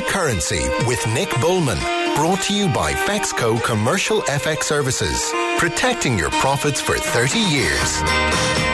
The 0.00 0.06
Currency 0.06 0.66
with 0.86 1.06
Nick 1.08 1.28
Bullman. 1.42 1.78
Brought 2.16 2.40
to 2.44 2.54
you 2.54 2.68
by 2.68 2.94
Fexco 2.94 3.62
Commercial 3.62 4.22
FX 4.22 4.62
Services. 4.62 5.30
Protecting 5.58 6.18
your 6.18 6.30
profits 6.30 6.80
for 6.80 6.96
30 6.96 7.38
years. 7.38 8.69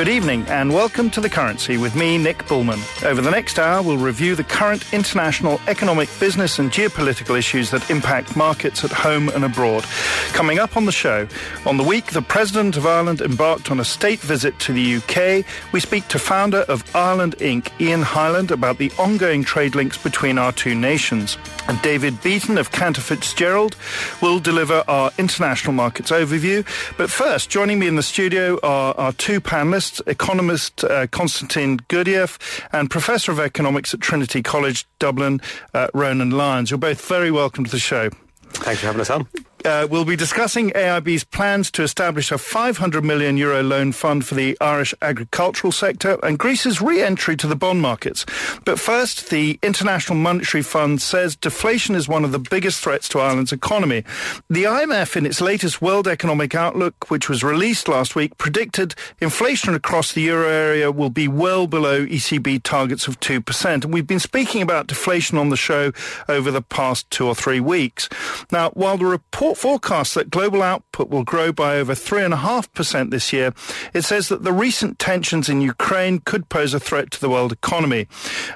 Good 0.00 0.08
evening 0.08 0.46
and 0.48 0.72
welcome 0.72 1.10
to 1.10 1.20
The 1.20 1.28
Currency 1.28 1.76
with 1.76 1.94
me, 1.94 2.16
Nick 2.16 2.48
Bullman. 2.48 2.80
Over 3.04 3.20
the 3.20 3.30
next 3.30 3.58
hour, 3.58 3.82
we'll 3.82 3.98
review 3.98 4.34
the 4.34 4.42
current 4.42 4.94
international 4.94 5.60
economic, 5.66 6.08
business 6.18 6.58
and 6.58 6.70
geopolitical 6.70 7.38
issues 7.38 7.70
that 7.70 7.90
impact 7.90 8.34
markets 8.34 8.82
at 8.82 8.92
home 8.92 9.28
and 9.28 9.44
abroad. 9.44 9.84
Coming 10.32 10.58
up 10.58 10.78
on 10.78 10.86
the 10.86 10.92
show, 10.92 11.28
on 11.66 11.76
the 11.76 11.84
week 11.84 12.06
the 12.12 12.22
President 12.22 12.78
of 12.78 12.86
Ireland 12.86 13.20
embarked 13.20 13.70
on 13.70 13.78
a 13.78 13.84
state 13.84 14.20
visit 14.20 14.58
to 14.60 14.72
the 14.72 14.96
UK, 14.96 15.44
we 15.72 15.80
speak 15.80 16.08
to 16.08 16.18
founder 16.18 16.60
of 16.60 16.82
Ireland 16.96 17.36
Inc., 17.36 17.68
Ian 17.78 18.00
Hyland, 18.00 18.50
about 18.50 18.78
the 18.78 18.90
ongoing 18.98 19.44
trade 19.44 19.74
links 19.74 19.98
between 19.98 20.38
our 20.38 20.52
two 20.52 20.74
nations. 20.74 21.36
And 21.68 21.80
David 21.82 22.22
Beaton 22.22 22.56
of 22.56 22.72
Cantor 22.72 23.02
Fitzgerald 23.02 23.76
will 24.22 24.40
deliver 24.40 24.82
our 24.88 25.12
international 25.18 25.74
markets 25.74 26.10
overview. 26.10 26.64
But 26.96 27.10
first, 27.10 27.50
joining 27.50 27.78
me 27.78 27.86
in 27.86 27.96
the 27.96 28.02
studio 28.02 28.58
are 28.62 28.94
our 28.96 29.12
two 29.12 29.42
panelists 29.50 30.00
economist 30.06 30.84
uh, 30.84 31.08
Constantin 31.08 31.78
Gurdgiev, 31.88 32.38
and 32.72 32.88
Professor 32.88 33.32
of 33.32 33.40
Economics 33.40 33.92
at 33.92 34.00
Trinity 34.00 34.44
College 34.44 34.86
Dublin, 35.00 35.40
uh, 35.74 35.88
Ronan 35.92 36.30
Lyons. 36.30 36.70
You're 36.70 36.78
both 36.78 37.04
very 37.04 37.32
welcome 37.32 37.64
to 37.64 37.70
the 37.70 37.80
show. 37.80 38.10
Thanks 38.52 38.80
for 38.80 38.86
having 38.86 39.00
us 39.00 39.10
on 39.10 39.26
uh, 39.64 39.86
we'll 39.90 40.04
be 40.04 40.16
discussing 40.16 40.70
AIB's 40.70 41.24
plans 41.24 41.70
to 41.72 41.82
establish 41.82 42.32
a 42.32 42.38
500 42.38 43.04
million 43.04 43.36
euro 43.36 43.62
loan 43.62 43.92
fund 43.92 44.24
for 44.24 44.34
the 44.34 44.56
Irish 44.60 44.94
agricultural 45.02 45.72
sector 45.72 46.18
and 46.22 46.38
Greece's 46.38 46.80
re-entry 46.80 47.36
to 47.36 47.46
the 47.46 47.56
bond 47.56 47.80
markets. 47.80 48.24
But 48.64 48.78
first, 48.78 49.30
the 49.30 49.58
International 49.62 50.16
Monetary 50.16 50.62
Fund 50.62 51.02
says 51.02 51.36
deflation 51.36 51.94
is 51.94 52.08
one 52.08 52.24
of 52.24 52.32
the 52.32 52.38
biggest 52.38 52.82
threats 52.82 53.08
to 53.10 53.20
Ireland's 53.20 53.52
economy. 53.52 54.04
The 54.48 54.64
IMF, 54.64 55.16
in 55.16 55.26
its 55.26 55.40
latest 55.40 55.82
World 55.82 56.08
Economic 56.08 56.54
Outlook, 56.54 57.10
which 57.10 57.28
was 57.28 57.42
released 57.42 57.88
last 57.88 58.14
week, 58.14 58.38
predicted 58.38 58.94
inflation 59.20 59.74
across 59.74 60.12
the 60.12 60.22
euro 60.22 60.48
area 60.48 60.90
will 60.90 61.10
be 61.10 61.28
well 61.28 61.66
below 61.66 62.06
ECB 62.06 62.62
targets 62.62 63.06
of 63.06 63.20
2%. 63.20 63.84
And 63.84 63.92
we've 63.92 64.06
been 64.06 64.20
speaking 64.20 64.62
about 64.62 64.86
deflation 64.86 65.38
on 65.38 65.48
the 65.48 65.56
show 65.56 65.92
over 66.28 66.50
the 66.50 66.62
past 66.62 67.10
two 67.10 67.26
or 67.26 67.34
three 67.34 67.60
weeks. 67.60 68.08
Now, 68.50 68.70
while 68.70 68.96
the 68.96 69.06
report 69.06 69.49
report 69.50 69.80
forecasts 69.80 70.14
that 70.14 70.30
global 70.30 70.62
output 70.62 71.08
will 71.08 71.24
grow 71.24 71.52
by 71.52 71.76
over 71.76 71.94
3.5% 71.94 73.10
this 73.10 73.32
year. 73.32 73.52
It 73.92 74.02
says 74.02 74.28
that 74.28 74.44
the 74.44 74.52
recent 74.52 74.98
tensions 74.98 75.48
in 75.48 75.60
Ukraine 75.60 76.20
could 76.20 76.48
pose 76.48 76.74
a 76.74 76.80
threat 76.80 77.10
to 77.12 77.20
the 77.20 77.28
world 77.28 77.52
economy. 77.52 78.06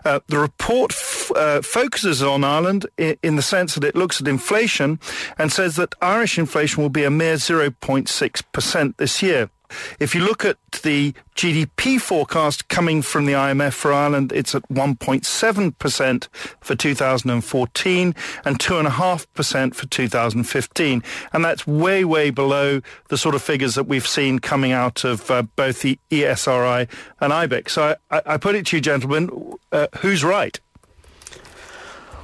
Uh, 0.05 0.21
the 0.29 0.39
report 0.39 0.93
f- 0.93 1.33
uh, 1.35 1.63
focuses 1.63 2.23
on 2.23 2.45
Ireland 2.45 2.87
in, 2.97 3.17
in 3.23 3.37
the 3.37 3.43
sense 3.43 3.75
that 3.75 3.85
it 3.85 3.97
looks 3.97 4.21
at 4.21 4.29
inflation 4.29 5.01
and 5.37 5.51
says 5.51 5.77
that 5.77 5.95
Irish 6.01 6.39
inflation 6.39 6.83
will 6.83 6.91
be 6.91 7.05
a 7.05 7.11
mere 7.11 7.37
0.6% 7.37 8.97
this 8.97 9.23
year. 9.23 9.51
If 9.99 10.15
you 10.15 10.23
look 10.23 10.45
at 10.45 10.57
the 10.83 11.15
GDP 11.35 12.01
forecast 12.01 12.69
coming 12.69 13.03
from 13.03 13.27
the 13.27 13.33
IMF 13.33 13.73
for 13.73 13.93
Ireland, 13.93 14.33
it's 14.33 14.55
at 14.55 14.63
1.7% 14.69 16.29
for 16.61 16.75
2014 16.75 18.15
and 18.45 18.59
2.5% 18.59 19.75
for 19.75 19.87
2015. 19.87 21.03
And 21.33 21.45
that's 21.45 21.67
way, 21.67 22.05
way 22.05 22.31
below 22.31 22.81
the 23.09 23.19
sort 23.19 23.35
of 23.35 23.43
figures 23.43 23.75
that 23.75 23.85
we've 23.85 24.07
seen 24.07 24.39
coming 24.39 24.73
out 24.73 25.05
of 25.05 25.31
uh, 25.31 25.43
both 25.43 25.83
the 25.83 25.99
ESRI 26.11 26.89
and 27.21 27.33
IBEC. 27.33 27.69
So 27.69 27.97
I, 28.11 28.23
I, 28.27 28.37
put 28.37 28.55
it 28.55 28.67
to 28.67 28.77
you, 28.77 28.81
gentlemen, 28.81 29.57
uh, 29.73 29.89
who's 29.99 30.23
right? 30.25 30.59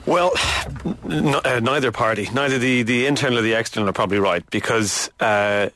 Well, 0.06 0.32
n- 1.08 1.34
uh, 1.34 1.60
neither 1.62 1.92
party, 1.92 2.28
neither 2.32 2.58
the, 2.58 2.82
the 2.82 3.06
internal 3.06 3.38
or 3.38 3.42
the 3.42 3.52
external 3.52 3.88
are 3.88 3.92
probably 3.92 4.18
right 4.18 4.48
because 4.50 5.10
uh, 5.20 5.68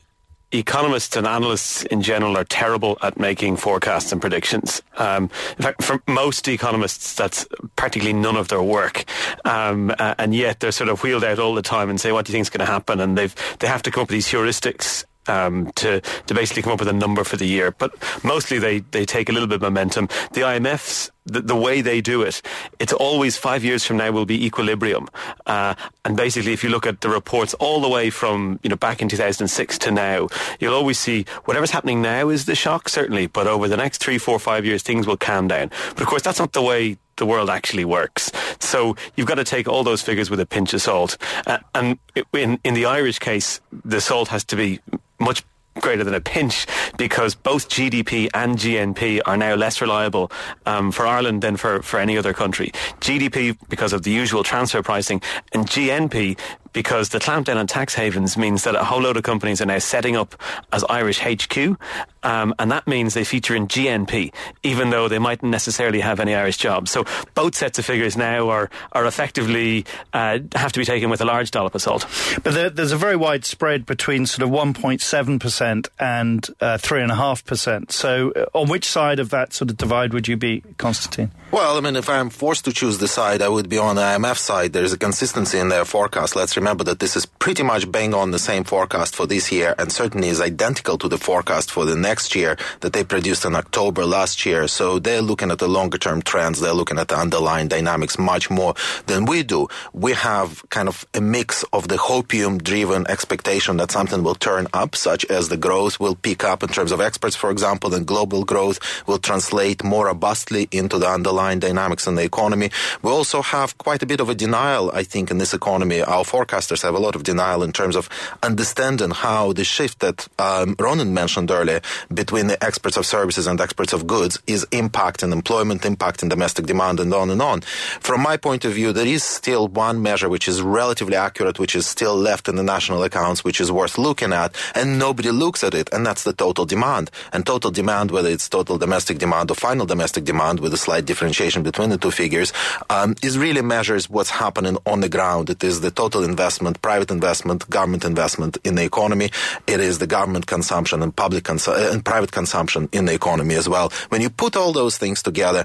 economists 0.54 1.16
and 1.16 1.26
analysts 1.26 1.82
in 1.84 2.02
general 2.02 2.36
are 2.36 2.44
terrible 2.44 2.96
at 3.02 3.18
making 3.18 3.56
forecasts 3.56 4.12
and 4.12 4.20
predictions. 4.20 4.82
Um, 4.96 5.24
in 5.58 5.62
fact, 5.62 5.82
for 5.82 6.02
most 6.06 6.46
economists, 6.48 7.14
that's 7.14 7.46
practically 7.76 8.12
none 8.12 8.36
of 8.36 8.48
their 8.48 8.62
work. 8.62 9.04
Um, 9.44 9.92
uh, 9.98 10.14
and 10.18 10.34
yet 10.34 10.60
they're 10.60 10.72
sort 10.72 10.88
of 10.88 11.02
wheeled 11.02 11.24
out 11.24 11.38
all 11.38 11.54
the 11.54 11.62
time 11.62 11.90
and 11.90 12.00
say, 12.00 12.12
what 12.12 12.26
do 12.26 12.32
you 12.32 12.34
think 12.34 12.42
is 12.42 12.50
going 12.50 12.64
to 12.66 12.72
happen? 12.72 13.00
And 13.00 13.18
they've, 13.18 13.34
they 13.58 13.66
have 13.66 13.82
to 13.82 13.90
come 13.90 14.02
up 14.02 14.08
with 14.08 14.14
these 14.14 14.28
heuristics 14.28 15.04
um, 15.28 15.70
to 15.76 16.00
to 16.00 16.34
basically 16.34 16.62
come 16.62 16.72
up 16.72 16.80
with 16.80 16.88
a 16.88 16.92
number 16.92 17.24
for 17.24 17.36
the 17.36 17.46
year. 17.46 17.72
But 17.72 17.92
mostly 18.24 18.58
they 18.58 18.80
they 18.80 19.04
take 19.04 19.28
a 19.28 19.32
little 19.32 19.48
bit 19.48 19.56
of 19.56 19.62
momentum. 19.62 20.08
The 20.32 20.42
IMF's 20.42 21.10
the, 21.26 21.40
the 21.40 21.56
way 21.56 21.80
they 21.80 22.00
do 22.00 22.22
it, 22.22 22.42
it's 22.78 22.92
always 22.92 23.36
five 23.36 23.64
years 23.64 23.84
from 23.84 23.96
now 23.96 24.10
will 24.10 24.26
be 24.26 24.44
equilibrium. 24.44 25.08
Uh, 25.46 25.74
and 26.04 26.16
basically, 26.16 26.52
if 26.52 26.62
you 26.62 26.70
look 26.70 26.86
at 26.86 27.00
the 27.00 27.08
reports 27.08 27.54
all 27.54 27.80
the 27.80 27.88
way 27.88 28.10
from 28.10 28.60
you 28.62 28.70
know 28.70 28.76
back 28.76 29.00
in 29.00 29.08
2006 29.08 29.78
to 29.78 29.90
now, 29.90 30.28
you'll 30.60 30.74
always 30.74 30.98
see 30.98 31.24
whatever's 31.44 31.70
happening 31.70 32.02
now 32.02 32.28
is 32.28 32.44
the 32.44 32.54
shock 32.54 32.88
certainly, 32.88 33.26
but 33.26 33.46
over 33.46 33.68
the 33.68 33.76
next 33.76 34.02
three, 34.02 34.18
four, 34.18 34.38
five 34.38 34.64
years, 34.64 34.82
things 34.82 35.06
will 35.06 35.16
calm 35.16 35.48
down. 35.48 35.70
But 35.90 36.02
of 36.02 36.06
course, 36.08 36.22
that's 36.22 36.38
not 36.38 36.52
the 36.52 36.62
way 36.62 36.98
the 37.16 37.26
world 37.26 37.48
actually 37.48 37.84
works. 37.84 38.32
So 38.58 38.96
you've 39.16 39.26
got 39.26 39.36
to 39.36 39.44
take 39.44 39.68
all 39.68 39.84
those 39.84 40.02
figures 40.02 40.30
with 40.30 40.40
a 40.40 40.46
pinch 40.46 40.74
of 40.74 40.82
salt. 40.82 41.16
Uh, 41.46 41.58
and 41.74 41.98
in 42.32 42.58
in 42.64 42.74
the 42.74 42.86
Irish 42.86 43.18
case, 43.18 43.60
the 43.84 44.00
salt 44.00 44.28
has 44.28 44.44
to 44.44 44.56
be 44.56 44.80
much 45.18 45.44
greater 45.80 46.04
than 46.04 46.14
a 46.14 46.20
pinch 46.20 46.66
because 46.96 47.34
both 47.34 47.68
GDP 47.68 48.28
and 48.32 48.56
GNP 48.56 49.20
are 49.26 49.36
now 49.36 49.54
less 49.54 49.80
reliable 49.80 50.30
um, 50.66 50.92
for 50.92 51.06
Ireland 51.06 51.42
than 51.42 51.56
for, 51.56 51.82
for 51.82 51.98
any 51.98 52.16
other 52.16 52.32
country. 52.32 52.70
GDP 53.00 53.56
because 53.68 53.92
of 53.92 54.02
the 54.02 54.10
usual 54.10 54.44
transfer 54.44 54.82
pricing 54.82 55.20
and 55.52 55.66
GNP 55.66 56.38
because 56.74 57.08
the 57.08 57.18
clampdown 57.18 57.56
on 57.56 57.66
tax 57.66 57.94
havens 57.94 58.36
means 58.36 58.64
that 58.64 58.74
a 58.74 58.84
whole 58.84 59.00
load 59.00 59.16
of 59.16 59.22
companies 59.22 59.62
are 59.62 59.66
now 59.66 59.78
setting 59.78 60.16
up 60.16 60.34
as 60.72 60.84
Irish 60.90 61.20
HQ, 61.20 61.78
um, 62.22 62.54
and 62.58 62.70
that 62.70 62.86
means 62.86 63.14
they 63.14 63.24
feature 63.24 63.54
in 63.54 63.66
GNP, 63.66 64.34
even 64.62 64.90
though 64.90 65.08
they 65.08 65.18
mightn't 65.18 65.50
necessarily 65.50 66.00
have 66.00 66.20
any 66.20 66.34
Irish 66.34 66.58
jobs. 66.58 66.90
So 66.90 67.04
both 67.34 67.54
sets 67.54 67.78
of 67.78 67.86
figures 67.86 68.16
now 68.16 68.50
are 68.50 68.68
are 68.92 69.06
effectively 69.06 69.86
uh, 70.12 70.40
have 70.54 70.72
to 70.72 70.80
be 70.80 70.84
taken 70.84 71.08
with 71.08 71.22
a 71.22 71.24
large 71.24 71.50
dollop 71.50 71.74
of 71.74 71.80
salt. 71.80 72.06
But 72.42 72.52
there, 72.54 72.70
there's 72.70 72.92
a 72.92 72.96
very 72.96 73.16
wide 73.16 73.44
spread 73.44 73.86
between 73.86 74.26
sort 74.26 74.46
of 74.46 74.54
1.7 74.54 75.40
percent 75.40 75.88
and 75.98 76.46
uh, 76.60 76.76
three 76.78 77.00
and 77.00 77.10
a 77.10 77.14
half 77.16 77.44
percent. 77.44 77.92
So 77.92 78.32
uh, 78.32 78.46
on 78.52 78.68
which 78.68 78.84
side 78.84 79.20
of 79.20 79.30
that 79.30 79.52
sort 79.52 79.70
of 79.70 79.76
divide 79.76 80.12
would 80.12 80.28
you 80.28 80.36
be, 80.36 80.62
Constantin? 80.76 81.30
Well, 81.54 81.76
I 81.76 81.80
mean, 81.80 81.94
if 81.94 82.10
I'm 82.10 82.30
forced 82.30 82.64
to 82.64 82.72
choose 82.72 82.98
the 82.98 83.06
side, 83.06 83.40
I 83.40 83.48
would 83.48 83.68
be 83.68 83.78
on 83.78 83.94
the 83.94 84.02
IMF 84.02 84.38
side. 84.38 84.72
There 84.72 84.82
is 84.82 84.92
a 84.92 84.98
consistency 84.98 85.60
in 85.60 85.68
their 85.68 85.84
forecast. 85.84 86.34
Let's 86.34 86.56
remember 86.56 86.82
that 86.82 86.98
this 86.98 87.14
is 87.14 87.26
pretty 87.26 87.62
much 87.62 87.88
bang 87.92 88.12
on 88.12 88.32
the 88.32 88.40
same 88.40 88.64
forecast 88.64 89.14
for 89.14 89.24
this 89.24 89.52
year 89.52 89.72
and 89.78 89.92
certainly 89.92 90.26
is 90.30 90.40
identical 90.40 90.98
to 90.98 91.06
the 91.06 91.16
forecast 91.16 91.70
for 91.70 91.84
the 91.84 91.94
next 91.94 92.34
year 92.34 92.56
that 92.80 92.92
they 92.92 93.04
produced 93.04 93.44
in 93.44 93.54
October 93.54 94.04
last 94.04 94.44
year. 94.44 94.66
So 94.66 94.98
they're 94.98 95.22
looking 95.22 95.52
at 95.52 95.60
the 95.60 95.68
longer 95.68 95.96
term 95.96 96.22
trends. 96.22 96.58
They're 96.58 96.72
looking 96.72 96.98
at 96.98 97.06
the 97.06 97.16
underlying 97.16 97.68
dynamics 97.68 98.18
much 98.18 98.50
more 98.50 98.74
than 99.06 99.24
we 99.24 99.44
do. 99.44 99.68
We 99.92 100.14
have 100.14 100.68
kind 100.70 100.88
of 100.88 101.06
a 101.14 101.20
mix 101.20 101.62
of 101.72 101.86
the 101.86 101.98
hopium 101.98 102.64
driven 102.64 103.06
expectation 103.08 103.76
that 103.76 103.92
something 103.92 104.24
will 104.24 104.34
turn 104.34 104.66
up, 104.72 104.96
such 104.96 105.24
as 105.26 105.50
the 105.50 105.56
growth 105.56 106.00
will 106.00 106.16
pick 106.16 106.42
up 106.42 106.64
in 106.64 106.70
terms 106.70 106.90
of 106.90 107.00
experts, 107.00 107.36
for 107.36 107.52
example, 107.52 107.94
and 107.94 108.04
global 108.04 108.42
growth 108.42 108.80
will 109.06 109.18
translate 109.18 109.84
more 109.84 110.06
robustly 110.06 110.66
into 110.72 110.98
the 110.98 111.08
underlying 111.08 111.43
underlying 111.44 111.60
dynamics 111.60 112.06
in 112.06 112.14
the 112.14 112.22
economy. 112.22 112.70
We 113.02 113.10
also 113.10 113.42
have 113.42 113.76
quite 113.78 114.02
a 114.02 114.06
bit 114.06 114.20
of 114.20 114.28
a 114.28 114.34
denial, 114.34 114.90
I 114.92 115.04
think, 115.04 115.30
in 115.30 115.38
this 115.38 115.54
economy. 115.54 116.02
Our 116.02 116.24
forecasters 116.24 116.82
have 116.82 116.94
a 116.94 116.98
lot 116.98 117.14
of 117.14 117.22
denial 117.22 117.62
in 117.62 117.72
terms 117.72 117.96
of 117.96 118.08
understanding 118.42 119.10
how 119.10 119.52
the 119.52 119.64
shift 119.64 120.00
that 120.00 120.26
um, 120.38 120.74
Ronan 120.78 121.12
mentioned 121.12 121.50
earlier 121.50 121.80
between 122.12 122.46
the 122.48 122.62
experts 122.62 122.96
of 122.96 123.06
services 123.06 123.46
and 123.46 123.60
experts 123.60 123.92
of 123.92 124.06
goods 124.06 124.38
is 124.46 124.64
impacting 124.70 125.32
employment, 125.32 125.82
impacting 125.82 126.28
domestic 126.28 126.66
demand, 126.66 127.00
and 127.00 127.12
on 127.12 127.30
and 127.30 127.42
on. 127.42 127.60
From 128.00 128.22
my 128.22 128.36
point 128.36 128.64
of 128.64 128.72
view, 128.72 128.92
there 128.92 129.06
is 129.06 129.22
still 129.22 129.68
one 129.68 130.02
measure 130.02 130.28
which 130.28 130.48
is 130.48 130.62
relatively 130.62 131.16
accurate, 131.16 131.58
which 131.58 131.76
is 131.76 131.86
still 131.86 132.16
left 132.16 132.48
in 132.48 132.56
the 132.56 132.62
national 132.62 133.02
accounts, 133.02 133.44
which 133.44 133.60
is 133.60 133.70
worth 133.70 133.98
looking 133.98 134.32
at, 134.32 134.54
and 134.74 134.98
nobody 134.98 135.30
looks 135.30 135.62
at 135.62 135.74
it, 135.74 135.88
and 135.92 136.06
that's 136.06 136.24
the 136.24 136.32
total 136.32 136.64
demand. 136.64 137.10
And 137.32 137.44
total 137.44 137.70
demand, 137.70 138.10
whether 138.10 138.30
it's 138.30 138.48
total 138.48 138.78
domestic 138.78 139.18
demand 139.18 139.50
or 139.50 139.54
final 139.54 139.86
domestic 139.86 140.24
demand 140.24 140.60
with 140.60 140.72
a 140.72 140.76
slight 140.76 141.04
difference 141.04 141.33
differentiation 141.34 141.62
between 141.62 141.90
the 141.90 141.98
two 141.98 142.10
figures 142.10 142.52
um, 142.90 143.14
is 143.22 143.36
really 143.36 143.62
measures 143.62 144.08
what's 144.08 144.30
happening 144.30 144.76
on 144.86 145.00
the 145.00 145.08
ground. 145.08 145.50
It 145.50 145.64
is 145.64 145.80
the 145.80 145.90
total 145.90 146.24
investment, 146.24 146.80
private 146.80 147.10
investment, 147.10 147.68
government 147.68 148.04
investment 148.04 148.58
in 148.64 148.76
the 148.76 148.84
economy. 148.84 149.30
It 149.66 149.80
is 149.80 149.98
the 149.98 150.06
government 150.06 150.46
consumption 150.46 151.02
and 151.02 151.14
public 151.14 151.50
uh, 151.50 151.58
and 151.92 152.04
private 152.04 152.32
consumption 152.32 152.88
in 152.92 153.06
the 153.06 153.14
economy 153.14 153.56
as 153.56 153.68
well. 153.68 153.90
When 154.10 154.22
you 154.22 154.30
put 154.30 154.56
all 154.56 154.72
those 154.72 154.96
things 154.98 155.22
together, 155.22 155.64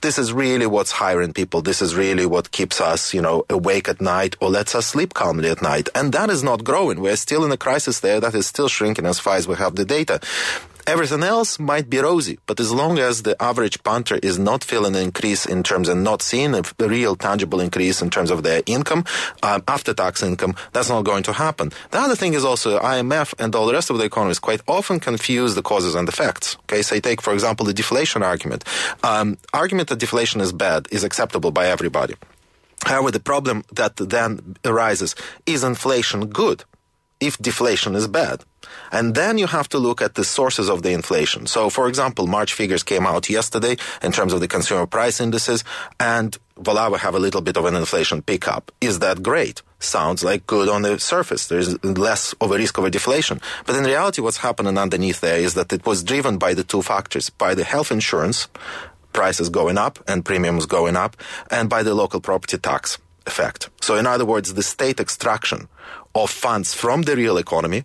this 0.00 0.18
is 0.18 0.32
really 0.32 0.66
what's 0.66 0.92
hiring 0.92 1.32
people. 1.32 1.60
This 1.60 1.82
is 1.82 1.96
really 1.96 2.24
what 2.24 2.52
keeps 2.52 2.80
us, 2.80 3.12
you 3.12 3.20
know, 3.20 3.44
awake 3.50 3.88
at 3.88 4.00
night 4.00 4.36
or 4.40 4.48
lets 4.48 4.76
us 4.76 4.86
sleep 4.86 5.12
calmly 5.12 5.50
at 5.50 5.60
night. 5.60 5.88
And 5.94 6.12
that 6.12 6.30
is 6.30 6.44
not 6.44 6.62
growing. 6.62 7.00
We're 7.00 7.16
still 7.16 7.44
in 7.44 7.50
a 7.50 7.56
crisis 7.56 7.98
there 7.98 8.20
that 8.20 8.34
is 8.34 8.46
still 8.46 8.68
shrinking 8.68 9.06
as 9.06 9.18
far 9.18 9.36
as 9.36 9.48
we 9.48 9.56
have 9.56 9.74
the 9.74 9.84
data. 9.84 10.20
Everything 10.88 11.22
else 11.22 11.58
might 11.58 11.90
be 11.90 11.98
rosy, 11.98 12.38
but 12.46 12.58
as 12.58 12.72
long 12.72 12.98
as 12.98 13.22
the 13.22 13.36
average 13.42 13.82
punter 13.82 14.18
is 14.22 14.38
not 14.38 14.64
feeling 14.64 14.96
an 14.96 15.02
increase 15.02 15.44
in 15.44 15.62
terms 15.62 15.86
and 15.86 16.02
not 16.02 16.22
seeing 16.22 16.54
a, 16.54 16.62
real 16.78 17.14
tangible 17.14 17.60
increase 17.60 18.00
in 18.00 18.08
terms 18.08 18.30
of 18.30 18.42
their 18.42 18.62
income, 18.64 19.04
um, 19.42 19.62
after 19.68 19.92
tax 19.92 20.22
income, 20.22 20.56
that's 20.72 20.88
not 20.88 21.04
going 21.04 21.22
to 21.24 21.34
happen. 21.34 21.72
The 21.90 21.98
other 21.98 22.16
thing 22.16 22.32
is 22.32 22.42
also 22.42 22.80
IMF 22.80 23.34
and 23.38 23.54
all 23.54 23.66
the 23.66 23.74
rest 23.74 23.90
of 23.90 23.98
the 23.98 24.04
economists 24.04 24.38
quite 24.38 24.62
often 24.66 24.98
confuse 24.98 25.54
the 25.54 25.60
causes 25.60 25.94
and 25.94 26.08
effects. 26.08 26.56
Okay, 26.62 26.80
so 26.80 26.98
take, 27.00 27.20
for 27.20 27.34
example, 27.34 27.66
the 27.66 27.74
deflation 27.74 28.22
argument. 28.22 28.64
Um, 29.02 29.36
argument 29.52 29.90
that 29.90 29.98
deflation 29.98 30.40
is 30.40 30.54
bad 30.54 30.86
is 30.90 31.04
acceptable 31.04 31.50
by 31.50 31.66
everybody. 31.66 32.14
However, 32.86 33.10
the 33.10 33.20
problem 33.20 33.62
that 33.72 33.96
then 33.96 34.56
arises 34.64 35.14
is 35.44 35.64
inflation 35.64 36.28
good 36.28 36.64
if 37.20 37.36
deflation 37.36 37.94
is 37.94 38.08
bad? 38.08 38.44
And 38.92 39.14
then 39.14 39.38
you 39.38 39.46
have 39.46 39.68
to 39.70 39.78
look 39.78 40.00
at 40.00 40.14
the 40.14 40.24
sources 40.24 40.68
of 40.68 40.82
the 40.82 40.90
inflation. 40.92 41.46
So, 41.46 41.70
for 41.70 41.88
example, 41.88 42.26
March 42.26 42.52
figures 42.54 42.82
came 42.82 43.06
out 43.06 43.28
yesterday 43.28 43.76
in 44.02 44.12
terms 44.12 44.32
of 44.32 44.40
the 44.40 44.48
consumer 44.48 44.86
price 44.86 45.20
indices, 45.20 45.64
and 46.00 46.36
we 46.56 46.74
have 46.74 47.14
a 47.14 47.18
little 47.18 47.40
bit 47.40 47.56
of 47.56 47.64
an 47.64 47.76
inflation 47.76 48.22
pickup. 48.22 48.72
Is 48.80 48.98
that 48.98 49.22
great? 49.22 49.62
Sounds 49.78 50.24
like 50.24 50.46
good 50.46 50.68
on 50.68 50.82
the 50.82 50.98
surface. 50.98 51.46
There's 51.46 51.82
less 51.84 52.34
of 52.40 52.50
a 52.50 52.56
risk 52.56 52.78
of 52.78 52.84
a 52.84 52.90
deflation. 52.90 53.40
But 53.64 53.76
in 53.76 53.84
reality, 53.84 54.20
what's 54.20 54.38
happening 54.38 54.76
underneath 54.76 55.20
there 55.20 55.38
is 55.38 55.54
that 55.54 55.72
it 55.72 55.86
was 55.86 56.02
driven 56.02 56.36
by 56.36 56.54
the 56.54 56.64
two 56.64 56.82
factors, 56.82 57.30
by 57.30 57.54
the 57.54 57.64
health 57.64 57.92
insurance 57.92 58.48
prices 59.12 59.48
going 59.48 59.78
up 59.78 59.98
and 60.08 60.24
premiums 60.24 60.66
going 60.66 60.96
up, 60.96 61.16
and 61.50 61.70
by 61.70 61.82
the 61.82 61.94
local 61.94 62.20
property 62.20 62.58
tax 62.58 62.98
effect. 63.26 63.70
So, 63.80 63.96
in 63.96 64.06
other 64.06 64.24
words, 64.24 64.54
the 64.54 64.62
state 64.62 65.00
extraction 65.00 65.68
of 66.14 66.30
funds 66.30 66.74
from 66.74 67.02
the 67.02 67.16
real 67.16 67.36
economy, 67.38 67.84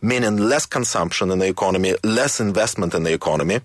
meaning 0.00 0.36
less 0.36 0.66
consumption 0.66 1.30
in 1.30 1.38
the 1.38 1.48
economy, 1.48 1.94
less 2.04 2.40
investment 2.40 2.94
in 2.94 3.02
the 3.02 3.12
economy, 3.12 3.60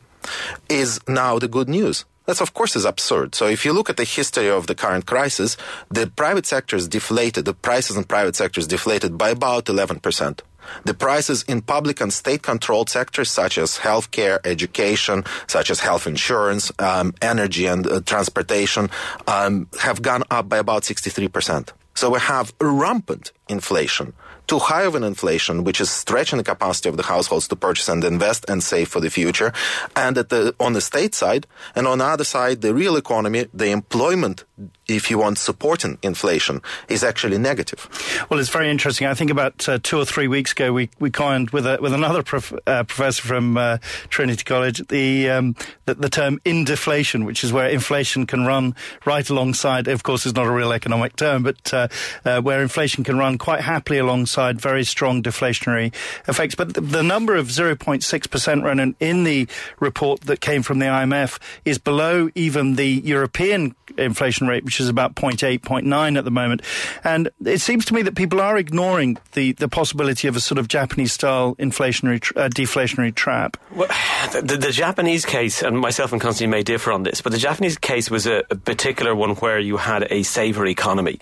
is 0.70 1.00
now 1.08 1.40
the 1.40 1.48
good 1.48 1.70
news. 1.70 2.06
That, 2.26 2.42
of 2.42 2.54
course, 2.54 2.76
is 2.76 2.86
absurd. 2.86 3.34
So, 3.34 3.48
if 3.48 3.66
you 3.66 3.74
look 3.74 3.90
at 3.90 3.98
the 3.98 4.04
history 4.04 4.50
of 4.50 4.68
the 4.68 4.76
current 4.76 5.08
crisis, 5.08 5.58
the 5.90 6.08
private 6.08 6.46
sector 6.46 6.76
is 6.76 6.88
deflated, 6.88 7.46
the 7.46 7.54
prices 7.54 7.98
in 7.98 8.04
private 8.04 8.36
sectors 8.36 8.68
deflated 8.68 9.18
by 9.18 9.32
about 9.32 9.66
11%. 9.66 10.42
The 10.86 10.94
prices 10.94 11.44
in 11.44 11.62
public 11.62 12.00
and 12.00 12.14
state 12.14 12.44
controlled 12.44 12.90
sectors 12.90 13.32
such 13.32 13.58
as 13.58 13.80
healthcare, 13.80 14.40
education, 14.46 15.24
such 15.48 15.70
as 15.70 15.80
health 15.80 16.08
insurance, 16.08 16.72
um, 16.80 17.14
energy, 17.22 17.66
and 17.66 17.86
uh, 17.88 18.02
transportation 18.02 18.90
um, 19.28 19.68
have 19.80 20.02
gone 20.02 20.24
up 20.30 20.48
by 20.48 20.58
about 20.58 20.84
63%. 20.84 21.70
So 21.96 22.12
we 22.12 22.20
have 22.20 22.54
rampant 22.62 23.32
inflation, 23.50 24.14
too 24.52 24.60
high 24.60 24.84
of 24.84 24.96
an 24.96 25.04
inflation, 25.06 25.64
which 25.64 25.80
is 25.80 25.90
stretching 25.90 26.36
the 26.36 26.44
capacity 26.44 26.90
of 26.90 26.98
the 26.98 27.04
households 27.04 27.48
to 27.48 27.56
purchase 27.56 27.88
and 27.88 28.04
invest 28.04 28.44
and 28.50 28.62
save 28.62 28.90
for 28.90 29.00
the 29.00 29.10
future. 29.10 29.54
And 29.96 30.18
the, 30.18 30.54
on 30.60 30.74
the 30.74 30.82
state 30.82 31.16
side, 31.16 31.48
and 31.74 31.88
on 31.88 32.00
the 32.00 32.06
other 32.06 32.26
side, 32.26 32.60
the 32.60 32.74
real 32.74 32.98
economy, 32.98 33.48
the 33.54 33.72
employment 33.72 34.44
if 34.88 35.10
you 35.10 35.18
want 35.18 35.38
supporting 35.38 35.98
inflation, 36.02 36.62
is 36.88 37.04
actually 37.04 37.38
negative. 37.38 37.88
Well, 38.30 38.40
it's 38.40 38.50
very 38.50 38.70
interesting. 38.70 39.08
I 39.08 39.14
think 39.14 39.32
about 39.32 39.68
uh, 39.68 39.80
two 39.82 39.98
or 39.98 40.06
three 40.06 40.28
weeks 40.28 40.52
ago, 40.52 40.74
we, 40.74 40.90
we 41.00 41.10
coined 41.10 41.52
with 41.52 41.66
a, 41.66 41.78
with 41.82 41.94
another 41.94 42.24
prof, 42.24 42.54
uh, 42.68 42.84
professor 42.84 43.22
from 43.22 43.58
uh, 43.58 43.78
Trinity 44.10 44.44
College 44.44 44.86
the, 44.88 45.30
um, 45.30 45.56
the, 45.86 45.96
the 45.96 46.10
term 46.10 46.40
indeflation, 46.46 47.26
which 47.26 47.44
is 47.44 47.54
where 47.54 47.70
inflation 47.70 48.26
can 48.26 48.46
run 48.46 48.76
right 49.06 49.30
alongside. 49.30 49.88
Of 49.88 50.04
course, 50.04 50.26
it's 50.26 50.36
not 50.36 50.48
a 50.48 50.52
real 50.52 50.74
economic 50.74 51.16
term, 51.16 51.44
but 51.44 51.74
uh, 51.74 51.88
uh, 52.26 52.42
where 52.42 52.62
inflation 52.62 53.04
can 53.04 53.18
run 53.18 53.38
quite 53.38 53.62
happily 53.62 54.00
alongside 54.00 54.60
very 54.60 54.84
strong 54.84 55.24
deflationary 55.24 55.94
effects. 56.28 56.56
But 56.56 56.74
the, 56.74 56.82
the 56.82 57.04
number 57.04 57.36
of 57.36 57.48
0.6 57.48 58.30
percent, 58.30 58.64
Ronan, 58.64 58.96
in 59.00 59.24
the 59.24 59.48
report 59.80 60.22
that 60.22 60.42
came 60.42 60.64
from 60.64 60.80
the 60.80 60.86
IMF 60.86 61.40
is 61.66 61.78
below 61.78 62.30
even 62.36 62.76
the 62.76 62.88
European 62.88 63.76
inflation 63.98 64.48
rate, 64.52 64.64
which 64.64 64.80
is 64.80 64.90
about 64.90 65.16
0.8, 65.16 65.60
0.9 65.60 66.18
at 66.18 66.26
the 66.26 66.32
moment. 66.32 66.62
And 67.04 67.30
it 67.46 67.60
seems 67.60 67.86
to 67.86 67.94
me 67.94 68.02
that 68.04 68.16
people 68.16 68.42
are 68.42 68.58
ignoring 68.58 69.18
the, 69.34 69.54
the 69.54 69.68
possibility 69.68 70.28
of 70.28 70.36
a 70.36 70.40
sort 70.40 70.60
of 70.60 70.68
Japanese 70.68 71.14
style 71.14 71.56
inflationary, 71.56 72.22
uh, 72.38 72.50
deflationary 72.50 73.14
trap. 73.14 73.58
Well, 73.74 73.88
the, 74.34 74.58
the, 74.58 74.72
Japanese 74.72 75.26
case, 75.26 75.62
and 75.62 75.78
myself 75.80 76.12
and 76.12 76.22
Constantine 76.22 76.50
may 76.50 76.64
differ 76.64 76.92
on 76.92 77.04
this, 77.04 77.22
but 77.22 77.32
the 77.32 77.38
Japanese 77.38 77.78
case 77.78 78.10
was 78.10 78.26
a, 78.26 78.44
a 78.50 78.56
particular 78.56 79.16
one 79.16 79.36
where 79.36 79.60
you 79.60 79.78
had 79.78 80.08
a 80.10 80.24
saver 80.24 80.66
economy. 80.66 81.20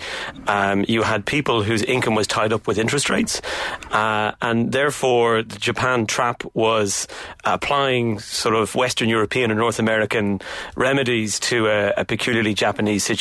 Um, 0.48 0.86
you 0.88 1.04
had 1.04 1.26
people 1.26 1.64
whose 1.64 1.84
income 1.84 2.16
was 2.16 2.28
tied 2.28 2.54
up 2.54 2.68
with 2.68 2.78
interest 2.78 3.10
rates, 3.10 3.42
uh, 3.92 4.32
and 4.42 4.72
therefore 4.72 5.44
the 5.44 5.60
Japan 5.60 6.06
trap 6.06 6.44
was 6.54 7.08
applying 7.44 8.20
sort 8.20 8.56
of 8.56 8.76
Western 8.76 9.10
European 9.10 9.52
and 9.52 9.60
North 9.60 9.80
American 9.80 10.40
remedies 10.76 11.40
to 11.40 11.68
a, 11.68 11.94
a 11.98 12.06
peculiarly 12.06 12.54
Japanese 12.54 13.04
situation. 13.04 13.19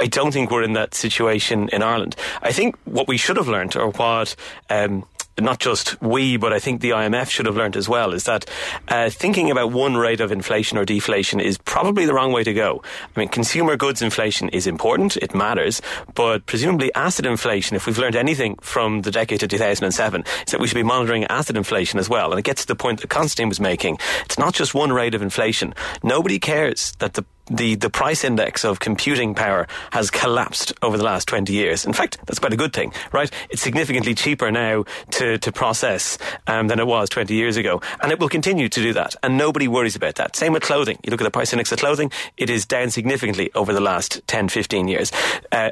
I 0.00 0.06
don't 0.06 0.32
think 0.32 0.50
we're 0.50 0.62
in 0.62 0.72
that 0.74 0.94
situation 0.94 1.68
in 1.72 1.82
Ireland. 1.82 2.16
I 2.42 2.52
think 2.52 2.76
what 2.84 3.08
we 3.08 3.16
should 3.16 3.36
have 3.36 3.48
learned, 3.48 3.76
or 3.76 3.90
what 3.90 4.34
um, 4.70 5.04
not 5.40 5.58
just 5.58 6.00
we, 6.02 6.36
but 6.36 6.52
I 6.52 6.58
think 6.58 6.80
the 6.80 6.90
IMF 6.90 7.30
should 7.30 7.46
have 7.46 7.56
learned 7.56 7.76
as 7.76 7.88
well, 7.88 8.12
is 8.12 8.24
that 8.24 8.44
uh, 8.88 9.08
thinking 9.08 9.50
about 9.50 9.72
one 9.72 9.96
rate 9.96 10.20
of 10.20 10.30
inflation 10.30 10.76
or 10.76 10.84
deflation 10.84 11.40
is 11.40 11.58
probably 11.58 12.04
the 12.04 12.14
wrong 12.14 12.32
way 12.32 12.44
to 12.44 12.52
go. 12.52 12.82
I 13.16 13.20
mean, 13.20 13.28
consumer 13.28 13.76
goods 13.76 14.02
inflation 14.02 14.48
is 14.50 14.66
important, 14.66 15.16
it 15.16 15.34
matters, 15.34 15.80
but 16.14 16.44
presumably 16.46 16.94
asset 16.94 17.26
inflation, 17.26 17.76
if 17.76 17.86
we've 17.86 17.98
learned 17.98 18.16
anything 18.16 18.56
from 18.60 19.02
the 19.02 19.10
decade 19.10 19.42
of 19.42 19.48
2007, 19.48 20.24
is 20.46 20.52
that 20.52 20.60
we 20.60 20.66
should 20.66 20.74
be 20.74 20.82
monitoring 20.82 21.24
asset 21.24 21.56
inflation 21.56 21.98
as 21.98 22.08
well. 22.08 22.30
And 22.30 22.38
it 22.38 22.44
gets 22.44 22.62
to 22.62 22.68
the 22.68 22.76
point 22.76 23.00
that 23.00 23.08
Constantine 23.08 23.48
was 23.48 23.60
making. 23.60 23.98
It's 24.24 24.38
not 24.38 24.54
just 24.54 24.74
one 24.74 24.92
rate 24.92 25.14
of 25.14 25.22
inflation. 25.22 25.74
Nobody 26.02 26.38
cares 26.38 26.92
that 26.98 27.14
the 27.14 27.24
the, 27.46 27.74
the 27.74 27.90
price 27.90 28.24
index 28.24 28.64
of 28.64 28.80
computing 28.80 29.34
power 29.34 29.66
has 29.90 30.10
collapsed 30.10 30.72
over 30.82 30.96
the 30.96 31.04
last 31.04 31.28
20 31.28 31.52
years. 31.52 31.84
In 31.84 31.92
fact, 31.92 32.18
that's 32.26 32.38
quite 32.38 32.52
a 32.52 32.56
good 32.56 32.72
thing, 32.72 32.92
right? 33.12 33.30
It's 33.50 33.62
significantly 33.62 34.14
cheaper 34.14 34.50
now 34.50 34.84
to, 35.12 35.38
to 35.38 35.52
process 35.52 36.18
um, 36.46 36.68
than 36.68 36.78
it 36.78 36.86
was 36.86 37.08
20 37.08 37.34
years 37.34 37.56
ago. 37.56 37.80
And 38.02 38.12
it 38.12 38.20
will 38.20 38.28
continue 38.28 38.68
to 38.68 38.82
do 38.82 38.92
that. 38.94 39.16
And 39.22 39.36
nobody 39.36 39.68
worries 39.68 39.96
about 39.96 40.16
that. 40.16 40.36
Same 40.36 40.52
with 40.52 40.62
clothing. 40.62 40.98
You 41.04 41.10
look 41.10 41.20
at 41.20 41.24
the 41.24 41.30
price 41.30 41.52
index 41.52 41.72
of 41.72 41.78
clothing, 41.78 42.10
it 42.36 42.50
is 42.50 42.66
down 42.66 42.90
significantly 42.90 43.50
over 43.54 43.72
the 43.72 43.80
last 43.80 44.20
10, 44.26 44.48
15 44.48 44.88
years. 44.88 45.12
Uh, 45.50 45.70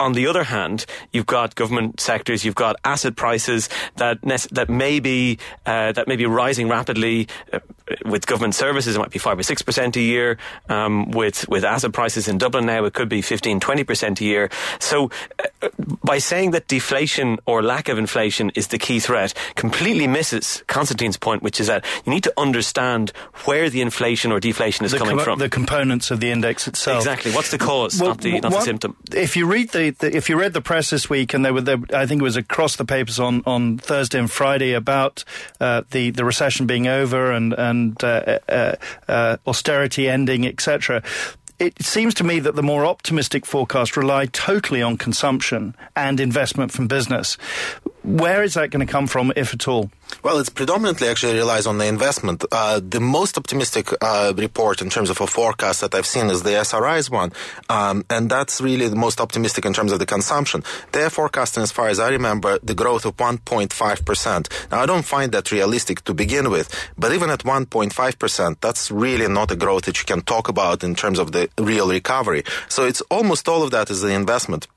on 0.00 0.12
the 0.12 0.26
other 0.26 0.44
hand, 0.44 0.86
you've 1.12 1.26
got 1.26 1.54
government 1.54 2.00
sectors, 2.00 2.44
you've 2.44 2.54
got 2.54 2.76
asset 2.84 3.16
prices 3.16 3.68
that 3.96 4.18
that 4.50 4.68
may 4.68 5.00
be 5.00 5.38
uh, 5.66 5.92
that 5.92 6.08
may 6.08 6.16
be 6.16 6.26
rising 6.26 6.68
rapidly. 6.68 7.28
Uh, 7.52 7.60
with 8.04 8.26
government 8.26 8.54
services, 8.54 8.96
it 8.96 8.98
might 8.98 9.10
be 9.10 9.18
five 9.18 9.38
or 9.38 9.42
six 9.42 9.62
percent 9.62 9.96
a 9.96 10.00
year. 10.00 10.38
Um, 10.68 11.10
with 11.10 11.48
with 11.48 11.64
asset 11.64 11.92
prices 11.92 12.28
in 12.28 12.38
Dublin 12.38 12.66
now, 12.66 12.84
it 12.84 12.94
could 12.94 13.08
be 13.08 13.22
15, 13.22 13.60
20 13.60 13.84
percent 13.84 14.20
a 14.20 14.24
year. 14.24 14.50
So, 14.80 15.10
uh, 15.62 15.68
by 16.02 16.18
saying 16.18 16.52
that 16.52 16.68
deflation 16.68 17.38
or 17.46 17.62
lack 17.62 17.88
of 17.88 17.98
inflation 17.98 18.50
is 18.54 18.68
the 18.68 18.78
key 18.78 19.00
threat, 19.00 19.34
completely 19.54 20.06
misses 20.06 20.62
Constantine's 20.66 21.16
point, 21.16 21.42
which 21.42 21.60
is 21.60 21.66
that 21.66 21.84
you 22.04 22.12
need 22.12 22.24
to 22.24 22.32
understand 22.36 23.12
where 23.44 23.68
the 23.68 23.82
inflation 23.82 24.32
or 24.32 24.40
deflation 24.40 24.84
is 24.84 24.92
the 24.92 24.98
coming 24.98 25.16
com- 25.16 25.24
from. 25.24 25.38
The 25.38 25.48
components 25.48 26.10
of 26.10 26.20
the 26.20 26.30
index 26.30 26.66
itself. 26.66 26.98
Exactly. 26.98 27.32
What's 27.32 27.50
the 27.50 27.58
cause, 27.58 28.00
well, 28.00 28.10
not 28.10 28.20
the 28.20 28.40
not 28.40 28.52
what, 28.52 28.58
the 28.60 28.64
symptom? 28.64 28.96
If 29.12 29.36
you 29.36 29.46
read 29.46 29.70
the, 29.70 29.90
the, 29.90 30.16
if 30.16 30.28
you 30.28 30.38
read 30.38 30.52
the 30.54 30.62
press 30.62 30.90
this 30.90 31.10
week, 31.10 31.34
and 31.34 31.44
there 31.44 31.52
were 31.52 31.60
there, 31.60 31.78
I 31.92 32.06
think 32.06 32.20
it 32.20 32.24
was 32.24 32.36
across 32.36 32.76
the 32.76 32.84
papers 32.84 33.18
on, 33.20 33.42
on 33.46 33.78
Thursday 33.78 34.18
and 34.18 34.30
Friday 34.30 34.72
about 34.72 35.24
uh, 35.60 35.82
the 35.90 36.10
the 36.10 36.24
recession 36.24 36.66
being 36.66 36.86
over 36.86 37.30
and 37.30 37.52
and 37.52 37.73
uh, 38.02 38.38
uh, 38.48 38.74
uh 39.08 39.36
austerity 39.46 40.08
ending, 40.08 40.46
etc 40.46 41.02
it 41.58 41.80
seems 41.82 42.14
to 42.14 42.24
me 42.24 42.40
that 42.40 42.56
the 42.56 42.62
more 42.62 42.84
optimistic 42.84 43.46
forecasts 43.46 43.96
rely 43.96 44.26
totally 44.26 44.82
on 44.82 44.96
consumption 44.96 45.74
and 45.94 46.18
investment 46.18 46.72
from 46.72 46.88
business. 46.88 47.38
Where 48.04 48.42
is 48.42 48.52
that 48.52 48.70
going 48.70 48.86
to 48.86 48.90
come 48.90 49.06
from, 49.06 49.32
if 49.34 49.54
at 49.54 49.66
all? 49.66 49.90
Well, 50.22 50.38
it's 50.38 50.50
predominantly 50.50 51.08
actually 51.08 51.36
relies 51.36 51.66
on 51.66 51.78
the 51.78 51.86
investment. 51.86 52.44
Uh, 52.52 52.78
the 52.86 53.00
most 53.00 53.38
optimistic 53.38 53.88
uh, 54.02 54.34
report 54.36 54.82
in 54.82 54.90
terms 54.90 55.08
of 55.08 55.22
a 55.22 55.26
forecast 55.26 55.80
that 55.80 55.94
I've 55.94 56.04
seen 56.04 56.26
is 56.26 56.42
the 56.42 56.50
ESRI's 56.50 57.10
one, 57.10 57.32
um, 57.70 58.04
and 58.10 58.28
that's 58.28 58.60
really 58.60 58.88
the 58.88 58.96
most 58.96 59.22
optimistic 59.22 59.64
in 59.64 59.72
terms 59.72 59.90
of 59.90 60.00
the 60.00 60.06
consumption. 60.06 60.62
They're 60.92 61.08
forecasting, 61.08 61.62
as 61.62 61.72
far 61.72 61.88
as 61.88 61.98
I 61.98 62.10
remember, 62.10 62.58
the 62.62 62.74
growth 62.74 63.06
of 63.06 63.16
1.5 63.16 64.04
percent. 64.04 64.50
Now, 64.70 64.80
I 64.80 64.86
don't 64.86 65.06
find 65.06 65.32
that 65.32 65.50
realistic 65.50 66.04
to 66.04 66.12
begin 66.12 66.50
with, 66.50 66.68
but 66.98 67.10
even 67.12 67.30
at 67.30 67.40
1.5 67.40 68.18
percent, 68.18 68.60
that's 68.60 68.90
really 68.90 69.28
not 69.28 69.50
a 69.50 69.56
growth 69.56 69.86
that 69.86 69.98
you 69.98 70.04
can 70.04 70.20
talk 70.20 70.48
about 70.48 70.84
in 70.84 70.94
terms 70.94 71.18
of 71.18 71.32
the 71.32 71.48
real 71.58 71.88
recovery. 71.88 72.44
So 72.68 72.84
it's 72.84 73.00
almost 73.10 73.48
all 73.48 73.62
of 73.62 73.70
that 73.70 73.88
is 73.88 74.02
the 74.02 74.12
investment 74.12 74.68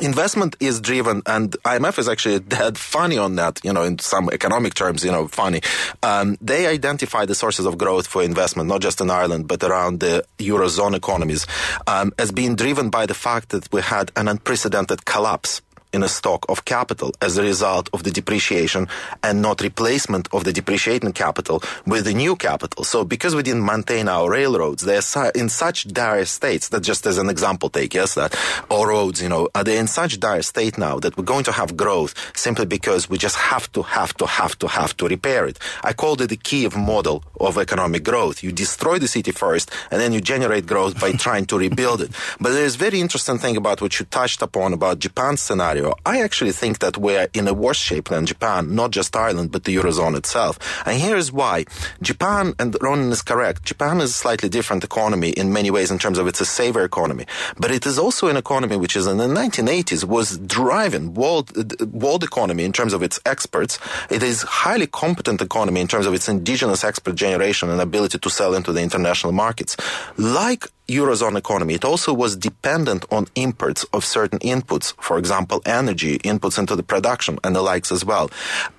investment 0.00 0.56
is 0.60 0.80
driven 0.80 1.22
and 1.26 1.52
IMF 1.64 1.98
is 1.98 2.08
actually 2.08 2.40
dead 2.40 2.76
funny 2.76 3.16
on 3.16 3.36
that, 3.36 3.60
you 3.64 3.72
know, 3.72 3.82
in 3.82 3.98
some 3.98 4.28
economic 4.30 4.74
terms, 4.74 5.04
you 5.04 5.12
know, 5.12 5.28
funny. 5.28 5.60
Um, 6.02 6.36
they 6.40 6.66
identify 6.66 7.24
the 7.26 7.34
sources 7.34 7.66
of 7.66 7.78
growth 7.78 8.06
for 8.06 8.22
investment, 8.22 8.68
not 8.68 8.80
just 8.80 9.00
in 9.00 9.10
Ireland, 9.10 9.46
but 9.46 9.62
around 9.62 10.00
the 10.00 10.24
Eurozone 10.38 10.94
economies, 10.94 11.46
um, 11.86 12.12
as 12.18 12.32
being 12.32 12.56
driven 12.56 12.90
by 12.90 13.06
the 13.06 13.14
fact 13.14 13.50
that 13.50 13.72
we 13.72 13.82
had 13.82 14.10
an 14.16 14.28
unprecedented 14.28 15.04
collapse 15.04 15.62
in 15.94 16.02
a 16.02 16.08
stock 16.08 16.44
of 16.48 16.64
capital 16.64 17.12
as 17.22 17.38
a 17.38 17.42
result 17.42 17.88
of 17.92 18.02
the 18.02 18.10
depreciation 18.10 18.88
and 19.22 19.40
not 19.40 19.60
replacement 19.60 20.28
of 20.34 20.42
the 20.44 20.52
depreciating 20.52 21.12
capital 21.12 21.62
with 21.86 22.04
the 22.04 22.12
new 22.12 22.34
capital. 22.34 22.82
So 22.84 23.04
because 23.04 23.34
we 23.34 23.42
didn't 23.42 23.64
maintain 23.64 24.08
our 24.08 24.28
railroads, 24.28 24.82
they're 24.82 25.02
in 25.34 25.48
such 25.48 25.86
dire 25.88 26.24
states 26.24 26.68
that 26.70 26.82
just 26.82 27.06
as 27.06 27.16
an 27.18 27.30
example 27.30 27.70
take, 27.70 27.94
yes, 27.94 28.14
that 28.14 28.36
all 28.68 28.86
roads, 28.86 29.22
you 29.22 29.28
know, 29.28 29.48
are 29.54 29.62
they 29.62 29.78
in 29.78 29.86
such 29.86 30.18
dire 30.18 30.42
state 30.42 30.76
now 30.76 30.98
that 30.98 31.16
we're 31.16 31.24
going 31.24 31.44
to 31.44 31.52
have 31.52 31.76
growth 31.76 32.12
simply 32.36 32.66
because 32.66 33.08
we 33.08 33.16
just 33.16 33.36
have 33.36 33.70
to, 33.72 33.82
have 33.82 34.14
to, 34.14 34.26
have 34.26 34.58
to, 34.58 34.66
have 34.66 34.96
to 34.96 35.06
repair 35.06 35.46
it. 35.46 35.58
I 35.84 35.92
called 35.92 36.20
it 36.22 36.28
the 36.28 36.36
Kiev 36.36 36.76
model 36.76 37.22
of 37.38 37.56
economic 37.56 38.02
growth. 38.02 38.42
You 38.42 38.50
destroy 38.50 38.98
the 38.98 39.08
city 39.08 39.30
first 39.30 39.70
and 39.90 40.00
then 40.00 40.12
you 40.12 40.20
generate 40.20 40.66
growth 40.66 41.00
by 41.00 41.12
trying 41.12 41.46
to 41.46 41.58
rebuild 41.58 42.00
it. 42.00 42.10
But 42.40 42.52
there's 42.52 42.74
very 42.74 43.00
interesting 43.00 43.38
thing 43.38 43.56
about 43.56 43.80
what 43.80 43.98
you 44.00 44.06
touched 44.06 44.42
upon 44.42 44.72
about 44.72 44.98
Japan's 44.98 45.40
scenario. 45.40 45.83
I 46.06 46.22
actually 46.22 46.52
think 46.52 46.78
that 46.78 46.96
we're 46.96 47.28
in 47.34 47.48
a 47.48 47.54
worse 47.54 47.78
shape 47.78 48.08
than 48.08 48.26
Japan, 48.26 48.74
not 48.74 48.90
just 48.90 49.16
Ireland, 49.16 49.52
but 49.52 49.64
the 49.64 49.76
Eurozone 49.76 50.16
itself. 50.16 50.58
And 50.86 51.00
here's 51.00 51.32
why. 51.32 51.64
Japan, 52.00 52.54
and 52.58 52.76
Ronan 52.80 53.10
is 53.12 53.22
correct, 53.22 53.64
Japan 53.64 54.00
is 54.00 54.10
a 54.10 54.14
slightly 54.14 54.48
different 54.48 54.84
economy 54.84 55.30
in 55.30 55.52
many 55.52 55.70
ways 55.70 55.90
in 55.90 55.98
terms 55.98 56.18
of 56.18 56.26
it's 56.26 56.40
a 56.40 56.46
saver 56.46 56.84
economy. 56.84 57.26
But 57.58 57.70
it 57.70 57.86
is 57.86 57.98
also 57.98 58.28
an 58.28 58.36
economy 58.36 58.76
which 58.76 58.96
is 58.96 59.06
in 59.06 59.18
the 59.18 59.26
1980s 59.26 60.04
was 60.04 60.38
driving 60.38 61.14
world, 61.14 61.52
uh, 61.56 61.86
world 61.86 62.24
economy 62.24 62.64
in 62.64 62.72
terms 62.72 62.92
of 62.92 63.02
its 63.02 63.20
experts. 63.26 63.78
It 64.10 64.22
is 64.22 64.42
highly 64.42 64.86
competent 64.86 65.40
economy 65.40 65.80
in 65.80 65.88
terms 65.88 66.06
of 66.06 66.14
its 66.14 66.28
indigenous 66.28 66.84
expert 66.84 67.14
generation 67.14 67.70
and 67.70 67.80
ability 67.80 68.18
to 68.18 68.30
sell 68.30 68.54
into 68.54 68.72
the 68.72 68.80
international 68.80 69.32
markets. 69.32 69.76
Like 70.16 70.66
Eurozone 70.88 71.36
economy, 71.38 71.74
it 71.74 71.84
also 71.84 72.12
was 72.12 72.36
dependent 72.36 73.04
on 73.10 73.26
imports 73.34 73.84
of 73.92 74.04
certain 74.04 74.38
inputs, 74.40 74.94
for 75.00 75.18
example, 75.18 75.62
energy, 75.64 76.18
inputs 76.18 76.58
into 76.58 76.76
the 76.76 76.82
production 76.82 77.38
and 77.42 77.56
the 77.56 77.62
likes 77.62 77.90
as 77.90 78.04
well. 78.04 78.30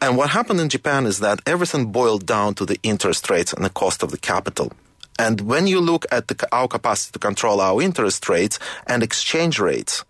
And 0.01 0.15
what 0.15 0.29
happened 0.29 0.59
in 0.59 0.69
Japan 0.69 1.05
is 1.07 1.19
that 1.19 1.39
everything 1.47 1.91
boiled 1.91 2.25
down 2.25 2.53
to 2.55 2.65
the 2.65 2.79
interest 2.83 3.29
rates 3.29 3.53
and 3.53 3.65
the 3.65 3.69
cost 3.71 4.03
of 4.03 4.11
the 4.11 4.19
capital. 4.19 4.71
And 5.17 5.41
when 5.41 5.65
you 5.65 5.79
look 5.79 6.05
at 6.11 6.27
the, 6.27 6.47
our 6.51 6.67
capacity 6.67 7.13
to 7.13 7.19
control 7.19 7.61
our 7.61 7.81
interest 7.81 8.27
rates 8.29 8.59
and 8.85 9.01
exchange 9.01 9.59
rates, 9.59 10.03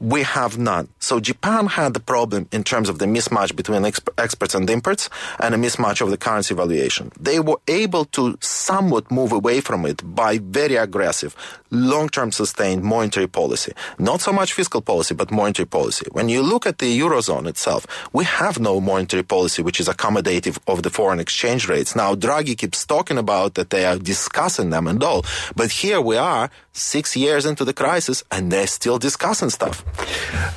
we 0.00 0.22
have 0.22 0.58
none. 0.58 0.88
So 1.00 1.20
Japan 1.20 1.66
had 1.66 1.94
the 1.94 2.00
problem 2.00 2.48
in 2.52 2.62
terms 2.62 2.88
of 2.88 2.98
the 2.98 3.06
mismatch 3.06 3.56
between 3.56 3.82
exp- 3.82 4.08
experts 4.16 4.54
and 4.54 4.68
imports 4.70 5.10
and 5.40 5.54
a 5.54 5.58
mismatch 5.58 6.00
of 6.00 6.10
the 6.10 6.16
currency 6.16 6.54
valuation. 6.54 7.10
They 7.18 7.40
were 7.40 7.58
able 7.66 8.04
to 8.16 8.38
somewhat 8.40 9.10
move 9.10 9.32
away 9.32 9.60
from 9.60 9.84
it 9.86 10.02
by 10.14 10.38
very 10.38 10.76
aggressive, 10.76 11.34
long-term 11.70 12.32
sustained 12.32 12.84
monetary 12.84 13.26
policy. 13.26 13.72
Not 13.98 14.20
so 14.20 14.32
much 14.32 14.52
fiscal 14.52 14.80
policy, 14.80 15.14
but 15.14 15.30
monetary 15.30 15.66
policy. 15.66 16.06
When 16.12 16.28
you 16.28 16.42
look 16.42 16.66
at 16.66 16.78
the 16.78 16.98
Eurozone 17.00 17.48
itself, 17.48 17.86
we 18.12 18.24
have 18.24 18.60
no 18.60 18.80
monetary 18.80 19.24
policy 19.24 19.62
which 19.62 19.80
is 19.80 19.88
accommodative 19.88 20.58
of 20.66 20.82
the 20.82 20.90
foreign 20.90 21.20
exchange 21.20 21.68
rates. 21.68 21.96
Now, 21.96 22.14
Draghi 22.14 22.56
keeps 22.56 22.86
talking 22.86 23.18
about 23.18 23.54
that 23.54 23.70
they 23.70 23.84
are 23.84 23.98
discussing 23.98 24.70
them 24.70 24.86
and 24.86 25.02
all, 25.02 25.24
but 25.56 25.70
here 25.70 26.00
we 26.00 26.16
are 26.16 26.50
six 26.72 27.16
years 27.16 27.44
into 27.44 27.64
the 27.64 27.72
crisis 27.72 28.22
and 28.30 28.52
they're 28.52 28.66
still 28.66 28.98
discussing 28.98 29.50
stuff. 29.50 29.84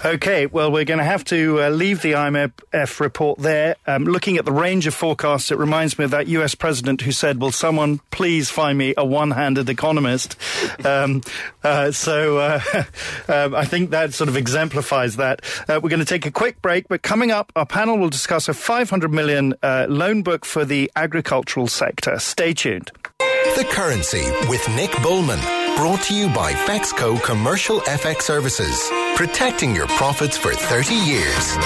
Okay, 0.03 0.47
well, 0.47 0.71
we're 0.71 0.85
going 0.85 0.97
to 0.97 1.03
have 1.03 1.23
to 1.25 1.61
uh, 1.61 1.69
leave 1.69 2.01
the 2.01 2.13
IMF 2.13 2.99
report 2.99 3.39
there. 3.39 3.75
Um, 3.85 4.05
looking 4.05 4.37
at 4.37 4.45
the 4.45 4.51
range 4.51 4.87
of 4.87 4.95
forecasts, 4.95 5.51
it 5.51 5.59
reminds 5.59 5.99
me 5.99 6.05
of 6.05 6.11
that 6.11 6.27
US 6.27 6.55
president 6.55 7.01
who 7.01 7.11
said, 7.11 7.39
Will 7.39 7.51
someone 7.51 7.99
please 8.09 8.49
find 8.49 8.77
me 8.77 8.95
a 8.97 9.05
one 9.05 9.31
handed 9.31 9.69
economist? 9.69 10.35
Um, 10.83 11.21
uh, 11.63 11.91
so 11.91 12.37
uh, 12.37 12.61
um, 13.27 13.53
I 13.53 13.65
think 13.65 13.91
that 13.91 14.13
sort 14.13 14.29
of 14.29 14.37
exemplifies 14.37 15.17
that. 15.17 15.41
Uh, 15.67 15.79
we're 15.81 15.89
going 15.89 15.99
to 15.99 16.05
take 16.05 16.25
a 16.25 16.31
quick 16.31 16.61
break, 16.61 16.87
but 16.87 17.03
coming 17.03 17.29
up, 17.29 17.51
our 17.55 17.65
panel 17.65 17.97
will 17.97 18.09
discuss 18.09 18.47
a 18.47 18.53
500 18.53 19.11
million 19.11 19.53
uh, 19.61 19.85
loan 19.89 20.23
book 20.23 20.43
for 20.43 20.65
the 20.65 20.91
agricultural 20.95 21.67
sector. 21.67 22.17
Stay 22.19 22.53
tuned. 22.53 22.91
The 23.19 23.67
Currency 23.69 24.23
with 24.47 24.67
Nick 24.75 24.91
Bullman. 25.03 25.60
Brought 25.75 26.03
to 26.03 26.13
you 26.13 26.29
by 26.29 26.53
Fexco 26.53 27.21
Commercial 27.23 27.79
FX 27.81 28.21
Services. 28.21 28.87
Protecting 29.15 29.75
your 29.75 29.87
profits 29.87 30.37
for 30.37 30.53
30 30.53 30.93
years. 30.93 31.57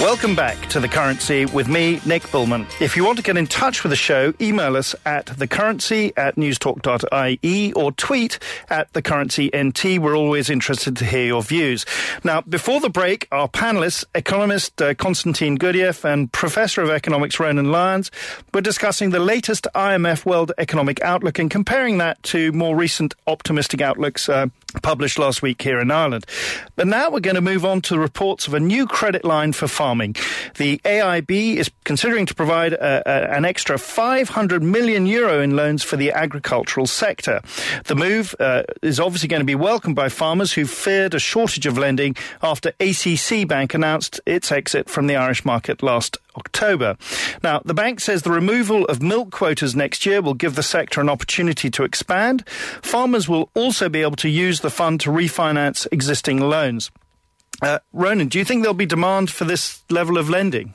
Welcome 0.00 0.34
back 0.36 0.68
to 0.68 0.80
The 0.80 0.88
Currency 0.88 1.46
with 1.46 1.66
me, 1.66 2.00
Nick 2.04 2.30
Bullman. 2.30 2.66
If 2.80 2.96
you 2.96 3.04
want 3.04 3.16
to 3.18 3.22
get 3.22 3.36
in 3.36 3.46
touch 3.46 3.82
with 3.82 3.90
the 3.90 3.96
show, 3.96 4.34
email 4.40 4.76
us 4.76 4.94
at 5.06 5.26
thecurrency 5.26 6.12
at 6.16 6.36
newstalk.ie 6.36 7.72
or 7.72 7.92
tweet 7.92 8.38
at 8.68 8.92
thecurrencynt. 8.92 9.98
We're 9.98 10.16
always 10.16 10.50
interested 10.50 10.96
to 10.98 11.04
hear 11.04 11.24
your 11.26 11.42
views. 11.42 11.86
Now, 12.22 12.42
before 12.42 12.80
the 12.80 12.90
break, 12.90 13.28
our 13.32 13.48
panelists, 13.48 14.04
economist 14.14 14.82
uh, 14.82 14.94
Constantin 14.94 15.58
Gurdgiev 15.58 16.04
and 16.04 16.30
Professor 16.32 16.82
of 16.82 16.90
Economics 16.90 17.40
Ronan 17.40 17.70
Lyons, 17.72 18.10
were 18.52 18.60
discussing 18.60 19.10
the 19.10 19.20
latest 19.20 19.66
IMF 19.74 20.26
World 20.26 20.52
Economic 20.58 21.00
Outlook 21.02 21.38
and 21.38 21.50
comparing 21.50 21.98
that 21.98 22.22
to 22.24 22.52
more 22.52 22.76
recent 22.76 23.14
optimistic 23.26 23.80
outlooks 23.80 24.28
uh, 24.28 24.46
published 24.82 25.18
last 25.18 25.42
week 25.42 25.62
here 25.62 25.78
in 25.80 25.90
Ireland. 25.90 26.26
But 26.76 26.86
now 26.86 27.10
we're 27.10 27.20
going 27.20 27.34
to 27.36 27.40
move 27.40 27.64
on 27.64 27.80
to 27.82 27.98
reports 27.98 28.46
of 28.46 28.54
a 28.54 28.60
new 28.60 28.86
credit 28.86 29.24
line 29.24 29.52
for 29.52 29.68
farming. 29.68 30.16
The 30.56 30.78
AIB 30.84 31.56
is 31.56 31.70
considering 31.84 32.26
to 32.26 32.34
provide 32.34 32.72
a, 32.72 33.02
a, 33.06 33.36
an 33.36 33.44
extra 33.44 33.78
500 33.78 34.62
million 34.62 35.06
euro 35.06 35.40
in 35.40 35.56
loans 35.56 35.82
for 35.82 35.96
the 35.96 36.12
agricultural 36.12 36.86
sector. 36.86 37.40
The 37.84 37.94
move 37.94 38.34
uh, 38.40 38.64
is 38.82 39.00
obviously 39.00 39.28
going 39.28 39.40
to 39.40 39.46
be 39.46 39.54
welcomed 39.54 39.96
by 39.96 40.08
farmers 40.08 40.52
who 40.52 40.66
feared 40.66 41.14
a 41.14 41.18
shortage 41.18 41.66
of 41.66 41.78
lending 41.78 42.16
after 42.42 42.72
ACC 42.80 43.46
Bank 43.46 43.74
announced 43.74 44.20
its 44.26 44.50
exit 44.50 44.88
from 44.88 45.06
the 45.06 45.16
Irish 45.16 45.44
market 45.44 45.82
last 45.82 46.18
October. 46.36 46.96
Now, 47.42 47.60
the 47.64 47.74
bank 47.74 48.00
says 48.00 48.22
the 48.22 48.30
removal 48.30 48.84
of 48.86 49.02
milk 49.02 49.30
quotas 49.30 49.74
next 49.74 50.06
year 50.06 50.20
will 50.20 50.34
give 50.34 50.54
the 50.54 50.62
sector 50.62 51.00
an 51.00 51.08
opportunity 51.08 51.70
to 51.70 51.84
expand. 51.84 52.48
Farmers 52.82 53.28
will 53.28 53.50
also 53.54 53.88
be 53.88 54.02
able 54.02 54.16
to 54.16 54.28
use 54.28 54.60
the 54.60 54.70
fund 54.70 55.00
to 55.00 55.10
refinance 55.10 55.86
existing 55.92 56.40
loans. 56.40 56.90
Uh, 57.62 57.78
Ronan, 57.92 58.28
do 58.28 58.38
you 58.38 58.44
think 58.44 58.62
there'll 58.62 58.74
be 58.74 58.86
demand 58.86 59.30
for 59.30 59.44
this 59.44 59.82
level 59.90 60.18
of 60.18 60.28
lending? 60.28 60.74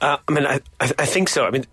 Uh, 0.00 0.18
I 0.28 0.32
mean, 0.32 0.46
I, 0.46 0.60
I 0.80 1.06
think 1.06 1.28
so. 1.28 1.44
I 1.44 1.50
mean, 1.50 1.64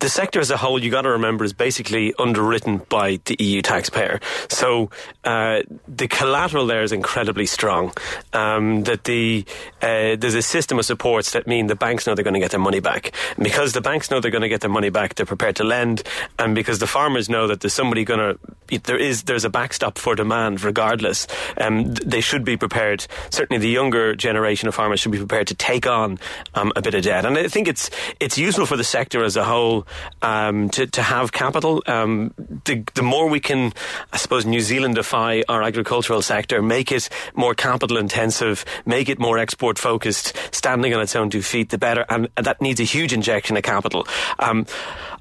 the 0.00 0.08
sector 0.08 0.40
as 0.40 0.50
a 0.50 0.56
whole, 0.56 0.82
you 0.82 0.90
got 0.90 1.02
to 1.02 1.10
remember, 1.10 1.44
is 1.44 1.52
basically 1.52 2.14
underwritten 2.18 2.78
by 2.88 3.20
the 3.24 3.36
EU 3.38 3.62
taxpayer. 3.62 4.20
So 4.48 4.90
uh, 5.24 5.60
the 5.86 6.08
collateral 6.08 6.66
there 6.66 6.82
is 6.82 6.92
incredibly 6.92 7.46
strong. 7.46 7.92
Um, 8.32 8.84
that 8.84 9.04
the 9.04 9.44
uh, 9.82 10.16
there's 10.16 10.34
a 10.34 10.42
system 10.42 10.78
of 10.78 10.84
supports 10.84 11.32
that 11.32 11.46
mean 11.46 11.66
the 11.66 11.76
banks 11.76 12.06
know 12.06 12.14
they're 12.14 12.24
going 12.24 12.34
to 12.34 12.40
get 12.40 12.50
their 12.50 12.60
money 12.60 12.80
back. 12.80 13.12
And 13.36 13.44
because 13.44 13.72
the 13.72 13.80
banks 13.80 14.10
know 14.10 14.20
they're 14.20 14.30
going 14.30 14.42
to 14.42 14.48
get 14.48 14.60
their 14.60 14.70
money 14.70 14.90
back, 14.90 15.14
they're 15.14 15.26
prepared 15.26 15.56
to 15.56 15.64
lend, 15.64 16.02
and 16.38 16.54
because 16.54 16.78
the 16.78 16.86
farmers 16.86 17.28
know 17.28 17.46
that 17.46 17.60
there's 17.60 17.74
somebody 17.74 18.04
going 18.04 18.20
to 18.20 18.38
there 18.84 18.98
is 18.98 19.22
there's 19.24 19.44
a 19.44 19.50
backstop 19.50 19.98
for 19.98 20.14
demand 20.14 20.62
regardless. 20.62 21.26
Um, 21.56 21.94
they 21.94 22.20
should 22.20 22.44
be 22.44 22.56
prepared. 22.56 23.06
Certainly, 23.30 23.60
the 23.60 23.70
younger 23.70 24.14
generation 24.14 24.68
of 24.68 24.74
farmers 24.74 25.00
should 25.00 25.12
be 25.12 25.18
prepared 25.18 25.46
to 25.48 25.54
take 25.54 25.86
on 25.86 26.18
um, 26.54 26.72
a 26.76 26.82
bit 26.82 26.94
of 26.94 27.02
debt. 27.02 27.24
And 27.24 27.38
I 27.38 27.48
think 27.48 27.68
it's 27.68 27.77
it's 28.18 28.38
useful 28.38 28.66
for 28.66 28.76
the 28.76 28.84
sector 28.84 29.22
as 29.24 29.36
a 29.36 29.44
whole 29.44 29.58
whole 29.58 29.86
um, 30.22 30.70
to, 30.70 30.86
to 30.86 31.02
have 31.02 31.32
capital. 31.32 31.82
Um, 31.86 32.32
the, 32.64 32.84
the 32.94 33.02
more 33.02 33.28
we 33.28 33.40
can, 33.40 33.72
I 34.12 34.16
suppose, 34.16 34.46
New 34.46 34.60
Zealandify 34.60 35.42
our 35.48 35.62
agricultural 35.62 36.22
sector, 36.22 36.62
make 36.62 36.92
it 36.92 37.08
more 37.34 37.54
capital 37.54 37.96
intensive, 37.96 38.64
make 38.86 39.08
it 39.08 39.18
more 39.18 39.38
export 39.38 39.78
focused, 39.78 40.36
standing 40.52 40.94
on 40.94 41.00
its 41.00 41.16
own 41.16 41.30
two 41.30 41.42
feet, 41.42 41.70
the 41.70 41.78
better. 41.78 42.04
And 42.08 42.28
that 42.36 42.60
needs 42.60 42.80
a 42.80 42.84
huge 42.84 43.12
injection 43.12 43.56
of 43.56 43.62
capital. 43.62 44.06
Um, 44.38 44.66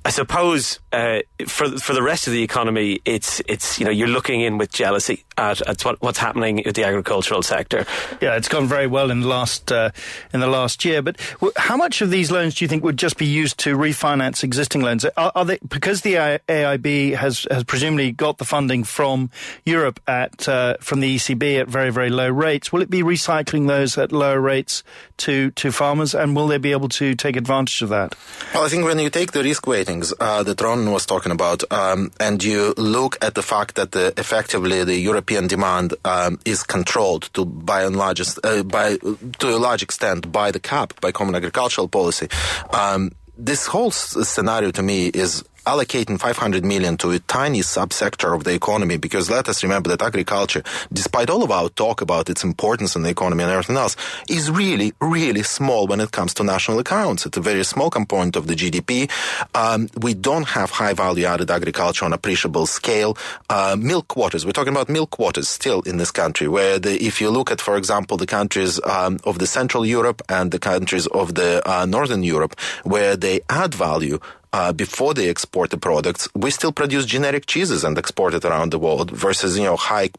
I 0.08 0.10
suppose 0.10 0.80
uh, 0.94 1.20
for 1.48 1.68
for 1.80 1.94
the 1.94 2.02
rest 2.02 2.28
of 2.28 2.34
the 2.34 2.42
economy, 2.42 3.02
it's 3.04 3.42
it's 3.46 3.78
you 3.78 3.84
know 3.84 3.92
you're 3.92 4.08
looking 4.08 4.40
in 4.40 4.58
with 4.58 4.72
jealousy 4.72 5.26
at, 5.38 5.60
at 5.68 5.84
what, 5.84 6.02
what's 6.02 6.18
happening 6.18 6.64
with 6.66 6.78
the 6.78 6.86
agricultural 6.86 7.42
sector. 7.42 7.86
Yeah, 8.22 8.38
it's 8.38 8.48
gone 8.48 8.68
very 8.68 8.88
well 8.88 9.12
in 9.12 9.20
the 9.20 9.28
last 9.28 9.70
uh, 9.70 9.92
in 10.34 10.40
the 10.40 10.48
last 10.48 10.86
year. 10.86 11.02
But 11.02 11.18
w- 11.42 11.52
how 11.58 11.76
much 11.76 12.02
of 12.02 12.10
these 12.10 12.32
loans 12.32 12.56
do 12.56 12.64
you 12.64 12.70
think 12.70 12.86
would 12.86 12.96
just 12.96 13.18
be 13.18 13.26
used 13.26 13.58
to 13.60 13.76
refinance 13.76 14.46
existing 14.46 14.82
loans? 14.82 15.04
Are, 15.04 15.34
are 15.36 15.44
they 15.44 15.60
because 15.68 16.04
the 16.04 16.14
AIB 16.48 17.16
has 17.16 17.46
has 17.52 17.66
presumably 17.66 18.14
got 18.14 18.38
the 18.38 18.46
funding 18.46 18.86
from 18.86 19.30
Europe 19.66 20.00
at 20.08 20.48
uh, 20.48 20.78
from 20.80 21.02
the 21.02 21.18
ECB 21.18 21.60
at 21.60 21.68
very 21.68 21.90
very 21.90 22.10
low 22.10 22.30
rates? 22.30 22.72
Will 22.72 22.82
it 22.82 22.90
be 22.90 23.04
recycling 23.04 23.68
those 23.68 23.98
at 23.98 24.14
lower 24.14 24.40
rates 24.40 24.84
to 25.18 25.52
to 25.52 25.74
farmers, 25.74 26.16
and 26.16 26.34
will 26.34 26.48
they 26.48 26.60
be 26.60 26.72
able 26.72 26.88
to 26.90 27.14
take 27.14 27.36
advantage 27.36 27.82
of 27.82 27.90
that? 27.90 28.16
Well, 28.54 28.64
I 28.64 28.70
think 28.70 28.86
when 28.86 29.00
you 29.00 29.10
take 29.10 29.34
the 29.34 29.44
risk 29.44 29.68
weightings 29.98 30.14
uh, 30.20 30.44
that 30.44 30.62
Ron 30.62 30.92
was 30.92 31.06
talking 31.06 31.32
about, 31.32 31.64
um, 31.72 32.12
and 32.20 32.44
you 32.44 32.74
look 32.78 33.18
at 33.24 33.36
the 33.36 33.42
fact 33.42 33.76
that 33.76 33.92
the, 33.92 34.14
effectively 34.18 34.84
the 34.84 34.98
European 34.98 35.48
demand 35.48 35.94
um, 36.06 36.40
is 36.46 36.64
controlled 36.64 37.30
to 37.34 37.46
by 37.46 37.84
and 37.84 37.96
large 37.96 38.22
uh, 38.44 38.64
by 38.64 38.98
to 39.40 39.50
a 39.50 39.58
large 39.58 39.84
extent 39.84 40.32
by 40.32 40.52
the 40.52 40.60
CAP 40.60 41.00
by 41.02 41.12
Common 41.12 41.36
Agricultural 41.36 41.88
Policy. 41.88 42.28
Um, 42.72 43.12
this 43.38 43.68
whole 43.68 43.92
scenario 43.92 44.72
to 44.72 44.82
me 44.82 45.08
is 45.08 45.44
allocating 45.68 46.18
500 46.18 46.64
million 46.64 46.96
to 46.98 47.12
a 47.12 47.20
tiny 47.20 47.60
subsector 47.60 48.34
of 48.34 48.46
the 48.46 48.54
economy, 48.54 48.96
because 48.96 49.30
let 49.30 49.50
us 49.50 49.64
remember 49.64 49.90
that 49.90 50.02
agriculture, 50.02 50.64
despite 50.94 51.30
all 51.30 51.44
of 51.44 51.52
our 51.52 51.68
talk 51.68 52.00
about 52.00 52.30
its 52.30 52.44
importance 52.44 52.96
in 52.96 53.04
the 53.04 53.10
economy 53.10 53.44
and 53.44 53.52
everything 53.52 53.76
else, 53.76 53.98
is 54.30 54.50
really, 54.50 54.94
really 55.02 55.44
small 55.44 55.86
when 55.86 56.00
it 56.00 56.12
comes 56.12 56.34
to 56.36 56.44
national 56.44 56.80
accounts. 56.80 57.26
It's 57.26 57.38
a 57.38 57.42
very 57.42 57.66
small 57.66 57.90
component 57.90 58.38
of 58.38 58.48
the 58.48 58.56
GDP. 58.56 59.12
Um, 59.54 59.90
we 60.02 60.14
don't 60.14 60.48
have 60.48 60.70
high 60.72 60.94
value 60.94 61.26
added 61.26 61.52
agriculture 61.52 62.06
on 62.06 62.14
appreciable 62.14 62.66
scale. 62.66 63.18
Uh, 63.50 63.76
milk 63.78 64.08
quotas, 64.08 64.46
we're 64.46 64.54
talking 64.54 64.74
about 64.74 64.88
milk 64.88 65.12
quotas 65.12 65.50
still 65.50 65.82
in 65.82 65.98
this 65.98 66.12
country, 66.12 66.48
where 66.48 66.80
the, 66.80 66.94
if 67.04 67.20
you 67.20 67.30
look 67.30 67.52
at, 67.52 67.60
for 67.60 67.76
example, 67.76 68.16
the 68.16 68.26
countries 68.26 68.80
um, 68.86 69.20
of 69.26 69.40
the 69.40 69.48
Central 69.48 69.86
Europe 69.86 70.22
and 70.30 70.52
the 70.52 70.60
countries 70.60 71.08
of 71.08 71.36
the 71.36 71.62
uh, 71.70 71.86
Northern 71.86 72.24
Europe, 72.24 72.58
where 72.84 73.18
they 73.18 73.42
add 73.50 73.76
value 73.76 74.18
uh, 74.54 74.74
before 74.74 75.14
they 75.14 75.30
export 75.30 75.70
the 75.70 75.78
products, 75.78 76.28
we 76.36 76.52
still 76.52 76.72
produce 76.72 77.06
generic 77.06 77.46
cheeses 77.46 77.84
and 77.84 77.98
export 77.98 78.34
it 78.34 78.46
around 78.46 78.72
the 78.72 78.80
world 78.80 79.12
versus, 79.12 79.58
you 79.58 79.66
know, 79.66 79.76
high, 79.76 80.10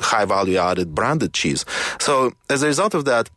high 0.00 0.24
value 0.24 0.58
added 0.58 0.94
branded 0.94 1.32
cheese. 1.32 1.64
So 1.98 2.32
as 2.50 2.62
a 2.62 2.66
result 2.66 2.94
of 2.94 3.04
that, 3.06 3.30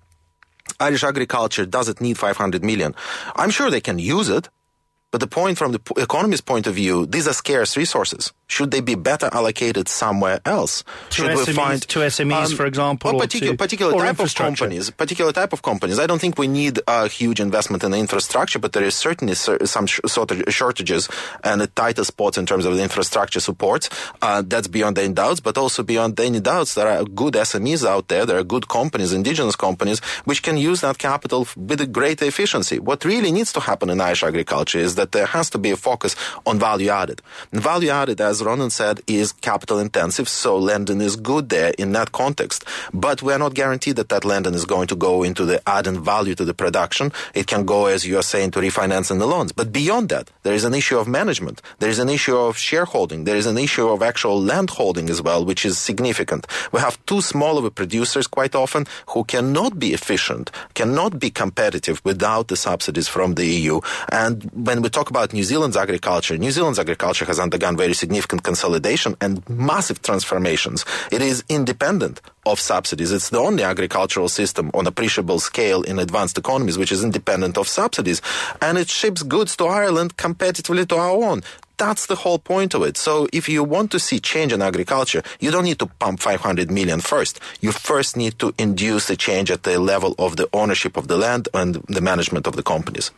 Irish 0.79 1.03
agriculture 1.03 1.65
doesn't 1.65 2.01
need 2.01 2.17
500 2.17 2.63
million. 2.63 2.95
I'm 3.35 3.49
sure 3.49 3.69
they 3.69 3.81
can 3.81 3.99
use 3.99 4.29
it. 4.29 4.49
But 5.11 5.19
the 5.19 5.27
point 5.27 5.57
from 5.57 5.73
the 5.73 5.81
economist's 5.97 6.41
point 6.43 6.67
of 6.67 6.75
view, 6.75 7.05
these 7.05 7.27
are 7.27 7.33
scarce 7.33 7.75
resources. 7.75 8.31
Should 8.47 8.71
they 8.71 8.81
be 8.81 8.95
better 8.95 9.29
allocated 9.31 9.87
somewhere 9.87 10.41
else? 10.45 10.83
To 11.11 11.15
Should 11.15 11.31
SMEs, 11.31 11.47
we 11.47 11.53
find 11.53 11.81
to 11.81 11.99
SMEs, 11.99 12.51
um, 12.51 12.55
for 12.55 12.65
example, 12.65 13.11
or 13.11 13.15
or 13.15 13.19
particular, 13.21 13.53
to- 13.53 13.57
particular 13.57 13.93
or 13.93 14.01
type 14.01 14.19
of 14.19 14.33
companies? 14.35 14.89
Particular 14.89 15.31
type 15.31 15.53
of 15.53 15.61
companies. 15.61 15.99
I 15.99 16.07
don't 16.07 16.19
think 16.19 16.37
we 16.37 16.47
need 16.47 16.79
a 16.87 17.07
huge 17.07 17.39
investment 17.39 17.83
in 17.83 17.91
the 17.91 17.97
infrastructure, 17.97 18.59
but 18.59 18.73
there 18.73 18.83
is 18.83 18.95
certainly 18.95 19.35
some 19.35 19.85
sh- 19.85 19.99
sort 20.07 20.31
of 20.31 20.43
shortages 20.53 21.07
and 21.43 21.73
tighter 21.75 22.03
spots 22.03 22.37
in 22.37 22.45
terms 22.45 22.65
of 22.65 22.75
the 22.75 22.83
infrastructure 22.83 23.39
support. 23.39 23.87
Uh, 24.21 24.43
that's 24.45 24.67
beyond 24.67 24.97
any 24.99 25.13
doubts, 25.13 25.39
but 25.39 25.57
also 25.57 25.81
beyond 25.83 26.19
any 26.19 26.39
doubts, 26.41 26.73
there 26.73 26.87
are 26.87 27.03
good 27.05 27.33
SMEs 27.35 27.85
out 27.85 28.07
there. 28.09 28.25
There 28.25 28.37
are 28.37 28.43
good 28.43 28.67
companies, 28.67 29.13
indigenous 29.13 29.55
companies, 29.55 29.99
which 30.25 30.41
can 30.43 30.57
use 30.57 30.81
that 30.81 30.97
capital 30.97 31.47
with 31.55 31.79
a 31.81 31.87
greater 31.87 32.25
efficiency. 32.25 32.79
What 32.79 33.05
really 33.05 33.31
needs 33.31 33.53
to 33.53 33.61
happen 33.61 33.89
in 33.89 34.01
Irish 34.01 34.23
agriculture 34.23 34.79
is 34.79 34.95
that 35.01 35.11
there 35.11 35.25
has 35.25 35.49
to 35.49 35.57
be 35.57 35.71
a 35.71 35.75
focus 35.75 36.15
on 36.45 36.59
value 36.59 36.89
added. 36.89 37.21
And 37.51 37.59
value 37.61 37.89
added, 37.89 38.21
as 38.21 38.43
Ronan 38.43 38.69
said, 38.69 39.01
is 39.07 39.33
capital 39.33 39.79
intensive, 39.79 40.29
so 40.29 40.57
lending 40.57 41.01
is 41.01 41.15
good 41.15 41.49
there 41.49 41.73
in 41.77 41.91
that 41.93 42.11
context. 42.11 42.63
But 42.93 43.21
we 43.23 43.33
are 43.33 43.39
not 43.39 43.55
guaranteed 43.55 43.95
that 43.95 44.09
that 44.09 44.23
lending 44.23 44.53
is 44.53 44.65
going 44.65 44.87
to 44.87 44.95
go 44.95 45.23
into 45.23 45.43
the 45.45 45.57
adding 45.67 45.99
value 46.03 46.35
to 46.35 46.45
the 46.45 46.53
production. 46.53 47.11
It 47.33 47.47
can 47.47 47.65
go, 47.65 47.87
as 47.87 48.05
you 48.05 48.17
are 48.19 48.23
saying, 48.33 48.51
to 48.51 48.59
refinancing 48.59 49.17
the 49.17 49.25
loans. 49.25 49.51
But 49.51 49.71
beyond 49.71 50.09
that, 50.09 50.29
there 50.43 50.53
is 50.53 50.65
an 50.65 50.75
issue 50.75 50.99
of 50.99 51.07
management. 51.07 51.61
There 51.79 51.89
is 51.89 51.99
an 51.99 52.09
issue 52.09 52.37
of 52.37 52.57
shareholding. 52.57 53.23
There 53.23 53.37
is 53.37 53.47
an 53.47 53.57
issue 53.57 53.87
of 53.89 54.03
actual 54.03 54.39
land 54.39 54.69
holding 54.69 55.09
as 55.09 55.21
well, 55.21 55.43
which 55.43 55.65
is 55.65 55.79
significant. 55.79 56.45
We 56.71 56.79
have 56.79 57.03
too 57.05 57.21
small 57.21 57.57
of 57.57 57.73
producers 57.73 58.27
quite 58.27 58.53
often 58.53 58.85
who 59.07 59.23
cannot 59.23 59.79
be 59.79 59.93
efficient, 59.93 60.51
cannot 60.75 61.17
be 61.17 61.31
competitive 61.31 62.01
without 62.03 62.47
the 62.47 62.55
subsidies 62.55 63.07
from 63.07 63.33
the 63.33 63.47
EU. 63.47 63.81
And 64.11 64.43
when 64.53 64.81
we 64.81 64.89
talk 64.91 65.09
about 65.09 65.33
New 65.33 65.43
Zealand's 65.43 65.77
agriculture, 65.77 66.37
New 66.37 66.51
Zealand's 66.51 66.79
agriculture 66.79 67.25
has 67.25 67.39
undergone 67.39 67.77
very 67.77 67.93
significant 67.93 68.43
consolidation 68.43 69.15
and 69.19 69.47
massive 69.49 70.01
transformations. 70.01 70.85
It 71.11 71.21
is 71.21 71.43
independent 71.49 72.21
of 72.45 72.59
subsidies. 72.59 73.11
It's 73.11 73.29
the 73.29 73.39
only 73.39 73.63
agricultural 73.63 74.29
system 74.29 74.69
on 74.73 74.87
appreciable 74.87 75.39
scale 75.39 75.81
in 75.81 75.99
advanced 75.99 76.37
economies 76.37 76.77
which 76.77 76.91
is 76.91 77.03
independent 77.03 77.57
of 77.57 77.67
subsidies. 77.67 78.21
And 78.61 78.77
it 78.77 78.89
ships 78.89 79.23
goods 79.23 79.55
to 79.57 79.65
Ireland 79.65 80.17
competitively 80.17 80.87
to 80.89 80.95
our 80.97 81.11
own. 81.11 81.41
That's 81.81 82.05
the 82.05 82.17
whole 82.17 82.37
point 82.37 82.75
of 82.75 82.83
it. 82.83 82.95
So 82.95 83.27
if 83.33 83.49
you 83.49 83.63
want 83.63 83.89
to 83.89 83.99
see 83.99 84.19
change 84.19 84.53
in 84.53 84.61
agriculture, 84.61 85.23
you 85.39 85.49
don't 85.49 85.63
need 85.63 85.79
to 85.79 85.87
pump 85.87 86.19
500 86.19 86.69
million 86.69 87.01
first. 87.01 87.39
You 87.59 87.71
first 87.71 88.15
need 88.15 88.37
to 88.37 88.53
induce 88.59 89.09
a 89.09 89.17
change 89.17 89.49
at 89.49 89.63
the 89.63 89.79
level 89.79 90.13
of 90.19 90.35
the 90.35 90.47
ownership 90.53 90.95
of 90.95 91.07
the 91.07 91.17
land 91.17 91.49
and 91.55 91.77
the 91.87 91.99
management 91.99 92.45
of 92.45 92.55
the 92.55 92.61
companies. 92.61 93.09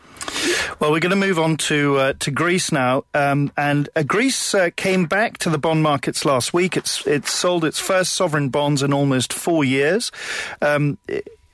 Well, 0.80 0.92
we're 0.92 1.00
going 1.00 1.10
to 1.10 1.26
move 1.28 1.38
on 1.38 1.58
to 1.68 1.98
uh, 1.98 2.12
to 2.20 2.30
Greece 2.30 2.72
now, 2.72 3.04
um, 3.12 3.52
and 3.58 3.90
uh, 3.94 4.02
Greece 4.02 4.54
uh, 4.54 4.70
came 4.74 5.04
back 5.04 5.36
to 5.38 5.50
the 5.50 5.58
bond 5.58 5.82
markets 5.82 6.24
last 6.24 6.54
week. 6.54 6.74
It's 6.74 7.06
it 7.06 7.26
sold 7.26 7.66
its 7.66 7.78
first 7.78 8.14
sovereign 8.14 8.48
bonds 8.48 8.82
in 8.82 8.94
almost 8.94 9.34
four 9.34 9.62
years. 9.62 10.10
Um, 10.62 10.96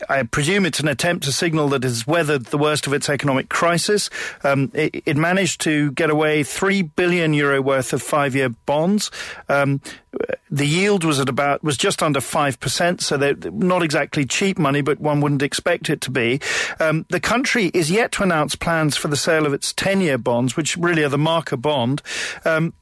I 0.08 0.22
presume 0.22 0.66
it's 0.66 0.80
an 0.80 0.88
attempt 0.88 1.24
to 1.24 1.32
signal 1.32 1.68
that 1.70 1.84
it 1.84 1.88
has 1.88 2.06
weathered 2.06 2.46
the 2.46 2.58
worst 2.58 2.86
of 2.86 2.92
its 2.92 3.08
economic 3.08 3.48
crisis. 3.48 4.10
Um, 4.42 4.70
it, 4.74 5.02
it 5.06 5.16
managed 5.16 5.60
to 5.62 5.92
get 5.92 6.10
away 6.10 6.42
three 6.42 6.82
billion 6.82 7.34
euro 7.34 7.60
worth 7.60 7.92
of 7.92 8.02
five-year 8.02 8.50
bonds. 8.66 9.10
Um, 9.48 9.80
the 10.50 10.66
yield 10.66 11.04
was 11.04 11.20
at 11.20 11.28
about 11.28 11.62
was 11.62 11.76
just 11.76 12.02
under 12.02 12.20
five 12.20 12.58
percent, 12.58 13.00
so 13.00 13.16
they're 13.16 13.36
not 13.52 13.82
exactly 13.82 14.24
cheap 14.24 14.58
money, 14.58 14.80
but 14.80 14.98
one 14.98 15.20
wouldn't 15.20 15.42
expect 15.42 15.88
it 15.88 16.00
to 16.00 16.10
be. 16.10 16.40
Um, 16.80 17.06
the 17.10 17.20
country 17.20 17.66
is 17.66 17.90
yet 17.90 18.10
to 18.12 18.24
announce 18.24 18.56
plans 18.56 18.96
for 18.96 19.06
the 19.06 19.16
sale 19.16 19.46
of 19.46 19.52
its 19.52 19.72
ten-year 19.72 20.18
bonds, 20.18 20.56
which 20.56 20.76
really 20.76 21.04
are 21.04 21.08
the 21.08 21.18
marker 21.18 21.56
bond. 21.56 22.02
Um, 22.44 22.72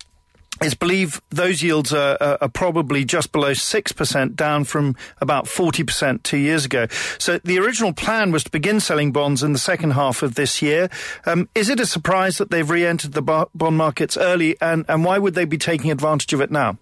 it's 0.61 0.75
believed 0.75 1.23
those 1.31 1.63
yields 1.63 1.93
are, 1.93 2.17
are, 2.21 2.49
probably 2.49 3.05
just 3.05 3.31
below 3.31 3.53
6%, 3.53 4.35
down 4.35 4.65
from 4.65 4.97
about 5.21 5.45
40% 5.45 6.23
two 6.23 6.37
years 6.37 6.65
ago. 6.65 6.89
So 7.19 7.39
the 7.39 7.59
original 7.59 7.93
plan 7.93 8.33
was 8.33 8.45
to 8.45 8.51
begin 8.51 8.81
selling 8.81 9.13
bonds 9.13 9.43
in 9.43 9.53
the 9.53 9.59
second 9.59 9.93
half 9.93 10.23
of 10.23 10.35
this 10.35 10.61
year. 10.61 10.91
Um, 11.27 11.49
is 11.55 11.69
it 11.69 11.79
a 11.79 11.87
surprise 11.87 12.39
that 12.39 12.51
they've 12.51 12.69
re-entered 12.69 13.13
the 13.13 13.23
bond 13.23 13.77
markets 13.77 14.17
early, 14.17 14.57
and, 14.61 14.85
and 14.89 15.05
why 15.05 15.19
would 15.19 15.35
they 15.35 15.45
be 15.45 15.59
taking 15.59 15.91
advantage 15.91 16.33
of 16.33 16.41
it 16.41 16.51
now? 16.51 16.77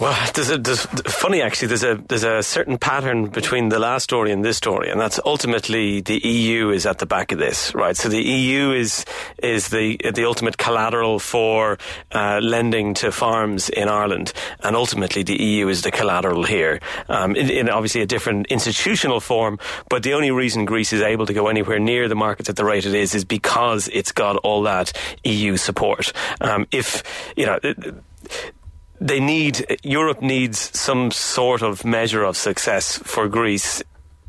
Well, 0.00 0.30
there's 0.34 0.50
a, 0.50 0.58
there's, 0.58 0.86
funny 0.86 1.40
actually. 1.42 1.68
There's 1.68 1.84
a 1.84 1.94
there's 2.08 2.24
a 2.24 2.42
certain 2.42 2.78
pattern 2.78 3.26
between 3.26 3.68
the 3.68 3.78
last 3.78 4.04
story 4.04 4.32
and 4.32 4.44
this 4.44 4.56
story, 4.56 4.90
and 4.90 5.00
that's 5.00 5.20
ultimately 5.24 6.00
the 6.00 6.18
EU 6.26 6.70
is 6.70 6.86
at 6.86 6.98
the 6.98 7.06
back 7.06 7.32
of 7.32 7.38
this, 7.38 7.74
right? 7.74 7.96
So 7.96 8.08
the 8.08 8.22
EU 8.22 8.72
is 8.72 9.04
is 9.38 9.68
the 9.68 9.98
the 10.14 10.24
ultimate 10.24 10.58
collateral 10.58 11.18
for 11.18 11.78
uh, 12.12 12.40
lending 12.42 12.94
to 12.94 13.12
farms 13.12 13.68
in 13.68 13.88
Ireland, 13.88 14.32
and 14.60 14.74
ultimately 14.76 15.22
the 15.22 15.40
EU 15.40 15.68
is 15.68 15.82
the 15.82 15.90
collateral 15.90 16.44
here, 16.44 16.80
um, 17.08 17.36
in, 17.36 17.50
in 17.50 17.68
obviously 17.68 18.02
a 18.02 18.06
different 18.06 18.46
institutional 18.48 19.20
form. 19.20 19.58
But 19.88 20.02
the 20.02 20.14
only 20.14 20.30
reason 20.30 20.64
Greece 20.64 20.92
is 20.92 21.02
able 21.02 21.26
to 21.26 21.32
go 21.32 21.46
anywhere 21.46 21.78
near 21.78 22.08
the 22.08 22.16
markets 22.16 22.48
at 22.48 22.56
the 22.56 22.64
rate 22.64 22.84
it 22.84 22.94
is 22.94 23.14
is 23.14 23.24
because 23.24 23.88
it's 23.92 24.12
got 24.12 24.36
all 24.38 24.62
that 24.62 24.92
EU 25.24 25.56
support. 25.56 26.12
Um, 26.40 26.66
if 26.72 27.02
you 27.36 27.46
know. 27.46 27.58
It, 27.62 27.94
they 29.04 29.20
need 29.20 29.78
Europe 29.82 30.22
needs 30.22 30.76
some 30.76 31.10
sort 31.10 31.60
of 31.60 31.84
measure 31.84 32.24
of 32.24 32.38
success 32.38 32.96
for 32.96 33.28
Greece 33.28 33.82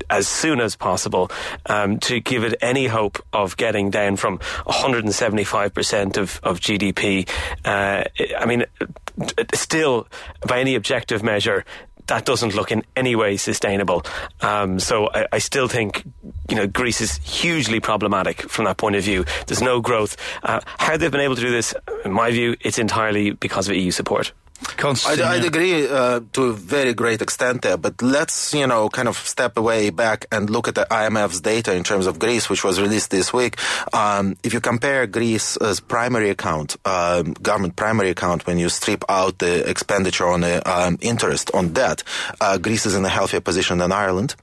as 0.09 0.27
soon 0.27 0.59
as 0.59 0.75
possible 0.75 1.31
um, 1.67 1.97
to 1.99 2.19
give 2.19 2.43
it 2.43 2.55
any 2.61 2.87
hope 2.87 3.23
of 3.31 3.55
getting 3.55 3.89
down 3.89 4.17
from 4.17 4.37
175% 4.67 6.17
of, 6.17 6.41
of 6.43 6.59
GDP. 6.59 7.27
Uh, 7.63 8.03
I 8.37 8.45
mean, 8.45 8.65
still, 9.53 10.07
by 10.45 10.59
any 10.59 10.75
objective 10.75 11.23
measure, 11.23 11.63
that 12.07 12.25
doesn't 12.25 12.53
look 12.53 12.69
in 12.69 12.83
any 12.97 13.15
way 13.15 13.37
sustainable. 13.37 14.03
Um, 14.41 14.79
so 14.79 15.09
I, 15.13 15.25
I, 15.31 15.37
still 15.39 15.69
think, 15.69 16.03
you 16.49 16.55
know, 16.55 16.67
Greece 16.67 16.99
is 17.01 17.17
hugely 17.23 17.79
problematic 17.79 18.41
from 18.41 18.65
that 18.65 18.77
point 18.77 18.97
of 18.97 19.03
view. 19.03 19.25
There's 19.47 19.61
no 19.61 19.79
growth. 19.81 20.17
Uh, 20.43 20.59
how 20.77 20.97
they've 20.97 21.09
been 21.09 21.21
able 21.21 21.35
to 21.35 21.41
do 21.41 21.49
this, 21.49 21.73
in 22.03 22.11
my 22.11 22.29
view, 22.29 22.57
it's 22.59 22.77
entirely 22.77 23.31
because 23.31 23.69
of 23.69 23.75
EU 23.75 23.89
support. 23.89 24.33
I'd, 25.05 25.21
I'd, 25.21 25.45
agree 25.45 25.87
uh, 25.87 26.21
to 26.33 26.43
a 26.45 26.53
very 26.53 26.93
great 26.93 27.21
extent 27.21 27.61
there, 27.63 27.77
but 27.77 28.01
let's, 28.01 28.53
you 28.53 28.65
know, 28.65 28.89
kind 28.89 29.07
of 29.07 29.17
step 29.17 29.57
away 29.57 29.89
back 29.89 30.25
and 30.31 30.49
look 30.49 30.67
at 30.67 30.75
the 30.75 30.87
IMF's 30.89 31.41
data 31.41 31.73
in 31.73 31.83
terms 31.83 32.07
of 32.07 32.19
Greece, 32.19 32.49
which 32.49 32.63
was 32.63 32.79
released 32.79 33.11
this 33.11 33.33
week. 33.33 33.57
Um, 33.93 34.37
if 34.43 34.53
you 34.53 34.61
compare 34.61 35.07
Greece's 35.07 35.79
primary 35.79 36.29
account, 36.29 36.77
um, 36.85 37.33
government 37.33 37.75
primary 37.75 38.09
account, 38.09 38.47
when 38.47 38.57
you 38.57 38.69
strip 38.69 39.03
out 39.09 39.39
the 39.39 39.69
expenditure 39.69 40.27
on 40.27 40.41
the 40.41 40.61
um, 40.69 40.97
interest 41.01 41.51
on 41.53 41.73
debt, 41.73 42.03
uh, 42.39 42.57
Greece 42.57 42.85
is 42.85 42.95
in 42.95 43.03
a 43.05 43.09
healthier 43.09 43.41
position 43.41 43.79
than 43.79 43.91
Ireland. 43.91 44.35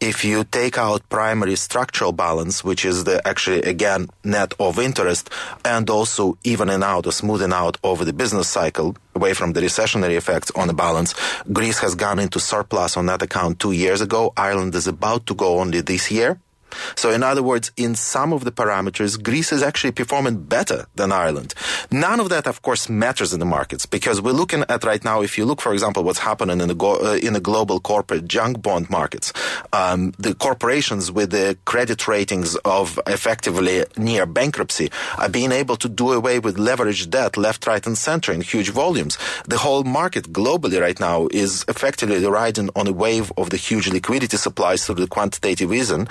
If 0.00 0.24
you 0.24 0.44
take 0.44 0.78
out 0.78 1.08
primary 1.08 1.56
structural 1.56 2.12
balance, 2.12 2.64
which 2.64 2.84
is 2.84 3.04
the 3.04 3.26
actually 3.26 3.62
again 3.62 4.08
net 4.24 4.54
of 4.58 4.78
interest, 4.78 5.30
and 5.64 5.88
also 5.90 6.38
evening 6.44 6.82
out 6.82 7.06
or 7.06 7.12
smoothing 7.12 7.52
out 7.52 7.76
over 7.82 8.04
the 8.04 8.12
business 8.12 8.48
cycle 8.48 8.96
away 9.14 9.34
from 9.34 9.52
the 9.52 9.60
recessionary 9.60 10.16
effects 10.16 10.50
on 10.52 10.68
the 10.68 10.74
balance, 10.74 11.14
Greece 11.52 11.78
has 11.80 11.94
gone 11.94 12.18
into 12.18 12.40
surplus 12.40 12.96
on 12.96 13.06
that 13.06 13.22
account 13.22 13.58
two 13.58 13.72
years 13.72 14.00
ago. 14.00 14.32
Ireland 14.36 14.74
is 14.74 14.86
about 14.86 15.26
to 15.26 15.34
go 15.34 15.58
only 15.60 15.80
this 15.80 16.10
year. 16.10 16.38
So 16.96 17.10
in 17.10 17.22
other 17.22 17.42
words, 17.42 17.72
in 17.76 17.94
some 17.94 18.32
of 18.32 18.44
the 18.44 18.52
parameters, 18.52 19.22
Greece 19.22 19.52
is 19.52 19.62
actually 19.62 19.92
performing 19.92 20.42
better 20.44 20.86
than 20.94 21.12
Ireland. 21.12 21.54
None 21.90 22.20
of 22.20 22.28
that, 22.28 22.46
of 22.46 22.62
course, 22.62 22.88
matters 22.88 23.32
in 23.32 23.40
the 23.40 23.46
markets 23.46 23.86
because 23.86 24.20
we're 24.20 24.32
looking 24.32 24.64
at 24.68 24.84
right 24.84 25.04
now, 25.04 25.22
if 25.22 25.36
you 25.38 25.44
look, 25.44 25.60
for 25.60 25.72
example, 25.72 26.04
what's 26.04 26.20
happening 26.20 26.60
in 26.60 26.68
the, 26.68 26.74
go- 26.74 27.00
uh, 27.00 27.16
in 27.16 27.32
the 27.32 27.40
global 27.40 27.80
corporate 27.80 28.26
junk 28.26 28.62
bond 28.62 28.90
markets, 28.90 29.32
um, 29.72 30.12
the 30.18 30.34
corporations 30.34 31.10
with 31.10 31.30
the 31.30 31.56
credit 31.64 32.06
ratings 32.08 32.56
of 32.64 32.98
effectively 33.06 33.84
near 33.96 34.26
bankruptcy 34.26 34.90
are 35.18 35.28
being 35.28 35.52
able 35.52 35.76
to 35.76 35.88
do 35.88 36.12
away 36.12 36.38
with 36.38 36.56
leveraged 36.56 37.10
debt 37.10 37.36
left, 37.36 37.66
right, 37.66 37.86
and 37.86 37.96
center 37.96 38.32
in 38.32 38.40
huge 38.40 38.70
volumes. 38.70 39.18
The 39.46 39.58
whole 39.58 39.84
market 39.84 40.32
globally 40.32 40.80
right 40.80 40.98
now 40.98 41.28
is 41.30 41.64
effectively 41.68 42.24
riding 42.24 42.70
on 42.76 42.86
a 42.86 42.92
wave 42.92 43.32
of 43.36 43.50
the 43.50 43.56
huge 43.56 43.88
liquidity 43.88 44.36
supplies 44.36 44.84
through 44.84 44.96
the 44.96 45.06
quantitative 45.06 45.72
easing. 45.72 46.08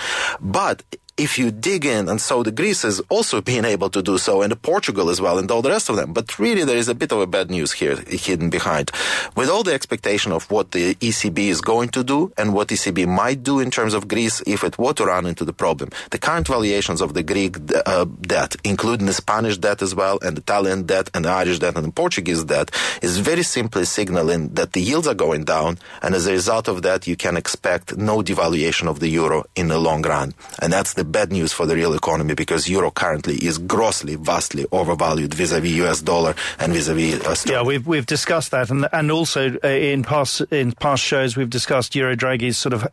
But 0.50 0.82
if 1.20 1.38
you 1.38 1.52
dig 1.52 1.86
in, 1.86 2.08
and 2.08 2.22
so 2.22 2.42
the 2.44 2.52
Greece 2.52 2.86
is 2.86 3.02
also 3.10 3.42
being 3.52 3.66
able 3.66 3.90
to 3.90 4.02
do 4.02 4.18
so, 4.18 4.42
and 4.42 4.60
Portugal 4.62 5.10
as 5.10 5.20
well, 5.20 5.38
and 5.38 5.52
all 5.52 5.62
the 5.62 5.70
rest 5.70 5.90
of 5.90 5.98
them. 5.98 6.14
But 6.14 6.40
really, 6.40 6.64
there 6.64 6.78
is 6.78 6.88
a 6.88 6.96
bit 6.96 7.12
of 7.12 7.20
a 7.20 7.28
bad 7.28 7.52
news 7.52 7.74
here 7.74 7.98
hidden 8.08 8.50
behind. 8.50 8.92
With 9.36 9.50
all 9.50 9.64
the 9.64 9.74
expectation 9.74 10.32
of 10.32 10.50
what 10.50 10.72
the 10.72 10.96
ECB 10.96 11.40
is 11.50 11.62
going 11.62 11.90
to 11.90 12.04
do 12.04 12.32
and 12.38 12.54
what 12.54 12.70
ECB 12.70 13.08
might 13.08 13.44
do 13.44 13.60
in 13.60 13.70
terms 13.70 13.94
of 13.94 14.08
Greece 14.08 14.42
if 14.48 14.64
it 14.64 14.78
were 14.78 14.94
to 14.94 15.06
run 15.06 15.26
into 15.26 15.44
the 15.44 15.54
problem, 15.54 15.90
the 16.12 16.18
current 16.18 16.48
valuations 16.48 17.02
of 17.02 17.14
the 17.14 17.24
Greek 17.24 17.58
uh, 17.86 18.06
debt, 18.22 18.56
including 18.64 19.06
the 19.06 19.14
Spanish 19.14 19.58
debt 19.58 19.82
as 19.82 19.94
well, 19.94 20.20
and 20.22 20.38
the 20.38 20.42
Italian 20.42 20.84
debt, 20.84 21.10
and 21.14 21.26
the 21.26 21.30
Irish 21.30 21.60
debt, 21.60 21.76
and 21.76 21.86
the 21.86 21.92
Portuguese 21.92 22.44
debt, 22.46 22.72
is 23.02 23.18
very 23.18 23.44
simply 23.44 23.84
signaling 23.86 24.50
that 24.54 24.74
the 24.74 24.82
yields 24.82 25.08
are 25.08 25.14
going 25.14 25.44
down, 25.44 25.78
and 26.02 26.16
as 26.16 26.28
a 26.28 26.32
result 26.32 26.68
of 26.68 26.82
that, 26.84 27.08
you 27.08 27.16
can 27.16 27.36
expect 27.36 27.98
no 27.98 28.22
devaluation 28.22 28.88
of 28.88 29.00
the 29.00 29.10
euro 29.10 29.44
in 29.56 29.68
the 29.68 29.78
long 29.78 30.02
run. 30.02 30.34
And 30.62 30.72
that's 30.72 30.94
the 30.94 31.09
bad 31.12 31.32
news 31.32 31.52
for 31.54 31.66
the 31.66 31.76
real 31.76 31.94
economy 31.94 32.34
because 32.34 32.70
euro 32.70 32.92
currently 32.92 33.36
is 33.36 33.58
grossly, 33.58 34.16
vastly 34.16 34.66
overvalued 34.72 35.34
vis-a-vis 35.34 35.72
US 35.72 36.02
dollar 36.02 36.36
and 36.60 36.74
vis-a-vis. 36.74 37.26
Uh, 37.26 37.52
yeah, 37.52 37.62
we've 37.62 37.86
we've 37.86 38.06
discussed 38.06 38.52
that, 38.52 38.70
and 38.70 38.88
and 38.92 39.12
also 39.12 39.58
uh, 39.64 39.68
in 39.68 40.04
past 40.04 40.42
in 40.52 40.72
past 40.74 41.04
shows 41.04 41.36
we've 41.36 41.50
discussed 41.50 41.96
Euro 41.96 42.16
Draghi's 42.16 42.58
sort 42.58 42.74
of 42.74 42.88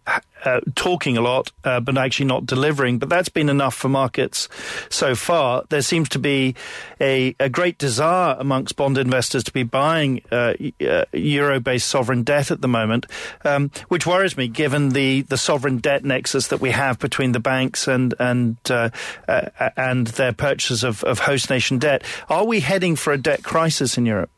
uh, 0.46 0.60
talking 0.74 1.16
a 1.16 1.20
lot, 1.20 1.52
uh, 1.64 1.80
but 1.80 1.98
actually 1.98 2.26
not 2.26 2.46
delivering. 2.46 2.98
But 2.98 3.08
that's 3.08 3.28
been 3.28 3.48
enough 3.48 3.74
for 3.74 3.88
markets 3.88 4.48
so 4.88 5.14
far. 5.14 5.64
There 5.68 5.82
seems 5.82 6.08
to 6.10 6.18
be 6.18 6.54
a, 7.00 7.34
a 7.40 7.48
great 7.48 7.78
desire 7.78 8.36
amongst 8.38 8.76
bond 8.76 8.96
investors 8.96 9.42
to 9.44 9.52
be 9.52 9.64
buying 9.64 10.22
uh, 10.30 10.54
uh 10.80 11.04
euro-based 11.12 11.88
sovereign 11.88 12.22
debt 12.22 12.50
at 12.50 12.60
the 12.60 12.68
moment, 12.68 13.06
um, 13.44 13.70
which 13.88 14.06
worries 14.06 14.36
me, 14.36 14.46
given 14.48 14.90
the, 14.90 15.22
the 15.22 15.36
sovereign 15.36 15.78
debt 15.78 16.04
nexus 16.04 16.46
that 16.48 16.60
we 16.60 16.70
have 16.70 16.98
between 16.98 17.32
the 17.32 17.40
banks 17.40 17.88
and 17.88 18.14
and 18.20 18.56
uh, 18.70 18.90
uh, 19.28 19.70
and 19.76 20.06
their 20.08 20.32
purchases 20.32 20.84
of, 20.84 21.02
of 21.04 21.18
host 21.20 21.50
nation 21.50 21.78
debt. 21.78 22.04
Are 22.28 22.44
we 22.44 22.60
heading 22.60 22.94
for 22.96 23.12
a 23.12 23.18
debt 23.18 23.42
crisis 23.42 23.98
in 23.98 24.06
Europe? 24.06 24.30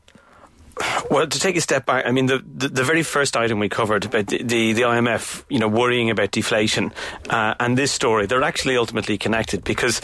Well, 1.10 1.26
to 1.26 1.40
take 1.40 1.56
a 1.56 1.60
step 1.60 1.86
back, 1.86 2.04
I 2.06 2.10
mean, 2.10 2.26
the, 2.26 2.38
the, 2.38 2.68
the 2.68 2.84
very 2.84 3.02
first 3.02 3.36
item 3.36 3.58
we 3.58 3.68
covered 3.68 4.04
about 4.04 4.26
the, 4.26 4.42
the, 4.42 4.72
the 4.74 4.82
IMF, 4.82 5.44
you 5.48 5.58
know, 5.58 5.68
worrying 5.68 6.10
about 6.10 6.30
deflation, 6.30 6.92
uh, 7.30 7.54
and 7.58 7.76
this 7.76 7.92
story, 7.92 8.26
they're 8.26 8.42
actually 8.42 8.76
ultimately 8.76 9.18
connected 9.18 9.64
because 9.64 10.00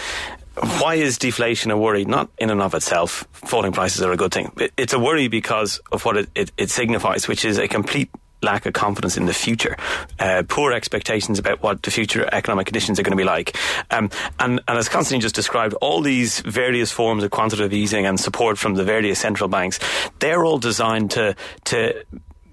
why 0.81 0.95
is 0.95 1.19
deflation 1.19 1.71
a 1.71 1.77
worry? 1.77 2.05
Not 2.05 2.31
in 2.39 2.51
and 2.51 2.63
of 2.63 2.75
itself, 2.75 3.27
falling 3.33 3.73
prices 3.73 4.03
are 4.03 4.13
a 4.13 4.17
good 4.17 4.33
thing. 4.33 4.53
It's 4.77 4.93
a 4.93 4.99
worry 4.99 5.29
because 5.29 5.81
of 5.91 6.05
what 6.05 6.17
it, 6.17 6.29
it, 6.35 6.53
it 6.57 6.71
signifies, 6.71 7.27
which 7.27 7.45
is 7.45 7.59
a 7.59 7.67
complete 7.67 8.11
lack 8.43 8.67
of 8.67 8.73
confidence 8.73 9.17
in 9.17 9.27
the 9.27 9.35
future, 9.35 9.77
uh, 10.19 10.43
poor 10.49 10.73
expectations 10.73 11.39
about 11.39 11.63
what 11.63 11.83
the 11.83 11.91
future 11.91 12.29
economic 12.33 12.67
conditions 12.67 13.01
are 13.01 13.03
going 13.03 13.13
to 13.13 13.17
be 13.17 13.25
like. 13.25 13.57
Um, 13.91 14.11
and, 14.39 14.61
and 14.69 14.79
as 14.79 14.89
Constantine 14.89 15.21
just 15.21 15.35
described, 15.35 15.75
all 15.81 16.01
these 16.01 16.41
various 16.41 16.93
forms 16.93 17.25
of 17.25 17.31
quantitative 17.31 17.73
easing 17.73 18.07
and 18.07 18.21
support 18.21 18.59
from 18.59 18.75
the 18.75 18.85
various 18.85 19.19
central 19.19 19.49
banks, 19.49 19.81
they're 20.19 20.45
all 20.45 20.59
designed 20.59 21.11
to, 21.13 21.35
to 21.65 22.05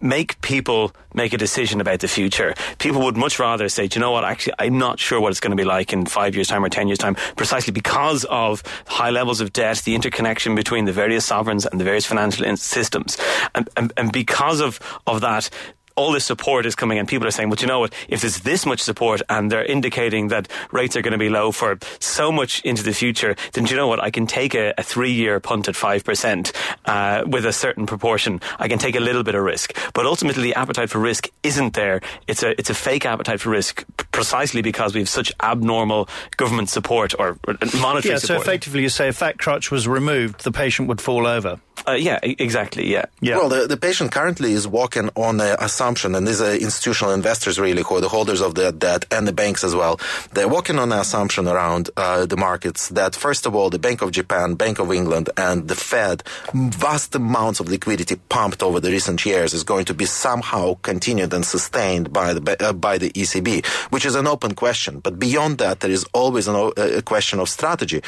make 0.01 0.39
people 0.41 0.93
make 1.13 1.33
a 1.33 1.37
decision 1.37 1.81
about 1.81 1.99
the 1.99 2.07
future. 2.07 2.53
People 2.79 3.01
would 3.01 3.17
much 3.17 3.39
rather 3.39 3.69
say, 3.69 3.89
you 3.91 3.99
know 3.99 4.11
what, 4.11 4.23
actually, 4.23 4.53
I'm 4.59 4.77
not 4.77 4.99
sure 4.99 5.19
what 5.19 5.29
it's 5.29 5.39
going 5.39 5.55
to 5.55 5.61
be 5.61 5.65
like 5.65 5.93
in 5.93 6.05
five 6.05 6.35
years' 6.35 6.47
time 6.47 6.63
or 6.63 6.69
ten 6.69 6.87
years' 6.87 6.99
time, 6.99 7.15
precisely 7.35 7.71
because 7.71 8.25
of 8.25 8.63
high 8.87 9.09
levels 9.09 9.41
of 9.41 9.53
debt, 9.53 9.77
the 9.79 9.95
interconnection 9.95 10.55
between 10.55 10.85
the 10.85 10.93
various 10.93 11.25
sovereigns 11.25 11.65
and 11.65 11.79
the 11.79 11.85
various 11.85 12.05
financial 12.05 12.55
systems. 12.57 13.17
And, 13.55 13.69
and, 13.77 13.93
and 13.97 14.11
because 14.11 14.59
of, 14.61 14.79
of 15.05 15.21
that, 15.21 15.49
all 15.95 16.11
this 16.11 16.25
support 16.25 16.65
is 16.65 16.75
coming 16.75 16.97
and 16.97 17.07
people 17.07 17.27
are 17.27 17.31
saying, 17.31 17.49
well, 17.49 17.57
you 17.59 17.67
know 17.67 17.79
what, 17.79 17.93
if 18.07 18.21
there's 18.21 18.41
this 18.41 18.65
much 18.65 18.79
support 18.79 19.21
and 19.29 19.51
they're 19.51 19.65
indicating 19.65 20.29
that 20.29 20.47
rates 20.71 20.95
are 20.95 21.01
going 21.01 21.11
to 21.13 21.17
be 21.17 21.29
low 21.29 21.51
for 21.51 21.77
so 21.99 22.31
much 22.31 22.61
into 22.61 22.83
the 22.83 22.93
future, 22.93 23.35
then 23.53 23.65
you 23.65 23.75
know 23.75 23.87
what, 23.87 23.99
I 23.99 24.11
can 24.11 24.27
take 24.27 24.53
a, 24.55 24.73
a 24.77 24.83
three 24.83 25.11
year 25.11 25.39
punt 25.39 25.67
at 25.67 25.75
5% 25.75 26.53
uh, 26.85 27.23
with 27.27 27.45
a 27.45 27.53
certain 27.53 27.85
proportion. 27.85 28.41
I 28.59 28.67
can 28.67 28.79
take 28.79 28.95
a 28.95 28.99
little 28.99 29.23
bit 29.23 29.35
of 29.35 29.43
risk. 29.43 29.77
But 29.93 30.05
ultimately, 30.05 30.43
the 30.43 30.55
appetite 30.55 30.89
for 30.89 30.99
risk 30.99 31.29
isn't 31.43 31.73
there. 31.73 32.01
It's 32.27 32.43
a, 32.43 32.51
it's 32.59 32.69
a 32.69 32.73
fake 32.73 33.05
appetite 33.05 33.39
for 33.41 33.49
risk 33.49 33.85
precisely 34.11 34.61
because 34.61 34.93
we 34.93 35.01
have 35.01 35.09
such 35.09 35.31
abnormal 35.41 36.09
government 36.37 36.69
support 36.69 37.13
or, 37.19 37.37
or 37.47 37.57
monetary 37.79 38.13
yeah, 38.13 38.19
support. 38.19 38.21
so 38.21 38.35
effectively 38.35 38.81
you 38.81 38.89
say 38.89 39.07
if 39.07 39.19
that 39.19 39.37
crutch 39.37 39.71
was 39.71 39.87
removed, 39.87 40.43
the 40.43 40.51
patient 40.51 40.87
would 40.87 41.01
fall 41.01 41.27
over. 41.27 41.59
Uh, 41.87 41.93
yeah, 41.93 42.19
exactly. 42.23 42.91
Yeah. 42.91 43.05
yeah. 43.21 43.37
Well, 43.37 43.49
the, 43.49 43.67
the 43.67 43.77
patient 43.77 44.11
currently 44.11 44.53
is 44.53 44.67
walking 44.67 45.09
on 45.15 45.37
the 45.37 45.61
assumption, 45.63 46.15
and 46.15 46.27
these 46.27 46.41
are 46.41 46.53
institutional 46.53 47.13
investors 47.13 47.59
really 47.59 47.83
who 47.83 47.95
are 47.95 48.01
the 48.01 48.09
holders 48.09 48.41
of 48.41 48.55
the 48.55 48.71
debt 48.71 49.05
and 49.11 49.27
the 49.27 49.33
banks 49.33 49.63
as 49.63 49.75
well. 49.75 49.99
They're 50.33 50.47
walking 50.47 50.77
on 50.79 50.89
the 50.89 50.99
assumption 50.99 51.47
around 51.47 51.89
uh, 51.97 52.25
the 52.25 52.37
markets 52.37 52.89
that 52.89 53.15
first 53.15 53.45
of 53.45 53.55
all, 53.55 53.69
the 53.69 53.79
Bank 53.79 54.01
of 54.01 54.11
Japan, 54.11 54.55
Bank 54.55 54.79
of 54.79 54.91
England, 54.91 55.29
and 55.37 55.67
the 55.67 55.75
Fed, 55.75 56.23
vast 56.53 57.15
amounts 57.15 57.59
of 57.59 57.69
liquidity 57.69 58.15
pumped 58.29 58.61
over 58.61 58.79
the 58.79 58.91
recent 58.91 59.25
years 59.25 59.53
is 59.53 59.63
going 59.63 59.85
to 59.85 59.93
be 59.93 60.05
somehow 60.05 60.75
continued 60.81 61.33
and 61.33 61.45
sustained 61.45 62.13
by 62.13 62.33
the 62.33 62.57
uh, 62.59 62.73
by 62.73 62.97
the 62.97 63.09
ECB, 63.11 63.65
which 63.91 64.05
is 64.05 64.15
an 64.15 64.27
open 64.27 64.53
question. 64.53 64.99
But 64.99 65.19
beyond 65.19 65.57
that, 65.59 65.79
there 65.79 65.91
is 65.91 66.05
always 66.13 66.47
an, 66.47 66.71
a 66.77 67.01
question 67.01 67.39
of 67.39 67.49
strategy 67.49 68.01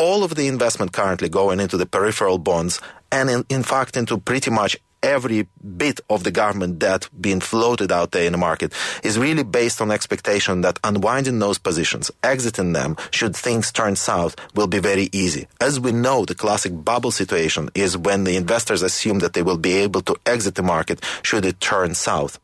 all 0.00 0.24
of 0.24 0.34
the 0.34 0.48
investment 0.48 0.92
currently 0.92 1.28
going 1.28 1.60
into 1.60 1.76
the 1.76 1.84
peripheral 1.84 2.38
bonds 2.38 2.80
and 3.12 3.28
in, 3.28 3.44
in 3.50 3.62
fact 3.62 3.98
into 3.98 4.16
pretty 4.16 4.50
much 4.50 4.74
every 5.02 5.46
bit 5.76 6.00
of 6.08 6.24
the 6.24 6.30
government 6.30 6.78
debt 6.78 7.06
being 7.20 7.40
floated 7.40 7.92
out 7.92 8.10
there 8.12 8.24
in 8.24 8.32
the 8.32 8.38
market 8.38 8.72
is 9.02 9.18
really 9.18 9.42
based 9.42 9.80
on 9.80 9.90
expectation 9.90 10.62
that 10.62 10.78
unwinding 10.84 11.38
those 11.38 11.58
positions, 11.58 12.10
exiting 12.22 12.72
them, 12.72 12.96
should 13.10 13.36
things 13.36 13.70
turn 13.72 13.94
south, 13.94 14.36
will 14.54 14.66
be 14.66 14.78
very 14.78 15.10
easy. 15.12 15.46
As 15.60 15.78
we 15.78 15.92
know, 15.92 16.24
the 16.24 16.34
classic 16.34 16.72
bubble 16.82 17.10
situation 17.10 17.68
is 17.74 17.96
when 17.96 18.24
the 18.24 18.36
investors 18.36 18.82
assume 18.82 19.18
that 19.18 19.34
they 19.34 19.42
will 19.42 19.58
be 19.58 19.74
able 19.74 20.00
to 20.02 20.16
exit 20.24 20.54
the 20.54 20.62
market 20.62 21.04
should 21.22 21.44
it 21.44 21.60
turn 21.60 21.94
south. 21.94 22.38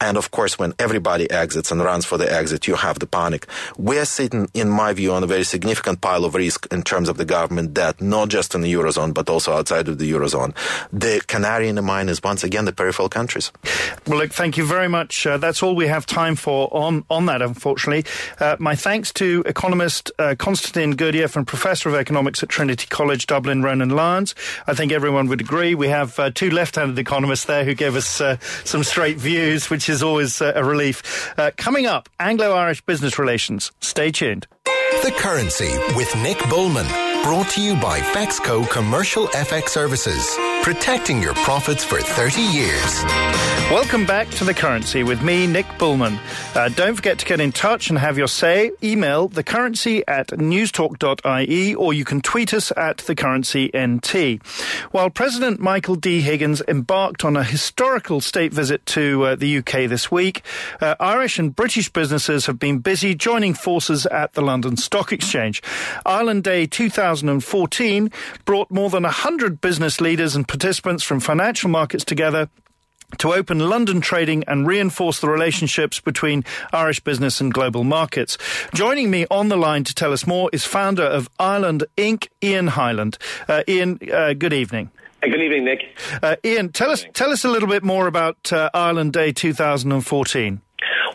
And 0.00 0.16
of 0.16 0.32
course, 0.32 0.58
when 0.58 0.74
everybody 0.78 1.30
exits 1.30 1.70
and 1.70 1.80
runs 1.80 2.04
for 2.04 2.18
the 2.18 2.30
exit, 2.30 2.66
you 2.66 2.74
have 2.74 2.98
the 2.98 3.06
panic. 3.06 3.46
We're 3.78 4.04
sitting, 4.04 4.48
in 4.52 4.68
my 4.68 4.92
view, 4.92 5.12
on 5.12 5.22
a 5.22 5.28
very 5.28 5.44
significant 5.44 6.00
pile 6.00 6.24
of 6.24 6.34
risk 6.34 6.66
in 6.72 6.82
terms 6.82 7.08
of 7.08 7.18
the 7.18 7.24
government 7.24 7.72
debt, 7.74 8.00
not 8.00 8.28
just 8.28 8.54
in 8.54 8.62
the 8.62 8.72
Eurozone, 8.72 9.14
but 9.14 9.30
also 9.30 9.52
outside 9.52 9.86
of 9.86 9.98
the 9.98 10.10
Eurozone. 10.10 10.56
The 10.92 11.22
canary 11.28 11.68
in 11.68 11.76
the 11.76 11.82
mine 11.82 12.08
is 12.08 12.20
once 12.22 12.42
again 12.42 12.64
the 12.64 12.72
peripheral 12.72 13.08
countries. 13.08 13.52
Well, 14.08 14.18
look, 14.18 14.32
thank 14.32 14.56
you 14.56 14.66
very 14.66 14.88
much. 14.88 15.24
Uh, 15.24 15.36
that's 15.38 15.62
all 15.62 15.76
we 15.76 15.86
have 15.86 16.04
time 16.04 16.34
for 16.34 16.68
on, 16.74 17.04
on 17.08 17.26
that, 17.26 17.40
unfortunately. 17.40 18.04
Uh, 18.40 18.56
my 18.58 18.74
thanks 18.74 19.12
to 19.12 19.44
economist 19.46 20.10
uh, 20.18 20.34
Constantin 20.36 20.96
Gurdgiev 20.96 21.36
and 21.36 21.46
Professor 21.46 21.88
of 21.88 21.94
Economics 21.94 22.42
at 22.42 22.48
Trinity 22.48 22.88
College, 22.88 23.26
Dublin, 23.26 23.62
Ronan 23.62 23.90
Lyons. 23.90 24.34
I 24.66 24.74
think 24.74 24.90
everyone 24.90 25.28
would 25.28 25.40
agree. 25.40 25.76
We 25.76 25.88
have 25.88 26.18
uh, 26.18 26.30
two 26.34 26.50
left-handed 26.50 26.98
economists 26.98 27.44
there 27.44 27.64
who 27.64 27.74
gave 27.74 27.94
us 27.94 28.20
uh, 28.20 28.38
some 28.64 28.82
straight 28.82 29.18
views, 29.18 29.51
which 29.70 29.88
is 29.88 30.02
always 30.02 30.40
uh, 30.40 30.52
a 30.54 30.64
relief. 30.64 31.32
Uh, 31.38 31.50
coming 31.56 31.86
up, 31.86 32.08
Anglo 32.18 32.52
Irish 32.52 32.80
business 32.82 33.18
relations. 33.18 33.70
Stay 33.80 34.10
tuned. 34.10 34.46
The 34.64 35.12
Currency 35.18 35.70
with 35.94 36.14
Nick 36.22 36.38
Bullman. 36.48 37.11
Brought 37.22 37.50
to 37.50 37.62
you 37.62 37.76
by 37.76 38.00
Fexco 38.00 38.68
Commercial 38.68 39.28
FX 39.28 39.68
Services. 39.68 40.36
Protecting 40.62 41.22
your 41.22 41.34
profits 41.34 41.84
for 41.84 42.00
30 42.00 42.42
years. 42.42 43.04
Welcome 43.70 44.04
back 44.04 44.28
to 44.32 44.44
The 44.44 44.52
Currency 44.52 45.02
with 45.02 45.22
me, 45.22 45.46
Nick 45.46 45.66
Bullman. 45.78 46.18
Uh, 46.54 46.68
don't 46.68 46.94
forget 46.94 47.18
to 47.20 47.26
get 47.26 47.40
in 47.40 47.52
touch 47.52 47.88
and 47.90 47.98
have 47.98 48.18
your 48.18 48.28
say. 48.28 48.70
Email 48.82 49.28
thecurrency 49.28 50.02
at 50.06 50.28
newstalk.ie 50.28 51.74
or 51.74 51.94
you 51.94 52.04
can 52.04 52.20
tweet 52.20 52.52
us 52.52 52.70
at 52.76 52.98
thecurrencynt. 52.98 54.42
While 54.92 55.10
President 55.10 55.58
Michael 55.58 55.94
D. 55.94 56.20
Higgins 56.20 56.60
embarked 56.68 57.24
on 57.24 57.36
a 57.36 57.42
historical 57.44 58.20
state 58.20 58.52
visit 58.52 58.84
to 58.86 59.24
uh, 59.24 59.34
the 59.36 59.58
UK 59.58 59.88
this 59.88 60.10
week, 60.10 60.42
uh, 60.80 60.96
Irish 61.00 61.38
and 61.38 61.56
British 61.56 61.88
businesses 61.88 62.46
have 62.46 62.58
been 62.58 62.78
busy 62.78 63.14
joining 63.14 63.54
forces 63.54 64.06
at 64.06 64.34
the 64.34 64.42
London 64.42 64.76
Stock 64.76 65.12
Exchange. 65.12 65.62
Ireland 66.04 66.44
Day 66.44 66.66
2014 67.20 68.10
brought 68.44 68.70
more 68.70 68.88
than 68.88 69.02
100 69.02 69.60
business 69.60 70.00
leaders 70.00 70.34
and 70.34 70.48
participants 70.48 71.02
from 71.02 71.20
financial 71.20 71.68
markets 71.68 72.04
together 72.04 72.48
to 73.18 73.34
open 73.34 73.58
London 73.58 74.00
trading 74.00 74.42
and 74.44 74.66
reinforce 74.66 75.20
the 75.20 75.28
relationships 75.28 76.00
between 76.00 76.42
Irish 76.72 77.00
business 77.00 77.42
and 77.42 77.52
global 77.52 77.84
markets. 77.84 78.38
Joining 78.72 79.10
me 79.10 79.26
on 79.30 79.48
the 79.48 79.58
line 79.58 79.84
to 79.84 79.94
tell 79.94 80.14
us 80.14 80.26
more 80.26 80.48
is 80.54 80.64
founder 80.64 81.02
of 81.02 81.28
Ireland 81.38 81.84
Inc., 81.98 82.28
Ian 82.42 82.68
Hyland. 82.68 83.18
Uh, 83.46 83.62
Ian, 83.68 83.98
uh, 84.10 84.32
good 84.32 84.54
evening. 84.54 84.90
Good 85.20 85.34
evening, 85.34 85.66
Nick. 85.66 85.80
Uh, 86.22 86.36
Ian, 86.42 86.70
tell 86.70 86.90
us 86.90 87.04
tell 87.12 87.30
us 87.30 87.44
a 87.44 87.48
little 87.48 87.68
bit 87.68 87.84
more 87.84 88.06
about 88.06 88.52
uh, 88.52 88.70
Ireland 88.72 89.12
Day 89.12 89.32
2014. 89.32 90.62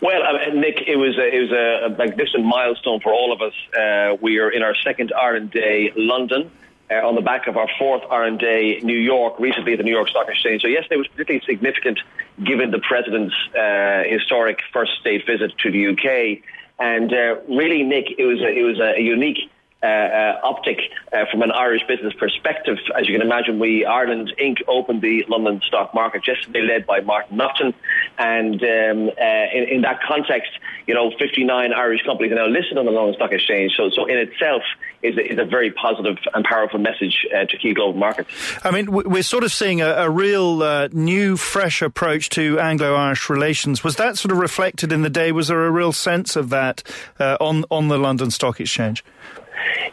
Well, 0.02 0.22
uh, 0.22 0.54
Nick, 0.54 0.77
it 1.04 1.08
was 1.08 1.18
a, 1.18 1.36
it 1.36 1.42
was 1.42 1.52
a, 1.52 1.98
magnificent 1.98 2.46
milestone 2.46 3.00
for 3.00 3.14
all 3.14 3.32
of 3.32 3.42
us. 3.42 3.54
Uh, 3.78 4.18
we 4.22 4.40
are 4.40 4.50
in 4.50 4.64
our 4.64 4.76
second 4.76 5.14
Ireland 5.14 5.52
Day, 5.52 5.92
London. 5.96 6.52
Uh, 6.90 7.06
on 7.06 7.16
the 7.16 7.22
back 7.22 7.48
of 7.48 7.58
our 7.58 7.68
fourth 7.78 8.02
Ireland 8.10 8.40
Day, 8.40 8.80
New 8.82 8.98
York, 8.98 9.42
recently 9.42 9.74
at 9.74 9.78
the 9.78 9.84
New 9.84 9.92
York 9.92 10.08
Stock 10.08 10.30
Exchange. 10.30 10.62
So 10.62 10.70
yesterday 10.70 10.96
it 10.96 11.00
was 11.00 11.08
particularly 11.10 11.46
significant 11.46 12.00
given 12.42 12.72
the 12.72 12.80
President's 12.80 13.36
uh, 13.54 14.04
historic 14.08 14.60
first 14.72 14.94
state 15.02 15.26
visit 15.26 15.52
to 15.58 15.72
the 15.72 15.88
UK. 15.90 16.44
And 16.80 17.12
uh, 17.12 17.42
really, 17.50 17.84
Nick, 17.84 18.18
it 18.18 18.26
was 18.26 18.40
a, 18.40 18.48
it 18.48 18.64
was 18.64 18.80
a 18.80 19.02
unique 19.02 19.50
uh, 19.84 19.86
uh, 19.86 20.40
optic 20.44 20.80
uh, 21.14 21.26
from 21.30 21.44
an 21.44 21.52
Irish 21.52 21.84
business 21.88 22.12
perspective. 22.14 22.80
As 22.98 23.08
you 23.08 23.14
can 23.14 23.22
imagine, 23.22 23.60
we 23.60 23.86
Ireland 23.86 24.34
Inc. 24.42 24.58
opened 24.68 25.04
the 25.04 25.24
London 25.30 25.62
stock 25.68 25.94
market 25.94 26.28
yesterday, 26.28 26.62
led 26.62 26.88
by 26.88 27.02
Martin 27.02 27.38
Naughton, 27.38 27.76
and 28.18 28.56
um, 28.56 29.10
uh, 29.10 29.46
in, 29.54 29.64
in, 29.70 29.82
that 29.82 30.02
context, 30.02 30.50
you 30.88 30.96
know, 30.96 31.12
59 31.20 31.74
Irish 31.74 32.02
companies 32.04 32.32
are 32.32 32.36
now 32.38 32.48
listed 32.48 32.80
on 32.80 32.86
the 32.86 32.92
London 32.92 33.14
Stock 33.18 33.32
Exchange. 33.32 33.74
So, 33.78 33.92
so 33.92 34.08
in 34.08 34.18
itself, 34.18 34.64
is 35.04 35.16
a, 35.16 35.34
is 35.34 35.38
a 35.38 35.46
very 35.46 35.72
positive 35.72 36.18
and 36.34 36.44
powerful 36.44 36.80
message 36.80 37.28
uh, 37.32 37.46
to 37.46 37.58
key 37.60 37.76
global 37.76 38.00
markets. 38.00 38.32
I 38.64 38.72
mean, 38.72 38.92
we're 38.92 39.22
sort 39.22 39.44
of 39.44 39.52
seeing 39.52 39.80
a, 39.82 39.90
a 39.90 40.10
real 40.10 40.64
uh, 40.64 40.90
new, 40.92 41.38
fresh 41.38 41.84
approach 41.84 42.30
to 42.30 42.60
Anglo-Irish 42.60 43.30
relations. 43.30 43.84
Was 43.84 43.98
that 43.98 44.18
sort 44.18 44.32
of 44.32 44.40
reflected 44.40 44.92
in 44.92 45.04
the 45.04 45.10
day? 45.12 45.32
Was 45.32 45.50
there 45.50 45.66
a 45.66 45.72
real 45.72 45.94
sense 45.94 46.36
of 46.36 46.50
that 46.50 46.82
on 47.20 47.64
on 47.70 47.90
the 47.90 48.00
London 48.00 48.32
Stock 48.32 48.60
Exchange? 48.60 49.04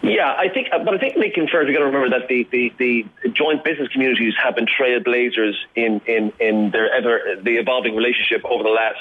Yeah, 0.05 0.35
I 0.37 0.51
think, 0.51 0.69
but 0.71 0.93
I 0.93 0.99
think, 0.99 1.17
in 1.17 1.49
fairness, 1.49 1.69
we've 1.69 1.75
got 1.75 1.79
to 1.79 1.87
remember 1.87 2.11
that 2.19 2.29
the, 2.29 2.47
the, 2.51 2.75
the 2.79 3.07
joint 3.31 3.65
business 3.65 3.89
communities 3.89 4.35
have 4.43 4.55
been 4.55 4.67
trailblazers 4.67 5.55
in, 5.75 6.03
in, 6.07 6.31
in 6.39 6.71
their 6.73 6.93
ever, 6.93 7.41
the 7.43 7.57
evolving 7.57 7.97
relationship 7.97 8.45
over 8.45 8.63
the 8.63 8.69
last 8.69 9.01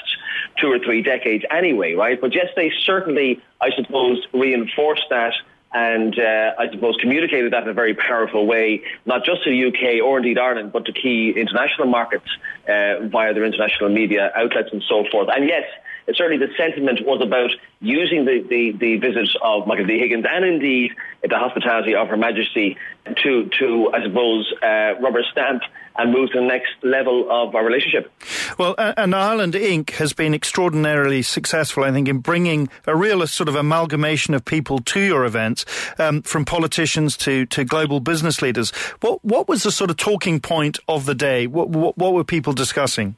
two 0.58 0.72
or 0.72 0.78
three 0.78 1.02
decades 1.02 1.44
anyway, 1.50 1.92
right? 1.92 2.18
But 2.18 2.34
yes, 2.34 2.46
they 2.56 2.72
certainly, 2.84 3.42
I 3.60 3.70
suppose, 3.76 4.26
reinforced 4.32 5.04
that 5.10 5.34
and 5.74 6.18
uh, 6.18 6.52
I 6.58 6.70
suppose 6.70 6.96
communicated 7.00 7.52
that 7.52 7.64
in 7.64 7.68
a 7.68 7.74
very 7.74 7.94
powerful 7.94 8.46
way, 8.46 8.82
not 9.04 9.24
just 9.24 9.42
to 9.44 9.50
the 9.50 9.66
UK 9.66 10.02
or 10.02 10.18
indeed 10.18 10.38
Ireland, 10.38 10.72
but 10.72 10.86
to 10.86 10.92
key 10.92 11.34
international 11.36 11.88
markets 11.88 12.28
uh, 12.68 13.08
via 13.08 13.34
their 13.34 13.44
international 13.44 13.90
media 13.90 14.32
outlets 14.36 14.70
and 14.72 14.82
so 14.88 15.04
forth. 15.10 15.28
And 15.34 15.48
yes, 15.48 15.64
certainly 16.12 16.44
the 16.44 16.52
sentiment 16.56 17.00
was 17.04 17.20
about 17.22 17.50
using 17.80 18.24
the, 18.24 18.44
the, 18.48 18.72
the 18.72 18.96
visits 18.96 19.34
of 19.42 19.66
Michael 19.66 19.86
D. 19.86 19.98
Higgins 19.98 20.24
and 20.28 20.44
indeed 20.44 20.92
the 21.22 21.38
hospitality 21.38 21.94
of 21.94 22.08
Her 22.08 22.16
Majesty 22.16 22.76
to, 23.22 23.50
to 23.58 23.90
I 23.92 24.02
suppose, 24.02 24.52
uh, 24.62 24.94
rubber 25.00 25.22
stamp 25.30 25.62
and 25.96 26.12
move 26.12 26.30
to 26.32 26.40
the 26.40 26.44
next 26.44 26.72
level 26.82 27.30
of 27.30 27.54
our 27.54 27.64
relationship. 27.64 28.12
Well, 28.58 28.74
and 28.78 29.14
Ireland 29.14 29.54
Inc. 29.54 29.90
has 29.90 30.12
been 30.12 30.34
extraordinarily 30.34 31.22
successful, 31.22 31.84
I 31.84 31.92
think, 31.92 32.08
in 32.08 32.18
bringing 32.18 32.68
a 32.86 32.96
real 32.96 33.24
sort 33.26 33.48
of 33.48 33.54
amalgamation 33.54 34.34
of 34.34 34.44
people 34.44 34.80
to 34.80 35.00
your 35.00 35.24
events, 35.24 35.64
um, 35.98 36.22
from 36.22 36.44
politicians 36.44 37.16
to, 37.18 37.46
to 37.46 37.64
global 37.64 38.00
business 38.00 38.42
leaders. 38.42 38.70
What, 39.00 39.24
what 39.24 39.48
was 39.48 39.62
the 39.62 39.70
sort 39.70 39.90
of 39.90 39.96
talking 39.96 40.40
point 40.40 40.78
of 40.88 41.06
the 41.06 41.14
day? 41.14 41.46
What, 41.46 41.68
what, 41.68 41.96
what 41.96 42.12
were 42.12 42.24
people 42.24 42.52
discussing? 42.52 43.16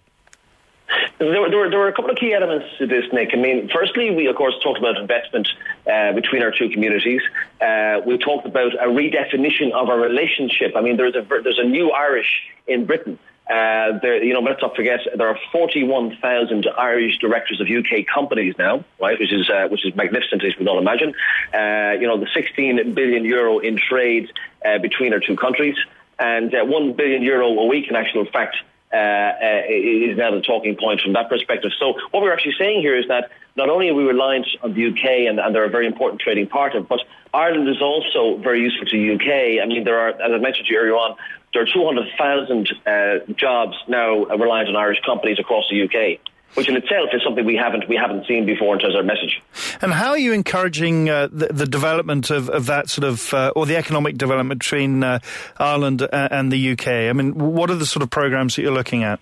There 1.18 1.40
were, 1.40 1.50
there, 1.50 1.58
were, 1.58 1.70
there 1.70 1.78
were 1.78 1.88
a 1.88 1.92
couple 1.92 2.10
of 2.10 2.16
key 2.16 2.34
elements 2.34 2.66
to 2.78 2.86
this, 2.86 3.04
Nick. 3.12 3.30
I 3.32 3.36
mean, 3.36 3.68
firstly, 3.72 4.10
we 4.10 4.26
of 4.26 4.36
course 4.36 4.54
talked 4.62 4.78
about 4.78 4.96
investment 4.98 5.48
uh, 5.90 6.12
between 6.12 6.42
our 6.42 6.50
two 6.50 6.68
communities. 6.68 7.22
Uh, 7.60 8.00
we 8.06 8.18
talked 8.18 8.46
about 8.46 8.74
a 8.74 8.86
redefinition 8.86 9.72
of 9.72 9.88
our 9.88 9.98
relationship. 9.98 10.74
I 10.76 10.82
mean, 10.82 10.96
there's 10.96 11.14
a 11.14 11.22
there's 11.42 11.58
a 11.58 11.64
new 11.64 11.90
Irish 11.90 12.48
in 12.66 12.86
Britain. 12.86 13.18
Uh, 13.48 13.98
there, 14.02 14.22
you 14.22 14.34
know, 14.34 14.40
let's 14.40 14.60
not 14.60 14.74
forget 14.74 15.00
there 15.16 15.28
are 15.28 15.38
41,000 15.52 16.66
Irish 16.76 17.18
directors 17.18 17.60
of 17.60 17.68
UK 17.68 18.04
companies 18.12 18.54
now, 18.58 18.84
right? 19.00 19.18
Which 19.18 19.32
is 19.32 19.48
uh, 19.48 19.68
which 19.68 19.86
is 19.86 19.94
magnificent, 19.94 20.44
as 20.44 20.54
we 20.54 20.58
can 20.58 20.68
all 20.68 20.78
imagine. 20.78 21.14
Uh, 21.54 21.92
you 22.00 22.08
know, 22.08 22.18
the 22.18 22.28
16 22.34 22.94
billion 22.94 23.24
euro 23.24 23.60
in 23.60 23.78
trade 23.78 24.32
uh, 24.64 24.78
between 24.78 25.12
our 25.12 25.20
two 25.20 25.36
countries, 25.36 25.76
and 26.18 26.54
uh, 26.54 26.64
one 26.64 26.92
billion 26.92 27.22
euro 27.22 27.48
a 27.48 27.66
week 27.66 27.88
in 27.88 27.96
actual 27.96 28.26
fact 28.26 28.56
uh, 28.92 28.96
uh, 28.96 29.62
is 29.68 30.16
now 30.16 30.30
the 30.30 30.40
talking 30.40 30.76
point 30.76 31.00
from 31.00 31.12
that 31.14 31.28
perspective. 31.28 31.72
So 31.78 31.94
what 32.10 32.22
we're 32.22 32.32
actually 32.32 32.54
saying 32.58 32.80
here 32.80 32.96
is 32.96 33.08
that 33.08 33.30
not 33.56 33.68
only 33.68 33.88
are 33.88 33.94
we 33.94 34.04
reliant 34.04 34.46
on 34.62 34.74
the 34.74 34.86
UK 34.88 35.28
and, 35.28 35.40
and 35.40 35.54
they're 35.54 35.64
a 35.64 35.70
very 35.70 35.86
important 35.86 36.20
trading 36.20 36.46
partner, 36.46 36.80
but 36.80 37.00
Ireland 37.34 37.68
is 37.68 37.82
also 37.82 38.36
very 38.38 38.60
useful 38.60 38.86
to 38.86 38.96
the 38.96 39.14
UK. 39.14 39.62
I 39.62 39.66
mean, 39.66 39.84
there 39.84 39.98
are, 39.98 40.10
as 40.10 40.32
I 40.32 40.38
mentioned 40.38 40.66
to 40.68 40.72
you 40.72 40.80
earlier 40.80 40.94
on, 40.94 41.16
there 41.52 41.62
are 41.62 41.66
200,000 41.66 42.68
uh, 42.86 43.32
jobs 43.34 43.76
now 43.88 44.24
reliant 44.24 44.68
on 44.68 44.76
Irish 44.76 45.00
companies 45.04 45.38
across 45.38 45.68
the 45.70 45.82
UK 45.82 46.20
which 46.54 46.68
in 46.68 46.76
itself 46.76 47.10
is 47.12 47.22
something 47.22 47.44
we 47.44 47.56
haven't 47.56 47.88
we 47.88 47.96
haven't 47.96 48.26
seen 48.26 48.46
before 48.46 48.74
in 48.74 48.80
terms 48.80 48.94
of 48.94 48.98
our 48.98 49.04
message. 49.04 49.42
And 49.82 49.92
how 49.92 50.10
are 50.10 50.18
you 50.18 50.32
encouraging 50.32 51.10
uh, 51.10 51.28
the, 51.30 51.48
the, 51.48 51.66
development 51.66 52.30
of, 52.30 52.48
of 52.48 52.66
that 52.66 52.88
sort 52.88 53.04
of 53.04 53.34
uh, 53.34 53.52
or 53.54 53.66
the 53.66 53.76
economic 53.76 54.16
development 54.16 54.60
between 54.60 55.04
uh, 55.04 55.18
Ireland 55.58 56.02
uh, 56.02 56.28
and 56.30 56.50
the 56.50 56.72
UK? 56.72 56.88
I 56.88 57.12
mean, 57.12 57.34
what 57.34 57.70
are 57.70 57.74
the 57.74 57.86
sort 57.86 58.02
of 58.02 58.10
programs 58.10 58.56
that 58.56 58.62
you're 58.62 58.72
looking 58.72 59.04
at? 59.04 59.20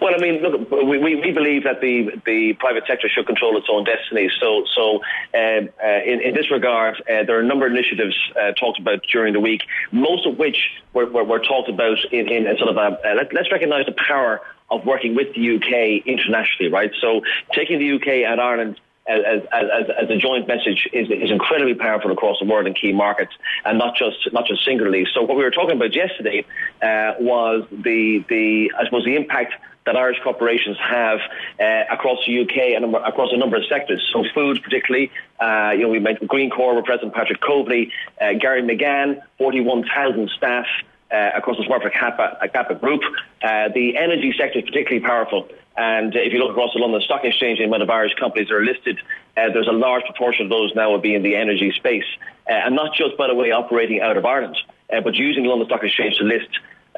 Well, 0.00 0.14
I 0.14 0.18
mean, 0.18 0.42
look, 0.42 0.70
we, 0.70 0.98
we 0.98 1.32
believe 1.32 1.64
that 1.64 1.80
the, 1.80 2.20
the 2.24 2.54
private 2.58 2.84
sector 2.86 3.08
should 3.08 3.26
control 3.26 3.56
its 3.56 3.66
own 3.70 3.84
destiny. 3.84 4.30
So, 4.40 4.64
so 4.74 4.96
um, 5.34 5.68
uh, 5.82 5.88
in, 6.04 6.20
in, 6.20 6.34
this 6.34 6.50
regard, 6.50 7.00
uh, 7.00 7.24
there 7.24 7.36
are 7.38 7.40
a 7.40 7.46
number 7.46 7.66
of 7.66 7.72
initiatives 7.72 8.16
uh, 8.36 8.52
talked 8.52 8.78
about 8.78 9.00
during 9.10 9.32
the 9.32 9.40
week, 9.40 9.62
most 9.92 10.26
of 10.26 10.38
which 10.38 10.56
were, 10.92 11.06
were, 11.06 11.24
were 11.24 11.38
talked 11.38 11.68
about 11.68 11.98
in, 12.12 12.28
in 12.28 12.44
sort 12.58 12.70
of 12.70 12.76
a, 12.76 12.98
uh, 13.06 13.14
let, 13.14 13.36
us 13.36 13.52
recognise 13.52 13.86
the 13.86 13.94
power 14.06 14.40
of 14.74 14.86
working 14.86 15.14
with 15.14 15.34
the 15.34 15.56
UK 15.56 16.06
internationally, 16.06 16.70
right? 16.70 16.92
So 17.00 17.22
taking 17.52 17.78
the 17.78 17.92
UK 17.92 18.30
and 18.30 18.40
Ireland 18.40 18.80
as, 19.06 19.42
as, 19.52 19.86
as, 20.02 20.10
a 20.10 20.16
joint 20.16 20.48
message 20.48 20.88
is, 20.92 21.10
is 21.10 21.30
incredibly 21.30 21.74
powerful 21.74 22.10
across 22.10 22.38
the 22.38 22.46
world 22.46 22.66
in 22.66 22.72
key 22.72 22.92
markets 22.92 23.32
and 23.64 23.78
not 23.78 23.96
just 23.96 24.32
not 24.32 24.46
just 24.46 24.64
singularly. 24.64 25.06
So 25.12 25.22
what 25.22 25.36
we 25.36 25.42
were 25.42 25.50
talking 25.50 25.76
about 25.76 25.94
yesterday 25.94 26.46
uh, 26.80 27.14
was 27.20 27.66
the 27.70 28.24
the 28.28 28.72
I 28.78 28.84
suppose 28.84 29.04
the 29.04 29.16
impact 29.16 29.54
that 29.84 29.96
Irish 29.96 30.18
corporations 30.22 30.78
have 30.80 31.18
uh, 31.60 31.84
across 31.90 32.18
the 32.26 32.40
UK 32.40 32.74
and 32.74 32.94
across 32.94 33.30
a 33.32 33.36
number 33.36 33.56
of 33.58 33.64
sectors. 33.68 34.02
So 34.12 34.24
food, 34.34 34.62
particularly, 34.62 35.10
uh, 35.38 35.72
you 35.76 35.82
know, 35.82 35.90
we 35.90 35.98
met 35.98 36.22
Greencore, 36.22 36.82
President 36.82 37.12
Patrick 37.12 37.42
Coveney, 37.42 37.90
uh, 38.18 38.32
Gary 38.40 38.62
McGann, 38.62 39.20
41,000 39.36 40.30
staff 40.34 40.64
uh, 41.14 41.30
across 41.36 41.56
the 41.56 41.62
Smurfit 41.62 41.92
Kappa, 41.92 42.38
uh, 42.42 42.48
Kappa 42.48 42.74
group. 42.74 43.02
Uh, 43.42 43.68
the 43.72 43.96
energy 43.96 44.34
sector 44.36 44.58
is 44.58 44.64
particularly 44.64 45.00
powerful. 45.00 45.48
And 45.76 46.14
if 46.14 46.32
you 46.32 46.38
look 46.38 46.50
across 46.50 46.72
the 46.74 46.80
London 46.80 47.00
Stock 47.02 47.24
Exchange, 47.24 47.58
the 47.58 47.64
amount 47.64 47.82
of 47.82 47.90
Irish 47.90 48.14
companies 48.18 48.48
that 48.48 48.54
are 48.54 48.64
listed, 48.64 48.98
uh, 49.36 49.50
there's 49.52 49.68
a 49.68 49.72
large 49.72 50.04
proportion 50.04 50.46
of 50.46 50.50
those 50.50 50.72
now 50.74 50.90
will 50.90 50.98
be 50.98 51.14
in 51.14 51.22
the 51.22 51.36
energy 51.36 51.72
space. 51.72 52.04
Uh, 52.48 52.52
and 52.66 52.74
not 52.74 52.94
just, 52.94 53.16
by 53.16 53.28
the 53.28 53.34
way, 53.34 53.50
operating 53.52 54.00
out 54.00 54.16
of 54.16 54.24
Ireland, 54.24 54.56
uh, 54.92 55.00
but 55.00 55.14
using 55.14 55.44
the 55.44 55.48
London 55.48 55.66
Stock 55.68 55.82
Exchange 55.82 56.16
to 56.18 56.24
list 56.24 56.48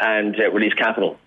and 0.00 0.36
release 0.52 0.74
capital. 0.74 1.18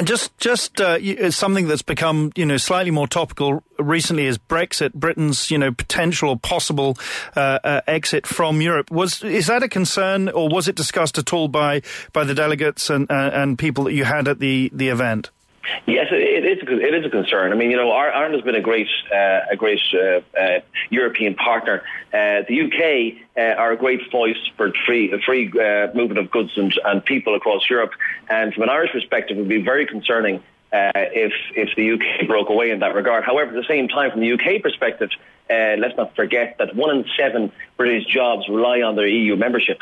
And 0.00 0.06
just 0.06 0.34
just 0.38 0.80
uh, 0.80 1.30
something 1.30 1.68
that's 1.68 1.82
become 1.82 2.32
you 2.34 2.46
know 2.46 2.56
slightly 2.56 2.90
more 2.90 3.06
topical 3.06 3.62
recently 3.78 4.24
is 4.24 4.38
Brexit, 4.38 4.94
Britain's 4.94 5.50
you 5.50 5.58
know 5.58 5.72
potential 5.72 6.30
or 6.30 6.38
possible 6.38 6.96
uh, 7.36 7.58
uh, 7.62 7.80
exit 7.86 8.26
from 8.26 8.62
Europe. 8.62 8.90
Was 8.90 9.22
is 9.22 9.48
that 9.48 9.62
a 9.62 9.68
concern, 9.68 10.30
or 10.30 10.48
was 10.48 10.68
it 10.68 10.74
discussed 10.74 11.18
at 11.18 11.34
all 11.34 11.48
by 11.48 11.82
by 12.14 12.24
the 12.24 12.32
delegates 12.32 12.88
and 12.88 13.10
uh, 13.10 13.30
and 13.34 13.58
people 13.58 13.84
that 13.84 13.92
you 13.92 14.04
had 14.04 14.26
at 14.26 14.38
the 14.38 14.70
the 14.72 14.88
event? 14.88 15.28
Yes, 15.86 16.06
it 16.10 16.44
is. 16.44 16.58
It 16.62 16.94
is 16.94 17.04
a 17.04 17.10
concern. 17.10 17.52
I 17.52 17.54
mean, 17.54 17.70
you 17.70 17.76
know, 17.76 17.90
Ireland 17.90 18.34
has 18.34 18.42
been 18.42 18.54
a 18.54 18.62
great, 18.62 18.88
uh, 19.12 19.40
a 19.50 19.56
great 19.56 19.80
uh, 19.92 20.20
uh, 20.38 20.60
European 20.88 21.34
partner. 21.34 21.82
Uh, 22.12 22.42
the 22.48 22.62
UK 22.62 23.26
uh, 23.36 23.60
are 23.60 23.72
a 23.72 23.76
great 23.76 24.10
voice 24.10 24.38
for 24.56 24.72
free, 24.86 25.12
free 25.24 25.48
uh, 25.48 25.88
movement 25.94 26.18
of 26.18 26.30
goods 26.30 26.52
and, 26.56 26.72
and 26.84 27.04
people 27.04 27.34
across 27.34 27.68
Europe. 27.68 27.92
And 28.30 28.54
from 28.54 28.64
an 28.64 28.70
Irish 28.70 28.92
perspective, 28.92 29.36
it 29.36 29.40
would 29.40 29.48
be 29.48 29.62
very 29.62 29.86
concerning 29.86 30.42
if 30.72 31.32
if 31.56 31.74
the 31.76 31.92
UK 31.92 32.26
broke 32.26 32.48
away 32.48 32.70
in 32.70 32.80
that 32.80 32.94
regard. 32.94 33.24
However, 33.24 33.50
at 33.50 33.56
the 33.56 33.68
same 33.68 33.88
time, 33.88 34.12
from 34.12 34.20
the 34.20 34.32
UK 34.32 34.62
perspective, 34.62 35.10
let's 35.48 35.96
not 35.96 36.16
forget 36.16 36.56
that 36.58 36.74
one 36.74 36.96
in 36.96 37.04
seven 37.18 37.52
British 37.76 38.06
jobs 38.06 38.48
rely 38.48 38.80
on 38.80 38.96
their 38.96 39.08
EU 39.08 39.36
membership. 39.36 39.80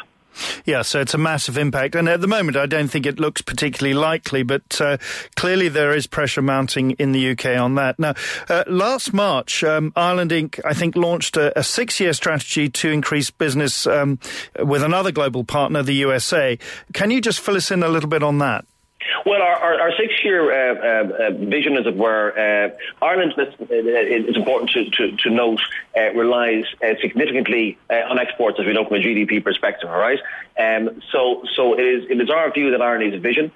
Yeah, 0.65 0.83
so 0.83 1.01
it's 1.01 1.15
a 1.15 1.19
massive 1.19 1.59
impact. 1.59 1.95
And 1.95 2.09
at 2.09 2.21
the 2.21 2.27
moment, 2.27 2.57
I 2.57 2.67
don't 2.67 2.89
think 2.89 3.07
it 3.07 3.19
looks 3.19 3.43
particularly 3.43 3.95
likely, 3.95 4.43
but 4.43 4.81
uh, 4.81 4.99
clearly 5.37 5.69
there 5.69 5.95
is 5.95 6.07
pressure 6.07 6.43
mounting 6.43 6.93
in 6.93 7.13
the 7.13 7.31
UK 7.31 7.59
on 7.59 7.75
that. 7.77 7.99
Now, 7.99 8.15
uh, 8.49 8.65
last 8.67 9.13
March, 9.13 9.65
um, 9.65 9.93
Ireland 9.97 10.31
Inc., 10.31 10.61
I 10.65 10.75
think, 10.75 10.97
launched 10.97 11.37
a, 11.37 11.59
a 11.59 11.63
six 11.63 12.01
year 12.01 12.13
strategy 12.13 12.69
to 12.69 12.91
increase 12.91 13.31
business 13.31 13.87
um, 13.87 14.19
with 14.63 14.83
another 14.83 15.13
global 15.13 15.45
partner, 15.45 15.83
the 15.83 15.95
USA. 15.95 16.59
Can 16.93 17.11
you 17.11 17.21
just 17.21 17.41
fill 17.41 17.57
us 17.57 17.71
in 17.71 17.83
a 17.83 17.89
little 17.89 18.09
bit 18.09 18.23
on 18.23 18.39
that? 18.39 18.65
Well, 19.25 19.43
our, 19.43 19.57
our, 19.57 19.81
our 19.81 19.93
six-year 19.97 20.51
uh, 20.51 20.75
uh, 20.75 21.13
uh 21.13 21.31
vision, 21.33 21.77
as 21.77 21.87
it 21.87 21.97
were, 21.97 22.33
uh, 22.33 23.05
Ireland, 23.05 23.35
it's 23.37 24.37
important 24.37 24.71
to, 24.71 24.91
to, 24.91 25.17
to 25.17 25.31
note, 25.31 25.61
uh, 25.97 26.13
relies 26.15 26.65
uh, 26.83 26.95
significantly 27.01 27.79
on 27.91 28.19
exports, 28.19 28.59
as 28.61 28.67
we 28.67 28.73
know 28.73 28.85
from 28.85 28.99
a 28.99 29.01
GDP 29.01 29.43
perspective, 29.43 29.89
all 29.89 29.99
right? 29.99 30.19
Um, 30.59 31.03
so 31.13 31.45
so 31.55 31.75
it, 31.75 31.81
is, 31.81 32.11
it 32.11 32.21
is 32.21 32.31
our 32.31 32.51
view 32.53 32.73
that 32.73 32.83
Ireland 32.83 33.05
needs 33.05 33.17
a 33.17 33.21
vision. 33.21 33.53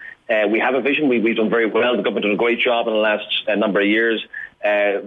we 0.51 0.61
have 0.61 0.75
a 0.75 0.81
vision. 0.81 1.09
We, 1.09 1.17
have 1.27 1.37
done 1.37 1.51
very 1.51 1.67
well. 1.67 1.97
The 1.97 2.03
government 2.03 2.25
done 2.25 2.33
a 2.33 2.37
great 2.37 2.61
job 2.61 2.87
in 2.87 2.95
the 2.95 3.01
last 3.01 3.27
number 3.57 3.81
of 3.81 3.87
years 3.87 4.25
uh, 4.65 5.01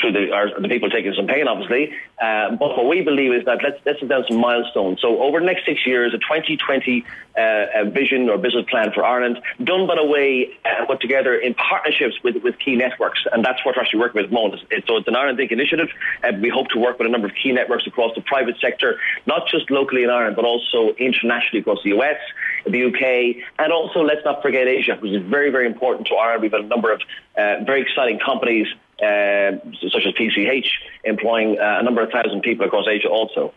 through 0.00 0.12
the, 0.12 0.32
our, 0.32 0.60
the 0.60 0.68
people 0.68 0.88
taking 0.88 1.12
some 1.14 1.26
pain, 1.26 1.46
obviously. 1.48 1.92
Uh, 2.20 2.56
but 2.56 2.76
what 2.76 2.88
we 2.88 3.02
believe 3.02 3.32
is 3.32 3.44
that 3.44 3.58
let's, 3.62 3.78
let's 3.84 4.00
set 4.00 4.08
down 4.08 4.24
some 4.28 4.38
milestones. 4.38 5.00
So 5.00 5.22
over 5.22 5.40
the 5.40 5.46
next 5.46 5.66
six 5.66 5.86
years, 5.86 6.14
a 6.14 6.18
2020 6.18 7.04
uh, 7.36 7.84
vision 7.90 8.28
or 8.28 8.38
business 8.38 8.64
plan 8.70 8.92
for 8.92 9.04
Ireland, 9.04 9.40
done 9.62 9.86
by 9.86 9.96
the 9.96 10.04
way, 10.04 10.50
uh, 10.64 10.86
put 10.86 11.00
together 11.00 11.34
in 11.34 11.54
partnerships 11.54 12.16
with, 12.22 12.42
with 12.42 12.58
key 12.58 12.76
networks. 12.76 13.20
And 13.32 13.44
that's 13.44 13.64
what 13.64 13.76
we're 13.76 13.82
actually 13.82 14.00
working 14.00 14.16
with 14.16 14.24
at 14.24 14.30
the 14.30 14.34
moment. 14.34 14.62
So 14.86 14.96
it's 14.96 15.08
an 15.08 15.16
Ireland 15.16 15.38
Think 15.38 15.52
initiative. 15.52 15.88
And 16.22 16.42
we 16.42 16.48
hope 16.48 16.68
to 16.68 16.78
work 16.78 16.98
with 16.98 17.06
a 17.06 17.10
number 17.10 17.26
of 17.26 17.34
key 17.34 17.52
networks 17.52 17.86
across 17.86 18.14
the 18.14 18.22
private 18.22 18.56
sector, 18.60 18.98
not 19.26 19.46
just 19.48 19.70
locally 19.70 20.04
in 20.04 20.10
Ireland, 20.10 20.36
but 20.36 20.44
also 20.44 20.94
internationally 20.96 21.60
across 21.60 21.82
the 21.82 21.90
US, 21.98 22.18
the 22.64 22.84
UK, 22.84 23.42
and 23.58 23.72
also 23.72 24.00
let's 24.00 24.24
not 24.24 24.42
forget 24.42 24.66
Asia, 24.66 24.96
which 25.00 25.12
is 25.12 25.22
very, 25.22 25.50
very 25.50 25.66
important 25.66 26.08
to 26.08 26.14
Ireland. 26.14 26.42
We've 26.42 26.50
got 26.50 26.64
a 26.64 26.66
number 26.66 26.92
of 26.92 27.00
uh, 27.36 27.64
very 27.64 27.82
exciting 27.82 28.18
companies 28.18 28.66
uh, 29.00 29.56
such 29.90 30.04
as 30.06 30.12
PCH, 30.14 30.66
employing 31.04 31.58
uh, 31.58 31.78
a 31.80 31.82
number 31.82 32.02
of 32.02 32.10
thousand 32.10 32.42
people 32.42 32.66
across 32.66 32.86
Asia 32.86 33.08
also. 33.08 33.54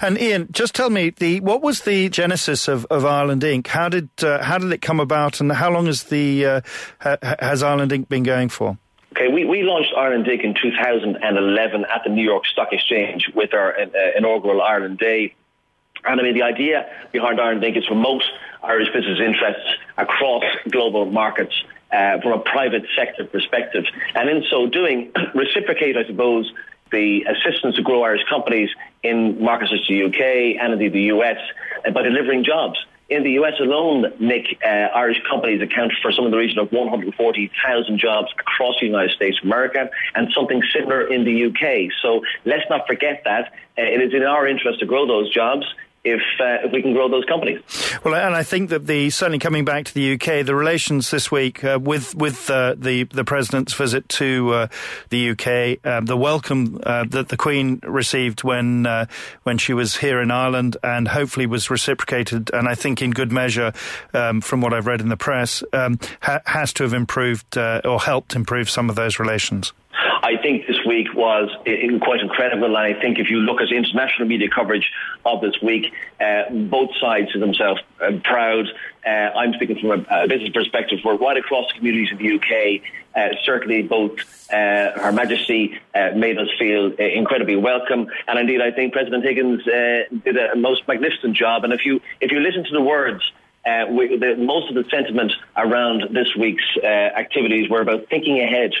And 0.00 0.20
Ian, 0.20 0.48
just 0.50 0.74
tell 0.74 0.90
me 0.90 1.10
the 1.10 1.40
what 1.40 1.62
was 1.62 1.82
the 1.82 2.08
genesis 2.08 2.66
of, 2.66 2.86
of 2.86 3.04
Ireland 3.04 3.42
Inc. 3.42 3.66
How 3.66 3.88
did 3.88 4.08
uh, 4.22 4.42
how 4.42 4.58
did 4.58 4.72
it 4.72 4.82
come 4.82 4.98
about, 4.98 5.40
and 5.40 5.52
how 5.52 5.70
long 5.70 5.86
has 5.86 6.04
the 6.04 6.46
uh, 6.46 6.60
ha, 7.00 7.16
has 7.38 7.62
Ireland 7.62 7.92
Inc. 7.92 8.08
been 8.08 8.22
going 8.22 8.48
for? 8.48 8.78
Okay, 9.12 9.28
we, 9.28 9.44
we 9.44 9.62
launched 9.62 9.92
Ireland 9.96 10.26
Inc. 10.26 10.44
in 10.44 10.54
2011 10.54 11.84
at 11.84 12.02
the 12.04 12.10
New 12.10 12.24
York 12.24 12.46
Stock 12.46 12.68
Exchange 12.72 13.28
with 13.34 13.52
our 13.52 13.78
uh, 13.78 13.86
inaugural 14.16 14.62
Ireland 14.62 14.98
Day. 14.98 15.34
And 16.04 16.20
I 16.20 16.22
mean, 16.22 16.34
the 16.34 16.42
idea 16.42 16.88
behind 17.12 17.40
Ireland 17.40 17.62
Inc. 17.62 17.76
is 17.76 17.84
to 17.84 17.88
promote 17.88 18.22
Irish 18.62 18.88
business 18.92 19.18
interests 19.20 19.68
across 19.96 20.44
global 20.70 21.06
markets 21.06 21.54
uh, 21.92 22.20
from 22.20 22.32
a 22.32 22.38
private 22.38 22.84
sector 22.96 23.24
perspective. 23.24 23.84
And 24.14 24.28
in 24.28 24.44
so 24.50 24.66
doing, 24.66 25.12
reciprocate, 25.34 25.96
I 25.96 26.04
suppose, 26.06 26.52
the 26.90 27.24
assistance 27.24 27.76
to 27.76 27.82
grow 27.82 28.02
Irish 28.02 28.24
companies 28.28 28.70
in 29.02 29.42
markets 29.42 29.70
such 29.70 29.80
as 29.80 29.88
the 29.88 30.04
UK 30.04 30.60
and 30.60 30.72
indeed 30.72 30.92
the 30.92 31.14
US 31.14 31.38
uh, 31.86 31.90
by 31.90 32.02
delivering 32.02 32.44
jobs. 32.44 32.78
In 33.08 33.24
the 33.24 33.32
US 33.42 33.54
alone, 33.58 34.12
Nick, 34.20 34.58
uh, 34.64 34.68
Irish 34.68 35.20
companies 35.28 35.60
account 35.60 35.92
for 36.00 36.12
some 36.12 36.26
of 36.26 36.30
the 36.30 36.36
region 36.36 36.60
of 36.60 36.70
140,000 36.70 37.98
jobs 37.98 38.28
across 38.38 38.78
the 38.78 38.86
United 38.86 39.10
States 39.16 39.38
of 39.38 39.46
America 39.46 39.90
and 40.14 40.32
something 40.32 40.62
similar 40.72 41.08
in 41.08 41.24
the 41.24 41.46
UK. 41.46 41.92
So 42.02 42.22
let's 42.44 42.68
not 42.70 42.86
forget 42.86 43.22
that. 43.24 43.52
Uh, 43.76 43.82
it 43.82 44.00
is 44.00 44.14
in 44.14 44.22
our 44.22 44.46
interest 44.46 44.78
to 44.80 44.86
grow 44.86 45.06
those 45.06 45.32
jobs 45.32 45.66
if 46.04 46.20
uh, 46.40 46.66
if 46.66 46.72
we 46.72 46.80
can 46.80 46.92
grow 46.94 47.08
those 47.08 47.24
companies. 47.26 47.60
Well, 48.04 48.14
and 48.14 48.34
I 48.34 48.42
think 48.42 48.70
that 48.70 48.86
the 48.86 49.10
certainly 49.10 49.38
coming 49.38 49.64
back 49.64 49.84
to 49.86 49.94
the 49.94 50.14
UK, 50.14 50.46
the 50.46 50.54
relations 50.54 51.10
this 51.10 51.30
week 51.30 51.62
uh, 51.62 51.78
with 51.80 52.14
with 52.14 52.50
uh, 52.50 52.74
the 52.76 53.04
the 53.04 53.24
president's 53.24 53.74
visit 53.74 54.08
to 54.10 54.50
uh, 54.54 54.66
the 55.10 55.30
UK, 55.30 55.86
um, 55.86 56.06
the 56.06 56.16
welcome 56.16 56.80
uh, 56.84 57.04
that 57.10 57.28
the 57.28 57.36
Queen 57.36 57.80
received 57.82 58.44
when 58.44 58.86
uh, 58.86 59.06
when 59.42 59.58
she 59.58 59.74
was 59.74 59.98
here 59.98 60.20
in 60.20 60.30
Ireland, 60.30 60.76
and 60.82 61.08
hopefully 61.08 61.46
was 61.46 61.70
reciprocated, 61.70 62.50
and 62.54 62.68
I 62.68 62.74
think 62.74 63.02
in 63.02 63.10
good 63.10 63.30
measure, 63.32 63.72
um, 64.14 64.40
from 64.40 64.62
what 64.62 64.72
I've 64.72 64.86
read 64.86 65.00
in 65.00 65.08
the 65.08 65.16
press, 65.16 65.62
um, 65.72 65.98
ha- 66.22 66.40
has 66.46 66.72
to 66.74 66.84
have 66.84 66.94
improved 66.94 67.58
or 67.58 68.00
helped 68.00 68.34
improve 68.34 68.70
some 68.70 68.88
of 68.88 68.96
those 68.96 69.18
relations. 69.18 69.72
I 70.22 70.36
think 70.42 70.66
this 70.66 70.79
week 70.90 71.14
was 71.14 71.48
quite 72.02 72.20
incredible. 72.20 72.66
And 72.66 72.76
I 72.76 73.00
think 73.00 73.18
if 73.18 73.30
you 73.30 73.38
look 73.38 73.60
at 73.60 73.70
international 73.70 74.26
media 74.26 74.48
coverage 74.52 74.90
of 75.24 75.40
this 75.40 75.54
week, 75.62 75.92
uh, 76.20 76.50
both 76.50 76.90
sides 77.00 77.32
of 77.34 77.40
themselves 77.40 77.80
uh, 78.00 78.10
proud. 78.24 78.66
Uh, 79.06 79.08
I'm 79.08 79.52
speaking 79.54 79.78
from 79.78 79.90
a, 79.92 80.24
a, 80.24 80.28
business 80.28 80.50
perspective. 80.50 80.98
We're 81.04 81.16
right 81.16 81.36
across 81.36 81.68
the 81.68 81.78
communities 81.78 82.08
in 82.10 82.18
the 82.18 82.30
UK. 82.36 82.82
Uh, 83.14 83.36
certainly, 83.44 83.82
both 83.82 84.18
uh, 84.52 84.98
Her 84.98 85.12
Majesty 85.12 85.78
uh, 85.94 86.10
made 86.16 86.38
us 86.38 86.48
feel 86.58 86.92
incredibly 86.92 87.56
welcome, 87.56 88.08
and 88.28 88.38
indeed, 88.38 88.60
I 88.60 88.70
think 88.70 88.92
President 88.92 89.24
Higgins 89.24 89.64
did 89.64 90.36
a 90.36 90.56
most 90.56 90.86
magnificent 90.86 91.36
job. 91.36 91.64
And 91.64 91.72
if 91.72 91.86
you 91.86 92.00
if 92.20 92.30
you 92.32 92.40
listen 92.40 92.64
to 92.64 92.72
the 92.72 92.82
words. 92.82 93.22
We, 93.90 94.16
the, 94.16 94.36
most 94.36 94.70
of 94.70 94.74
the 94.74 94.88
sentiment 94.90 95.32
around 95.54 96.14
this 96.14 96.34
week's 96.34 96.64
activities 96.82 97.68
were 97.68 97.82
about 97.82 98.08
thinking 98.08 98.40
ahead 98.40 98.72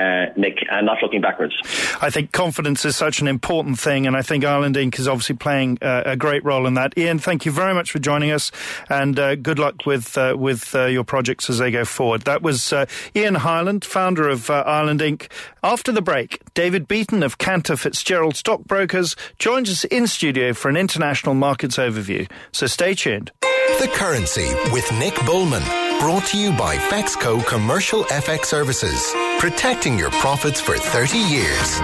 uh, 0.00 0.32
Nick, 0.36 0.58
and 0.70 0.86
not 0.86 0.98
looking 1.02 1.20
backwards. 1.20 1.54
I 2.00 2.10
think 2.10 2.32
confidence 2.32 2.84
is 2.84 2.96
such 2.96 3.20
an 3.20 3.28
important 3.28 3.78
thing, 3.78 4.06
and 4.06 4.16
I 4.16 4.22
think 4.22 4.44
Ireland 4.44 4.76
Inc. 4.76 4.98
is 4.98 5.06
obviously 5.06 5.36
playing 5.36 5.78
uh, 5.82 6.02
a 6.06 6.16
great 6.16 6.44
role 6.44 6.66
in 6.66 6.74
that. 6.74 6.96
Ian, 6.96 7.18
thank 7.18 7.44
you 7.44 7.52
very 7.52 7.74
much 7.74 7.90
for 7.90 7.98
joining 7.98 8.30
us, 8.30 8.50
and 8.88 9.18
uh, 9.18 9.34
good 9.36 9.58
luck 9.58 9.86
with 9.86 10.16
uh, 10.16 10.34
with 10.38 10.74
uh, 10.74 10.86
your 10.86 11.04
projects 11.04 11.50
as 11.50 11.58
they 11.58 11.70
go 11.70 11.84
forward. 11.84 12.22
That 12.22 12.42
was 12.42 12.72
uh, 12.72 12.86
Ian 13.14 13.36
Hyland, 13.36 13.84
founder 13.84 14.28
of 14.28 14.50
Ireland 14.50 15.00
Inc. 15.00 15.30
After 15.62 15.92
the 15.92 16.02
break, 16.02 16.42
David 16.54 16.88
Beaton 16.88 17.22
of 17.22 17.38
Cantor 17.38 17.76
Fitzgerald 17.76 18.36
Stockbrokers 18.36 19.16
joins 19.38 19.70
us 19.70 19.84
in 19.84 20.06
studio 20.06 20.52
for 20.52 20.68
an 20.68 20.76
international 20.76 21.34
markets 21.34 21.76
overview. 21.76 22.30
So 22.52 22.66
stay 22.66 22.94
tuned. 22.94 23.30
The 23.78 23.88
Currency 23.94 24.48
with 24.72 24.90
Nick 24.98 25.14
Bullman. 25.24 25.62
Brought 26.00 26.24
to 26.26 26.38
you 26.38 26.50
by 26.52 26.76
Fexco 26.76 27.46
Commercial 27.46 28.04
FX 28.04 28.46
Services. 28.46 29.14
Protecting 29.38 29.89
your 29.98 30.10
profits 30.10 30.60
for 30.60 30.76
30 30.76 31.18
years. 31.18 31.80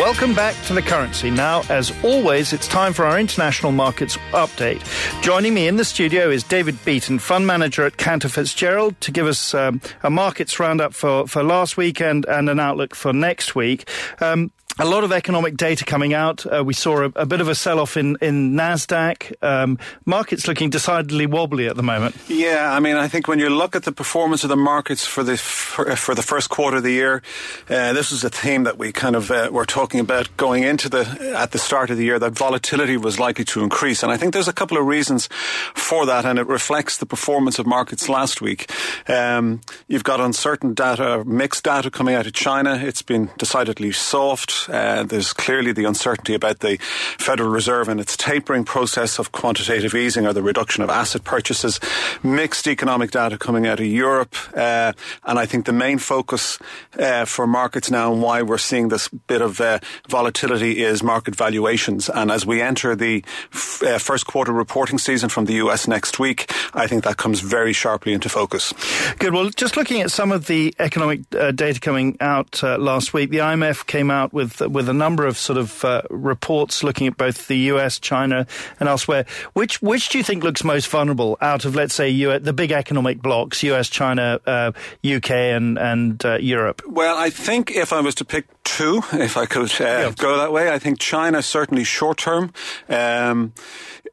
Welcome 0.00 0.34
back 0.34 0.54
to 0.66 0.72
the 0.72 0.80
currency. 0.80 1.30
Now, 1.30 1.62
as 1.68 1.92
always, 2.02 2.52
it's 2.52 2.66
time 2.66 2.92
for 2.92 3.04
our 3.04 3.20
international 3.20 3.70
markets 3.72 4.16
update. 4.32 4.82
Joining 5.22 5.52
me 5.52 5.68
in 5.68 5.76
the 5.76 5.84
studio 5.84 6.30
is 6.30 6.42
David 6.42 6.82
Beaton, 6.84 7.18
fund 7.18 7.46
manager 7.46 7.84
at 7.84 7.98
Cantor 7.98 8.30
Fitzgerald, 8.30 8.98
to 9.02 9.12
give 9.12 9.26
us 9.26 9.52
um, 9.52 9.80
a 10.02 10.08
markets 10.08 10.58
roundup 10.58 10.94
for, 10.94 11.26
for 11.26 11.42
last 11.42 11.76
weekend 11.76 12.24
and 12.26 12.48
an 12.48 12.58
outlook 12.58 12.94
for 12.94 13.12
next 13.12 13.54
week. 13.54 13.88
Um, 14.20 14.50
a 14.78 14.84
lot 14.84 15.04
of 15.04 15.12
economic 15.12 15.56
data 15.56 15.84
coming 15.84 16.14
out. 16.14 16.46
Uh, 16.46 16.62
we 16.64 16.74
saw 16.74 17.02
a, 17.02 17.12
a, 17.16 17.26
bit 17.26 17.40
of 17.40 17.48
a 17.48 17.54
sell-off 17.54 17.96
in 17.96 18.16
in 18.20 18.52
Nasdaq. 18.52 19.32
Um, 19.42 19.78
markets 20.04 20.46
looking 20.46 20.70
decidedly 20.70 21.26
wobbly 21.26 21.66
at 21.66 21.76
the 21.76 21.82
moment. 21.82 22.16
Yeah, 22.28 22.72
I 22.72 22.80
mean, 22.80 22.96
I 22.96 23.08
think 23.08 23.28
when 23.28 23.38
you 23.38 23.50
look 23.50 23.74
at 23.74 23.84
the 23.84 23.92
performance 23.92 24.44
of 24.44 24.50
the 24.50 24.56
markets 24.56 25.06
for 25.06 25.22
the 25.22 25.36
for, 25.36 25.96
for 25.96 26.14
the 26.14 26.22
first 26.22 26.50
quarter 26.50 26.78
of 26.78 26.82
the 26.82 26.92
year, 26.92 27.22
uh, 27.68 27.92
this 27.92 28.12
is 28.12 28.24
a 28.24 28.30
theme 28.30 28.64
that 28.64 28.78
we 28.78 28.92
kind 28.92 29.16
of 29.16 29.30
uh, 29.30 29.48
were 29.50 29.66
talking 29.66 30.00
about 30.00 30.34
going 30.36 30.62
into 30.62 30.88
the 30.88 31.34
at 31.36 31.52
the 31.52 31.58
start 31.58 31.90
of 31.90 31.96
the 31.96 32.04
year 32.04 32.18
that 32.18 32.32
volatility 32.32 32.96
was 32.96 33.18
likely 33.18 33.44
to 33.46 33.62
increase, 33.62 34.02
and 34.02 34.12
I 34.12 34.16
think 34.16 34.32
there's 34.32 34.48
a 34.48 34.52
couple 34.52 34.78
of 34.78 34.86
reasons 34.86 35.28
for 35.74 36.06
that, 36.06 36.24
and 36.24 36.38
it 36.38 36.46
reflects 36.46 36.98
the 36.98 37.06
performance 37.06 37.58
of 37.58 37.66
markets 37.66 38.08
last 38.08 38.40
week. 38.40 38.70
Um, 39.08 39.60
you've 39.88 40.04
got 40.04 40.20
uncertain 40.20 40.74
data, 40.74 41.24
mixed 41.24 41.64
data 41.64 41.90
coming 41.90 42.14
out 42.14 42.26
of 42.26 42.32
China. 42.32 42.76
It's 42.76 43.02
been 43.02 43.30
decidedly 43.38 43.92
soft. 43.92 44.59
Uh, 44.68 45.04
there's 45.04 45.32
clearly 45.32 45.72
the 45.72 45.84
uncertainty 45.84 46.34
about 46.34 46.60
the 46.60 46.76
Federal 47.18 47.48
Reserve 47.48 47.88
and 47.88 48.00
its 48.00 48.16
tapering 48.16 48.64
process 48.64 49.18
of 49.18 49.32
quantitative 49.32 49.94
easing 49.94 50.26
or 50.26 50.32
the 50.32 50.42
reduction 50.42 50.82
of 50.82 50.90
asset 50.90 51.24
purchases. 51.24 51.80
Mixed 52.22 52.66
economic 52.66 53.10
data 53.10 53.38
coming 53.38 53.66
out 53.66 53.80
of 53.80 53.86
Europe. 53.86 54.34
Uh, 54.54 54.92
and 55.24 55.38
I 55.38 55.46
think 55.46 55.66
the 55.66 55.72
main 55.72 55.98
focus 55.98 56.58
uh, 56.98 57.24
for 57.24 57.46
markets 57.46 57.90
now 57.90 58.12
and 58.12 58.22
why 58.22 58.42
we're 58.42 58.58
seeing 58.58 58.88
this 58.88 59.08
bit 59.08 59.42
of 59.42 59.60
uh, 59.60 59.78
volatility 60.08 60.82
is 60.82 61.02
market 61.02 61.34
valuations. 61.34 62.08
And 62.08 62.30
as 62.30 62.44
we 62.44 62.60
enter 62.60 62.96
the 62.96 63.24
f- 63.52 63.82
uh, 63.82 63.98
first 63.98 64.26
quarter 64.26 64.52
reporting 64.52 64.98
season 64.98 65.28
from 65.28 65.46
the 65.46 65.54
US 65.54 65.86
next 65.86 66.18
week, 66.18 66.52
I 66.74 66.86
think 66.86 67.04
that 67.04 67.16
comes 67.16 67.40
very 67.40 67.72
sharply 67.72 68.12
into 68.12 68.28
focus. 68.28 68.72
Good. 69.18 69.32
Well, 69.32 69.50
just 69.50 69.76
looking 69.76 70.00
at 70.00 70.10
some 70.10 70.32
of 70.32 70.46
the 70.46 70.74
economic 70.78 71.20
uh, 71.34 71.50
data 71.52 71.80
coming 71.80 72.16
out 72.20 72.62
last 72.62 73.12
week, 73.12 73.30
the 73.30 73.38
IMF 73.38 73.86
came 73.86 74.10
out 74.10 74.32
with 74.32 74.49
with 74.58 74.70
with 74.70 74.88
a 74.88 74.92
number 74.92 75.26
of 75.26 75.36
sort 75.36 75.58
of 75.58 75.84
uh, 75.84 76.02
reports 76.10 76.82
looking 76.82 77.06
at 77.06 77.16
both 77.16 77.48
the 77.48 77.56
U.S., 77.58 77.98
China, 77.98 78.46
and 78.78 78.88
elsewhere. 78.88 79.24
Which 79.52 79.80
which 79.82 80.08
do 80.08 80.18
you 80.18 80.24
think 80.24 80.42
looks 80.42 80.64
most 80.64 80.88
vulnerable 80.88 81.36
out 81.40 81.64
of 81.64 81.74
let's 81.74 81.94
say 81.94 82.08
US, 82.08 82.42
the 82.42 82.52
big 82.52 82.72
economic 82.72 83.22
blocks, 83.22 83.62
U.S., 83.62 83.88
China, 83.88 84.40
uh, 84.46 84.72
U.K., 85.02 85.52
and 85.52 85.78
and 85.78 86.24
uh, 86.24 86.36
Europe? 86.36 86.82
Well, 86.86 87.16
I 87.16 87.30
think 87.30 87.70
if 87.70 87.92
I 87.92 88.00
was 88.00 88.14
to 88.16 88.24
pick 88.24 88.46
two, 88.64 89.02
if 89.12 89.36
I 89.36 89.46
could 89.46 89.70
uh, 89.80 89.84
yeah. 89.84 90.12
go 90.16 90.36
that 90.36 90.52
way, 90.52 90.72
I 90.72 90.78
think 90.78 90.98
China 90.98 91.42
certainly 91.42 91.84
short 91.84 92.18
term. 92.18 92.52
Um, 92.88 93.52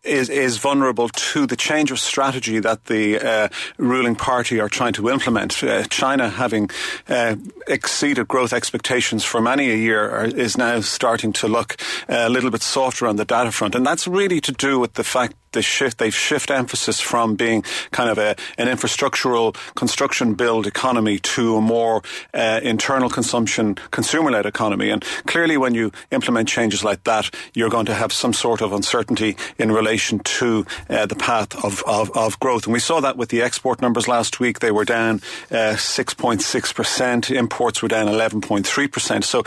is 0.08 0.30
is 0.30 0.58
vulnerable 0.58 1.10
to 1.10 1.46
the 1.46 1.56
change 1.56 1.92
of 1.92 2.00
strategy 2.00 2.60
that 2.60 2.86
the 2.86 3.20
uh, 3.20 3.50
ruling 3.78 4.16
party 4.16 4.60
are 4.60 4.70
trying 4.70 4.94
to 4.94 5.10
implement. 5.10 5.64
Uh, 5.64 5.84
China, 5.84 6.30
having 6.30 6.70
uh, 7.10 7.36
exceeded 7.68 8.28
growth 8.28 8.54
expectations 8.54 9.24
for 9.24 9.42
many 9.42 9.70
a 9.70 9.76
year, 9.76 10.10
are, 10.10 10.26
is 10.26 10.58
now 10.58 10.82
starting 10.82 11.34
to 11.34 11.48
look 11.48 11.78
a 12.08 12.30
little 12.30 12.50
bit 12.50 12.62
softer 12.62 13.08
on 13.08 13.18
the 13.18 13.26
data 13.26 13.52
front, 13.52 13.76
and 13.76 13.86
that's 13.86 14.08
really 14.08 14.42
to 14.42 14.52
do 14.52 14.80
with 14.80 14.94
the 14.94 15.04
fact 15.04 15.36
they 15.58 15.62
shift 15.62 15.98
they 15.98 16.12
shift 16.12 16.52
emphasis 16.52 17.00
from 17.02 17.36
being 17.36 17.64
kind 17.92 18.10
of 18.12 18.18
a, 18.20 18.36
an 18.60 18.68
infrastructural 18.68 19.56
construction 19.74 20.36
build 20.36 20.68
economy 20.68 21.18
to 21.18 21.58
a 21.58 21.62
more 21.62 22.04
uh, 22.34 22.60
internal 22.62 23.10
consumption 23.10 23.76
consumer 23.90 24.30
led 24.30 24.46
economy. 24.46 24.92
And 24.92 25.04
clearly, 25.26 25.58
when 25.58 25.74
you 25.74 25.92
implement 26.12 26.48
changes 26.48 26.84
like 26.84 27.04
that, 27.06 27.34
you're 27.56 27.70
going 27.70 27.88
to 27.88 27.96
have 27.96 28.14
some 28.14 28.34
sort 28.34 28.62
of 28.62 28.72
uncertainty 28.72 29.36
in 29.58 29.72
relation 29.72 30.20
to 30.20 30.66
uh, 30.90 31.08
the 31.08 31.16
path 31.16 31.56
of, 31.64 31.84
of, 31.88 32.16
of, 32.16 32.40
growth. 32.40 32.66
And 32.66 32.74
we 32.74 32.80
saw 32.80 33.00
that 33.02 33.18
with 33.18 33.30
the 33.30 33.42
export 33.42 33.82
numbers 33.82 34.08
last 34.08 34.40
week. 34.40 34.60
They 34.60 34.72
were 34.72 34.86
down 34.86 35.22
uh, 35.50 35.74
6.6%. 35.76 37.36
Imports 37.36 37.82
were 37.82 37.88
down 37.88 38.08
11.3%. 38.08 39.24
So 39.24 39.44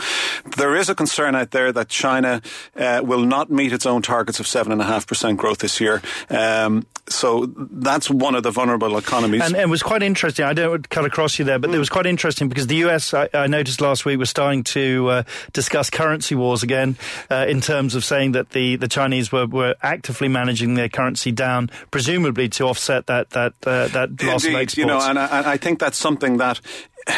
there 0.57 0.75
is 0.75 0.89
a 0.89 0.95
concern 0.95 1.35
out 1.35 1.51
there 1.51 1.71
that 1.71 1.87
China 1.87 2.41
uh, 2.75 3.01
will 3.03 3.25
not 3.25 3.49
meet 3.49 3.71
its 3.71 3.85
own 3.85 4.01
targets 4.01 4.39
of 4.39 4.45
7.5% 4.45 5.37
growth 5.37 5.59
this 5.59 5.79
year. 5.79 6.00
Um, 6.29 6.85
so 7.07 7.45
that's 7.55 8.09
one 8.09 8.35
of 8.35 8.43
the 8.43 8.51
vulnerable 8.51 8.97
economies. 8.97 9.41
And, 9.41 9.55
and, 9.55 9.63
it 9.63 9.69
was 9.69 9.83
quite 9.83 10.03
interesting. 10.03 10.45
I 10.45 10.53
don't 10.53 10.87
cut 10.89 11.05
across 11.05 11.39
you 11.39 11.45
there, 11.45 11.59
but 11.59 11.71
mm. 11.71 11.75
it 11.75 11.79
was 11.79 11.89
quite 11.89 12.05
interesting 12.05 12.47
because 12.47 12.67
the 12.67 12.75
US, 12.87 13.13
I, 13.13 13.27
I 13.33 13.47
noticed 13.47 13.81
last 13.81 14.05
week, 14.05 14.17
was 14.17 14.29
starting 14.29 14.63
to 14.65 15.09
uh, 15.09 15.23
discuss 15.53 15.89
currency 15.89 16.35
wars 16.35 16.63
again 16.63 16.97
uh, 17.29 17.45
in 17.47 17.61
terms 17.61 17.95
of 17.95 18.05
saying 18.05 18.33
that 18.33 18.51
the, 18.51 18.75
the 18.77 18.87
Chinese 18.87 19.31
were, 19.31 19.47
were 19.47 19.75
actively 19.81 20.27
managing 20.27 20.75
their 20.75 20.89
currency 20.89 21.31
down, 21.31 21.69
presumably 21.91 22.47
to 22.49 22.65
offset 22.65 23.07
that 23.07 23.31
that 23.31 23.53
uh, 23.65 23.87
that 23.89 24.21
loss 24.23 24.43
Indeed, 24.43 24.55
of 24.55 24.61
exports. 24.61 24.77
You 24.77 24.85
know, 24.85 25.01
and 25.01 25.19
I, 25.19 25.53
I 25.53 25.57
think 25.57 25.79
that's 25.79 25.97
something 25.97 26.37
that 26.37 26.61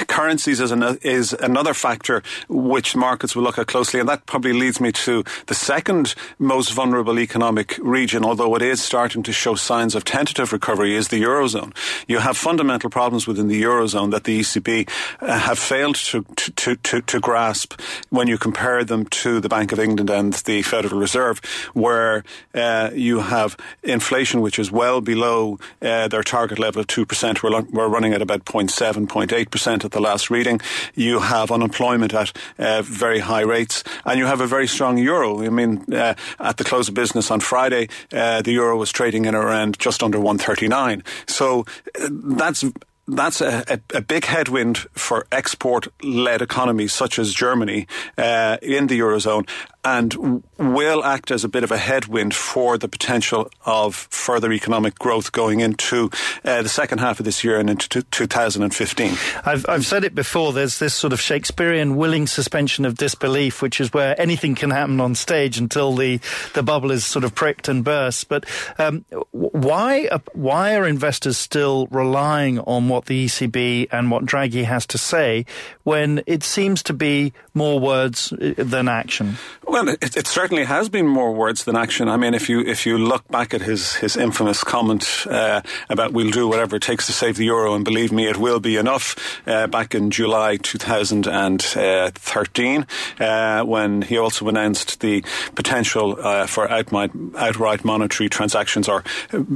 currencies 0.07 0.59
is, 0.59 0.71
an, 0.71 0.97
is 1.01 1.33
another 1.33 1.73
factor 1.73 2.23
which 2.47 2.95
markets 2.95 3.35
will 3.35 3.43
look 3.43 3.57
at 3.57 3.67
closely, 3.67 3.99
and 3.99 4.09
that 4.09 4.25
probably 4.25 4.53
leads 4.53 4.79
me 4.79 4.91
to 4.91 5.23
the 5.47 5.53
second 5.53 6.15
most 6.39 6.71
vulnerable 6.73 7.19
economic 7.19 7.77
region, 7.81 8.23
although 8.23 8.55
it 8.55 8.61
is 8.61 8.81
starting 8.81 9.23
to 9.23 9.33
show 9.33 9.55
signs 9.55 9.95
of 9.95 10.03
tentative 10.03 10.53
recovery, 10.53 10.95
is 10.95 11.09
the 11.09 11.21
eurozone. 11.21 11.75
You 12.07 12.19
have 12.19 12.37
fundamental 12.37 12.89
problems 12.89 13.27
within 13.27 13.47
the 13.47 13.61
eurozone 13.61 14.11
that 14.11 14.23
the 14.23 14.39
ECB 14.39 14.89
uh, 15.21 15.39
have 15.39 15.59
failed 15.59 15.95
to, 15.95 16.23
to, 16.35 16.75
to, 16.75 17.01
to 17.01 17.19
grasp 17.19 17.79
when 18.09 18.27
you 18.27 18.37
compare 18.37 18.83
them 18.83 19.05
to 19.05 19.39
the 19.39 19.49
Bank 19.49 19.71
of 19.71 19.79
England 19.79 20.09
and 20.09 20.33
the 20.33 20.61
Federal 20.61 20.99
Reserve, 20.99 21.39
where 21.73 22.23
uh, 22.53 22.89
you 22.93 23.19
have 23.19 23.57
inflation 23.83 24.41
which 24.41 24.59
is 24.59 24.71
well 24.71 25.01
below 25.01 25.59
uh, 25.81 26.07
their 26.07 26.23
target 26.23 26.59
level 26.59 26.81
of 26.81 26.87
two 26.87 27.05
percent. 27.05 27.43
We're, 27.43 27.61
we're 27.61 27.87
running 27.87 28.13
at 28.13 28.21
about 28.21 28.45
0.7, 28.45 29.07
0.8 29.07 29.51
at 29.81 29.91
the 29.91 29.99
last 29.99 30.29
reading. 30.29 30.61
You 30.93 31.19
have 31.19 31.51
unemployment 31.51 32.13
at 32.13 32.31
uh, 32.59 32.81
very 32.83 33.19
high 33.19 33.41
rates, 33.41 33.83
and 34.05 34.19
you 34.19 34.25
have 34.25 34.41
a 34.41 34.47
very 34.47 34.67
strong 34.67 34.97
euro. 34.97 35.43
I 35.43 35.49
mean, 35.49 35.85
uh, 35.93 36.15
at 36.39 36.57
the 36.57 36.63
close 36.63 36.87
of 36.87 36.93
business 36.93 37.31
on 37.31 37.39
Friday, 37.39 37.89
uh, 38.11 38.41
the 38.41 38.51
euro 38.51 38.77
was 38.77 38.91
trading 38.91 39.25
in 39.25 39.35
around 39.35 39.79
just 39.79 40.03
under 40.03 40.19
139. 40.19 41.03
So 41.27 41.65
uh, 41.99 42.09
that's 42.11 42.63
that's 43.07 43.41
a, 43.41 43.63
a, 43.67 43.97
a, 43.97 44.01
big 44.01 44.25
headwind 44.25 44.77
for 44.93 45.27
export 45.31 45.87
led 46.03 46.41
economies 46.41 46.93
such 46.93 47.19
as 47.19 47.33
Germany 47.33 47.85
uh, 48.17 48.57
in 48.61 48.87
the 48.87 48.99
Eurozone 48.99 49.47
and 49.85 50.43
will 50.57 51.03
act 51.03 51.29
as 51.29 51.43
a 51.43 51.49
bit 51.49 51.63
of 51.63 51.71
a 51.71 51.77
headwind 51.77 52.33
for 52.33 52.77
the 52.77 52.87
potential 52.87 53.49
of 53.65 53.95
further 53.95 54.51
economic 54.53 54.97
growth 54.97 55.33
going 55.33 55.59
into 55.59 56.09
uh, 56.45 56.61
the 56.61 56.69
second 56.69 56.99
half 56.99 57.19
of 57.19 57.25
this 57.25 57.43
year 57.43 57.59
and 57.59 57.69
into 57.69 57.89
t- 57.89 58.07
2015. 58.11 59.17
I've, 59.45 59.65
I've 59.67 59.85
said 59.85 60.05
it 60.05 60.15
before, 60.15 60.53
there's 60.53 60.79
this 60.79 60.93
sort 60.93 61.11
of 61.11 61.19
Shakespearean 61.19 61.97
willing 61.97 62.27
suspension 62.27 62.85
of 62.85 62.95
disbelief, 62.95 63.61
which 63.61 63.81
is 63.81 63.91
where 63.91 64.19
anything 64.19 64.55
can 64.55 64.69
happen 64.69 65.01
on 65.01 65.15
stage 65.15 65.57
until 65.57 65.93
the, 65.93 66.21
the 66.53 66.63
bubble 66.63 66.91
is 66.91 67.05
sort 67.05 67.25
of 67.25 67.35
pricked 67.35 67.67
and 67.67 67.83
bursts. 67.83 68.23
But 68.23 68.45
um, 68.77 69.03
why, 69.31 70.07
uh, 70.09 70.19
why 70.31 70.75
are 70.75 70.87
investors 70.87 71.37
still 71.37 71.87
relying 71.87 72.59
on 72.59 72.87
what 72.93 73.05
the 73.05 73.25
ECB 73.25 73.87
and 73.91 74.11
what 74.11 74.25
Draghi 74.25 74.63
has 74.63 74.85
to 74.87 74.97
say 74.97 75.45
when 75.83 76.21
it 76.27 76.43
seems 76.43 76.83
to 76.83 76.93
be 76.93 77.33
more 77.53 77.79
words 77.79 78.33
uh, 78.33 78.53
than 78.57 78.87
action? 78.87 79.37
Well, 79.67 79.89
it, 79.89 80.15
it, 80.15 80.27
certainly 80.27 80.65
has 80.65 80.89
been 80.89 81.07
more 81.07 81.33
words 81.33 81.63
than 81.63 81.75
action. 81.75 82.07
I 82.07 82.17
mean, 82.17 82.33
if 82.33 82.49
you 82.49 82.61
if 82.61 82.85
you 82.85 82.97
look 82.97 83.27
back 83.27 83.53
at 83.53 83.61
his 83.61 83.95
his 83.95 84.15
infamous 84.15 84.63
comment 84.63 85.25
uh, 85.29 85.61
about 85.89 86.13
"we'll 86.13 86.31
do 86.31 86.47
whatever 86.47 86.75
it 86.75 86.83
takes 86.83 87.07
to 87.07 87.13
save 87.13 87.37
the 87.37 87.45
euro," 87.45 87.73
and 87.73 87.83
believe 87.83 88.11
me, 88.11 88.27
it 88.27 88.37
will 88.37 88.59
be 88.59 88.77
enough. 88.77 89.15
Uh, 89.47 89.67
back 89.67 89.95
in 89.95 90.11
July 90.11 90.57
2013, 90.57 92.85
uh, 93.19 93.63
when 93.63 94.01
he 94.03 94.17
also 94.17 94.47
announced 94.47 94.99
the 94.99 95.23
potential 95.55 96.15
uh, 96.19 96.45
for 96.45 96.69
outright, 96.69 97.11
outright 97.37 97.83
monetary 97.83 98.29
transactions 98.29 98.87
or 98.87 99.03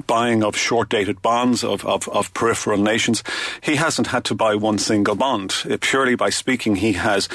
buying 0.08 0.44
of 0.44 0.56
short-dated 0.56 1.22
bonds 1.22 1.64
of, 1.64 1.86
of, 1.86 2.08
of 2.10 2.34
peripheral 2.34 2.82
nations, 2.82 3.24
he 3.62 3.76
hasn't 3.76 4.08
had 4.08 4.24
to 4.26 4.36
buy 4.36 4.56
one 4.56 4.78
single 4.78 5.16
bond. 5.16 5.54
Uh, 5.70 5.78
purely 5.80 6.16
by 6.16 6.30
speaking, 6.30 6.76
he 6.76 6.94
has 6.94 7.30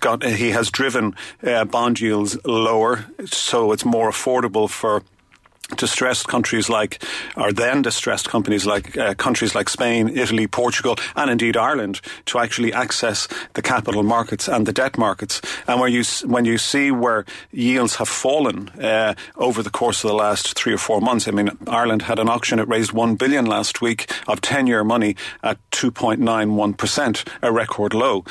got 0.00 0.24
he 0.24 0.50
has 0.50 0.70
driven 0.70 1.14
uh, 1.42 1.64
bond 1.64 2.00
yields 2.00 2.36
lower, 2.44 3.06
so 3.24 3.72
it's 3.72 3.84
more 3.84 4.10
affordable 4.10 4.68
for 4.68 5.02
distressed 5.76 6.28
countries 6.28 6.68
like, 6.68 7.02
or 7.36 7.52
then 7.52 7.82
distressed 7.82 8.28
companies 8.28 8.66
like 8.66 8.96
uh, 8.96 9.14
countries 9.14 9.54
like 9.54 9.68
Spain, 9.68 10.08
Italy, 10.08 10.46
Portugal, 10.46 10.96
and 11.16 11.30
indeed 11.30 11.56
Ireland 11.56 12.00
to 12.26 12.38
actually 12.38 12.72
access 12.72 13.26
the 13.54 13.62
capital 13.62 14.02
markets 14.02 14.48
and 14.48 14.66
the 14.66 14.72
debt 14.72 14.96
markets. 14.96 15.40
And 15.66 15.80
where 15.80 15.88
you 15.88 16.04
when 16.24 16.44
you 16.44 16.58
see 16.58 16.90
where 16.90 17.24
yields 17.50 17.96
have 17.96 18.08
fallen 18.08 18.68
uh, 18.80 19.14
over 19.36 19.62
the 19.62 19.70
course 19.70 20.04
of 20.04 20.08
the 20.08 20.16
last 20.16 20.56
three 20.56 20.72
or 20.72 20.78
four 20.78 21.00
months, 21.00 21.26
I 21.26 21.32
mean, 21.32 21.50
Ireland 21.66 22.02
had 22.02 22.18
an 22.18 22.28
auction; 22.28 22.58
it 22.58 22.68
raised 22.68 22.92
one 22.92 23.16
billion 23.16 23.46
last 23.46 23.80
week 23.80 24.10
of 24.28 24.40
ten-year 24.40 24.84
money 24.84 25.16
at 25.42 25.58
two 25.70 25.90
point 25.90 26.20
nine 26.20 26.54
one 26.56 26.74
percent, 26.74 27.24
a 27.42 27.50
record 27.50 27.94
low. 27.94 28.24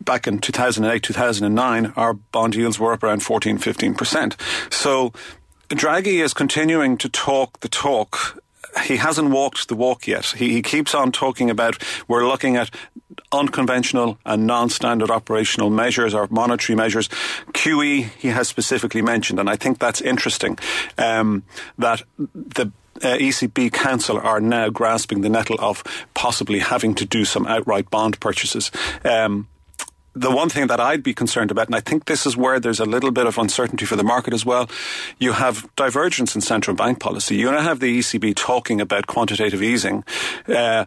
Back 0.00 0.26
in 0.26 0.40
2008, 0.40 1.00
2009, 1.00 1.92
our 1.94 2.14
bond 2.14 2.56
yields 2.56 2.76
were 2.76 2.92
up 2.92 3.04
around 3.04 3.22
14, 3.22 3.56
15%. 3.56 4.34
So 4.72 5.12
Draghi 5.74 6.22
is 6.22 6.34
continuing 6.34 6.98
to 6.98 7.08
talk 7.08 7.60
the 7.60 7.68
talk 7.68 8.42
he 8.84 8.96
hasn't 8.96 9.30
walked 9.30 9.68
the 9.68 9.74
walk 9.74 10.06
yet. 10.06 10.26
He, 10.36 10.52
he, 10.52 10.62
keeps 10.62 10.94
on 10.94 11.12
talking 11.12 11.50
about 11.50 11.76
we're 12.08 12.26
looking 12.26 12.56
at 12.56 12.70
unconventional 13.30 14.18
and 14.24 14.46
non-standard 14.46 15.10
operational 15.10 15.70
measures 15.70 16.14
or 16.14 16.26
monetary 16.30 16.76
measures. 16.76 17.08
QE 17.52 18.08
he 18.18 18.28
has 18.28 18.48
specifically 18.48 19.02
mentioned, 19.02 19.38
and 19.38 19.50
I 19.50 19.56
think 19.56 19.78
that's 19.78 20.00
interesting. 20.00 20.58
Um, 20.96 21.42
that 21.78 22.02
the 22.18 22.72
uh, 23.02 23.16
ECB 23.16 23.72
Council 23.72 24.18
are 24.18 24.40
now 24.40 24.68
grasping 24.68 25.20
the 25.20 25.28
nettle 25.28 25.56
of 25.60 25.82
possibly 26.14 26.60
having 26.60 26.94
to 26.94 27.04
do 27.04 27.24
some 27.24 27.46
outright 27.46 27.90
bond 27.90 28.20
purchases. 28.20 28.70
Um, 29.04 29.48
the 30.14 30.30
one 30.30 30.48
thing 30.48 30.66
that 30.66 30.80
I'd 30.80 31.02
be 31.02 31.14
concerned 31.14 31.50
about, 31.50 31.66
and 31.66 31.74
I 31.74 31.80
think 31.80 32.04
this 32.04 32.26
is 32.26 32.36
where 32.36 32.60
there's 32.60 32.80
a 32.80 32.84
little 32.84 33.10
bit 33.10 33.26
of 33.26 33.38
uncertainty 33.38 33.86
for 33.86 33.96
the 33.96 34.04
market 34.04 34.34
as 34.34 34.44
well, 34.44 34.68
you 35.18 35.32
have 35.32 35.68
divergence 35.76 36.34
in 36.34 36.40
central 36.40 36.76
bank 36.76 37.00
policy. 37.00 37.36
You 37.36 37.50
now 37.50 37.62
have 37.62 37.80
the 37.80 37.98
ECB 37.98 38.34
talking 38.36 38.80
about 38.80 39.06
quantitative 39.06 39.62
easing, 39.62 40.04
uh, 40.48 40.84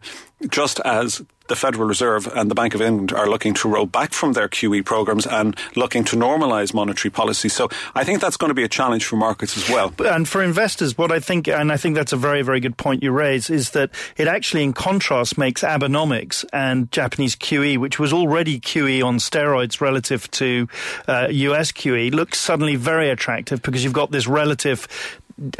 just 0.50 0.80
as 0.82 1.22
the 1.48 1.56
Federal 1.56 1.88
Reserve 1.88 2.28
and 2.28 2.50
the 2.50 2.56
Bank 2.56 2.74
of 2.74 2.82
England 2.82 3.14
are 3.14 3.30
looking 3.30 3.54
to 3.56 3.70
roll 3.70 3.86
back 3.86 4.14
from 4.14 4.34
their 4.34 4.48
QE 4.48 4.84
programs 4.84 5.28
and 5.28 5.56
looking 5.76 6.04
to 6.06 6.16
normalise 6.16 6.74
monetary 6.74 7.12
policy. 7.12 7.50
So 7.50 7.70
I 7.94 8.04
think 8.04 8.20
that's 8.20 8.38
going 8.38 8.50
to 8.50 8.56
be 8.56 8.64
a 8.64 8.68
challenge 8.68 9.06
for 9.06 9.16
markets 9.16 9.56
as 9.56 9.70
well. 9.70 9.94
And 10.00 10.28
for 10.28 10.42
investors, 10.42 10.98
what 10.98 11.12
I 11.12 11.20
think, 11.20 11.48
and 11.48 11.72
I 11.72 11.78
think 11.78 11.96
that's 11.96 12.14
a 12.14 12.18
very, 12.18 12.42
very 12.42 12.60
good 12.60 12.78
point 12.78 13.04
you 13.04 13.12
raise, 13.12 13.50
is 13.50 13.72
that 13.72 13.92
it 14.18 14.28
actually, 14.28 14.64
in 14.64 14.74
contrast, 14.74 15.38
makes 15.38 15.62
Abenomics 15.62 16.46
and 16.52 16.92
Japanese 16.92 17.36
QE, 17.36 17.78
which 17.78 18.00
was 18.00 18.12
already 18.12 18.60
QE 18.60 19.04
on 19.04 19.18
steroids 19.18 19.82
relative 19.82 20.30
to 20.32 20.68
uh, 21.08 21.28
US 21.30 21.72
QE, 21.72 22.14
look 22.14 22.34
suddenly 22.34 22.76
very 22.76 23.10
attractive 23.10 23.62
because 23.62 23.84
you've 23.84 23.94
got 23.94 24.12
this 24.12 24.28
relative 24.28 24.88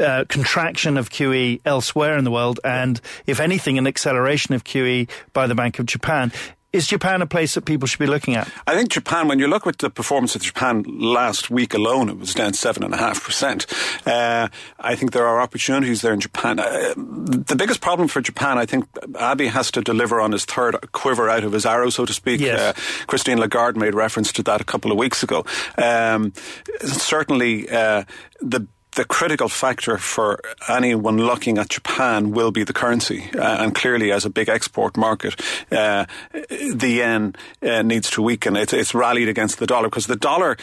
uh, 0.00 0.24
contraction 0.28 0.96
of 0.96 1.10
QE 1.10 1.60
elsewhere 1.64 2.16
in 2.16 2.24
the 2.24 2.30
world, 2.30 2.60
and 2.64 3.00
if 3.26 3.40
anything, 3.40 3.78
an 3.78 3.86
acceleration 3.86 4.54
of 4.54 4.64
QE 4.64 5.08
by 5.32 5.46
the 5.46 5.54
Bank 5.54 5.78
of 5.78 5.86
Japan. 5.86 6.32
Is 6.72 6.86
Japan 6.86 7.22
a 7.22 7.26
place 7.26 7.54
that 7.54 7.64
people 7.64 7.86
should 7.86 8.00
be 8.00 8.06
looking 8.06 8.34
at? 8.34 8.50
I 8.66 8.74
think 8.74 8.90
Japan, 8.90 9.28
when 9.28 9.38
you 9.38 9.46
look 9.46 9.66
at 9.66 9.78
the 9.78 9.88
performance 9.88 10.36
of 10.36 10.42
Japan 10.42 10.84
last 10.86 11.48
week 11.48 11.72
alone, 11.72 12.10
it 12.10 12.18
was 12.18 12.34
down 12.34 12.52
7.5%. 12.52 14.06
Uh, 14.06 14.48
I 14.78 14.94
think 14.94 15.12
there 15.12 15.26
are 15.26 15.40
opportunities 15.40 16.02
there 16.02 16.12
in 16.12 16.20
Japan. 16.20 16.58
Uh, 16.58 16.92
the 16.96 17.54
biggest 17.56 17.80
problem 17.80 18.08
for 18.08 18.20
Japan, 18.20 18.58
I 18.58 18.66
think 18.66 18.84
Abe 19.18 19.48
has 19.48 19.70
to 19.70 19.80
deliver 19.80 20.20
on 20.20 20.32
his 20.32 20.44
third 20.44 20.92
quiver 20.92 21.30
out 21.30 21.44
of 21.44 21.52
his 21.52 21.64
arrow, 21.64 21.88
so 21.88 22.04
to 22.04 22.12
speak. 22.12 22.42
Yes. 22.42 22.60
Uh, 22.60 23.06
Christine 23.06 23.38
Lagarde 23.38 23.78
made 23.78 23.94
reference 23.94 24.30
to 24.32 24.42
that 24.42 24.60
a 24.60 24.64
couple 24.64 24.92
of 24.92 24.98
weeks 24.98 25.22
ago. 25.22 25.46
Um, 25.78 26.34
certainly, 26.82 27.70
uh, 27.70 28.04
the 28.42 28.66
the 28.96 29.04
critical 29.04 29.48
factor 29.48 29.98
for 29.98 30.40
anyone 30.68 31.18
looking 31.18 31.58
at 31.58 31.68
Japan 31.68 32.30
will 32.32 32.50
be 32.50 32.64
the 32.64 32.72
currency. 32.72 33.30
Uh, 33.34 33.62
and 33.62 33.74
clearly, 33.74 34.10
as 34.10 34.24
a 34.24 34.30
big 34.30 34.48
export 34.48 34.96
market, 34.96 35.38
uh, 35.70 36.06
the 36.32 36.88
yen 36.88 37.36
uh, 37.62 37.82
needs 37.82 38.10
to 38.10 38.22
weaken. 38.22 38.56
It's, 38.56 38.72
it's 38.72 38.94
rallied 38.94 39.28
against 39.28 39.58
the 39.58 39.66
dollar 39.66 39.88
because 39.88 40.06
the 40.06 40.16
dollar, 40.16 40.56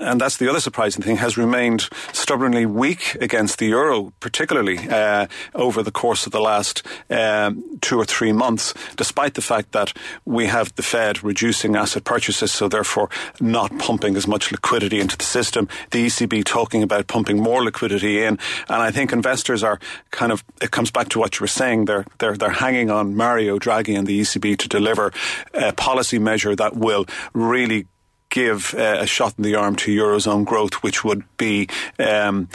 and 0.00 0.20
that's 0.20 0.36
the 0.36 0.48
other 0.48 0.60
surprising 0.60 1.02
thing, 1.02 1.16
has 1.16 1.36
remained 1.36 1.88
stubbornly 2.12 2.66
weak 2.66 3.16
against 3.20 3.58
the 3.58 3.66
euro, 3.66 4.12
particularly 4.20 4.78
uh, 4.88 5.26
over 5.54 5.82
the 5.82 5.90
course 5.90 6.24
of 6.24 6.32
the 6.32 6.40
last 6.40 6.86
um, 7.10 7.78
two 7.80 7.98
or 7.98 8.04
three 8.04 8.32
months, 8.32 8.74
despite 8.96 9.34
the 9.34 9.42
fact 9.42 9.72
that 9.72 9.92
we 10.24 10.46
have 10.46 10.72
the 10.76 10.82
Fed 10.84 11.24
reducing 11.24 11.74
asset 11.74 12.04
purchases, 12.04 12.52
so 12.52 12.68
therefore 12.68 13.10
not 13.40 13.76
pumping 13.80 14.16
as 14.16 14.28
much 14.28 14.52
liquidity 14.52 15.00
into 15.00 15.16
the 15.16 15.24
system. 15.24 15.68
The 15.90 16.06
ECB 16.06 16.44
talking 16.44 16.84
about 16.84 17.08
pumping 17.08 17.40
more 17.40 17.64
liquidity 17.64 17.71
in, 17.72 18.38
and 18.68 18.82
I 18.82 18.90
think 18.90 19.12
investors 19.12 19.62
are 19.62 19.78
kind 20.10 20.32
of. 20.32 20.44
It 20.60 20.70
comes 20.70 20.90
back 20.90 21.08
to 21.10 21.18
what 21.18 21.38
you 21.38 21.44
were 21.44 21.48
saying. 21.48 21.86
They're 21.86 22.06
they're 22.18 22.36
they're 22.36 22.50
hanging 22.50 22.90
on 22.90 23.16
Mario 23.16 23.58
Draghi 23.58 23.96
and 23.98 24.06
the 24.06 24.20
ECB 24.20 24.58
to 24.58 24.68
deliver 24.68 25.12
a 25.54 25.72
policy 25.72 26.18
measure 26.18 26.54
that 26.56 26.76
will 26.76 27.06
really 27.32 27.86
give 28.32 28.74
uh, 28.74 28.96
a 29.00 29.06
shot 29.06 29.34
in 29.36 29.44
the 29.44 29.54
arm 29.54 29.76
to 29.76 29.94
eurozone 29.94 30.44
growth, 30.44 30.82
which 30.82 31.04
would 31.04 31.22
be 31.36 31.68
um, 31.98 32.48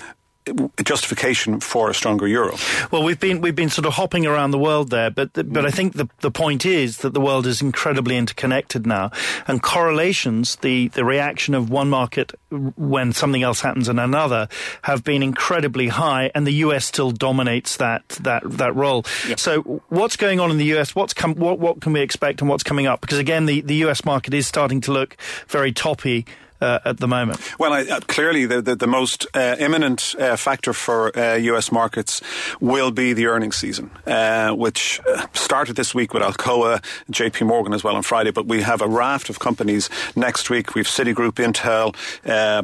justification 0.84 1.60
for 1.60 1.90
a 1.90 1.94
stronger 1.94 2.28
euro. 2.28 2.56
Well, 2.92 3.04
we've 3.04 3.20
been 3.20 3.42
we've 3.42 3.56
been 3.56 3.70
sort 3.70 3.86
of 3.86 3.94
hopping 3.94 4.26
around 4.26 4.52
the 4.52 4.58
world 4.58 4.90
there, 4.90 5.10
but 5.10 5.34
but 5.34 5.66
I 5.66 5.72
think 5.72 5.94
the 5.94 6.08
the 6.20 6.32
point 6.32 6.66
is 6.66 6.98
that 7.00 7.14
the 7.14 7.22
world 7.22 7.46
is 7.48 7.62
incredibly 7.62 8.18
interconnected 8.18 8.86
now, 8.86 9.12
and 9.48 9.62
correlations, 9.62 10.58
the 10.58 10.90
the 10.90 11.06
reaction 11.06 11.54
of 11.54 11.70
one 11.70 11.90
market 11.90 12.34
when 12.50 13.14
something 13.14 13.44
else 13.44 13.62
happens 13.62 13.90
in 13.90 14.00
another, 14.00 14.48
have 14.84 15.04
been 15.04 15.24
incredibly 15.24 15.88
high, 15.90 16.32
and 16.34 16.48
the 16.48 16.54
U.S. 16.54 16.86
still 16.86 17.12
dominates 17.12 17.78
that 17.78 18.08
that 18.22 18.44
that 18.46 18.76
role. 18.76 19.06
Yep. 19.28 19.40
So, 19.40 19.62
what's 19.90 20.16
going 20.16 20.40
on 20.40 20.52
in 20.52 20.58
the 20.58 20.66
U.S.? 20.66 20.96
What's 20.96 21.14
come? 21.14 21.36
What 21.36 21.60
what 21.60 21.82
can 21.82 21.94
we 21.94 22.02
expect, 22.02 22.42
and 22.42 22.50
what's 22.50 22.64
coming 22.64 22.88
up? 22.88 23.02
Because 23.02 23.20
again, 23.20 23.46
the 23.46 23.62
the 23.62 23.76
U.S. 23.76 24.06
market 24.06 24.34
is 24.34 24.48
starting 24.48 24.82
to 24.82 24.92
look 24.92 25.18
very 25.48 25.72
toppy 25.72 26.26
uh, 26.62 26.80
at 26.86 26.98
the 26.98 27.08
moment? 27.08 27.40
Well, 27.60 27.74
I, 27.74 27.82
uh, 27.84 28.00
clearly 28.02 28.46
the, 28.46 28.62
the, 28.62 28.76
the 28.76 28.88
most 28.88 29.28
uh, 29.34 29.56
imminent 29.60 30.16
uh, 30.20 30.36
factor 30.36 30.74
for 30.74 31.12
US 31.18 31.72
uh, 31.72 31.74
markets 31.74 32.22
will 32.60 32.92
be 32.92 33.14
the 33.14 33.28
earnings 33.28 33.56
season, 33.56 33.92
uh, 34.06 34.52
which 34.52 35.00
started 35.34 35.76
this 35.76 35.94
week 35.94 36.14
with 36.14 36.24
Alcoa, 36.24 36.84
JP 37.12 37.48
Morgan 37.48 37.74
as 37.74 37.84
well 37.84 37.96
on 37.96 38.04
Friday, 38.04 38.32
but 38.32 38.48
we 38.48 38.62
have 38.62 38.82
a 38.82 38.88
raft 38.88 39.30
of 39.30 39.40
companies 39.40 39.90
next 40.16 40.50
week. 40.50 40.76
We've 40.76 40.88
Citigroup, 40.88 41.34
Intel, 41.34 41.96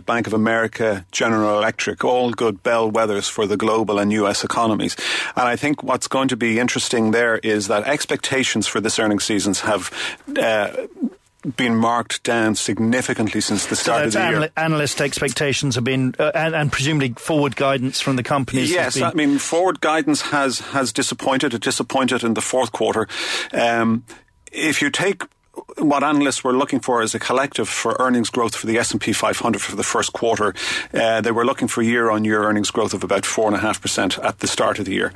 Bank 0.06 0.28
of 0.28 0.34
America, 0.34 1.06
General 1.12 1.58
Electric, 1.58 2.04
all 2.04 2.32
good 2.32 2.64
bellwethers 2.64 3.30
for 3.30 3.46
the 3.46 3.58
global 3.58 4.00
and 4.00 4.12
US 4.14 4.44
economies. 4.44 4.96
And 5.36 5.48
I 5.48 5.56
think 5.56 5.84
what's 5.84 6.08
going 6.08 6.28
to 6.30 6.38
be 6.38 6.60
interesting 6.60 7.12
there 7.12 7.38
is 7.38 7.68
that 7.68 7.84
expectations 7.84 8.68
for 8.68 8.82
this 8.82 9.00
earnings 9.00 9.24
season 9.24 9.44
have 9.62 9.91
been 11.44 11.76
marked 11.76 12.24
down 12.24 12.56
significantly 12.56 13.41
since 13.41 13.66
the 13.66 13.76
start 13.76 14.02
so 14.02 14.08
of 14.08 14.14
the 14.14 14.20
anal- 14.20 14.41
year. 14.41 14.52
Analyst 14.56 15.02
expectations 15.02 15.76
have 15.76 15.84
been, 15.84 16.16
uh, 16.20 16.32
and, 16.34 16.56
and, 16.56 16.72
presumably 16.72 17.14
forward 17.14 17.56
guidance 17.56 18.00
from 18.00 18.16
the 18.16 18.24
companies. 18.24 18.72
Yes, 18.72 18.96
been... 18.96 19.04
I 19.04 19.14
mean 19.14 19.38
forward 19.39 19.82
guidance 19.82 20.22
has 20.22 20.60
has 20.60 20.94
disappointed. 20.94 21.54
It 21.54 21.62
disappointed 21.62 22.24
in 22.24 22.34
the 22.34 22.41
fourth 22.41 22.72
quarter. 22.72 23.08
Um, 23.52 24.06
if 24.52 24.82
you 24.82 24.89
take 24.89 25.24
what 25.78 26.04
analysts 26.04 26.44
were 26.44 26.54
looking 26.54 26.80
for 26.80 27.02
as 27.02 27.14
a 27.14 27.20
collective 27.20 27.70
for 27.70 27.96
earnings 28.00 28.30
growth 28.30 28.56
for 28.56 28.68
the 28.68 28.78
S&P 28.78 29.14
500 29.14 29.62
for 29.62 29.76
the 29.76 29.84
first 29.84 30.12
quarter. 30.12 30.56
Uh, 30.94 31.22
they 31.22 31.32
were 31.32 31.46
looking 31.46 31.68
for 31.68 31.82
year-on-year 31.82 32.44
earnings 32.44 32.72
growth 32.72 32.94
of 32.94 33.04
about 33.04 33.22
4.5% 33.22 34.24
at 34.24 34.39
the 34.39 34.48
start 34.48 34.80
of 34.80 34.86
the 34.86 34.94
year. 34.94 35.14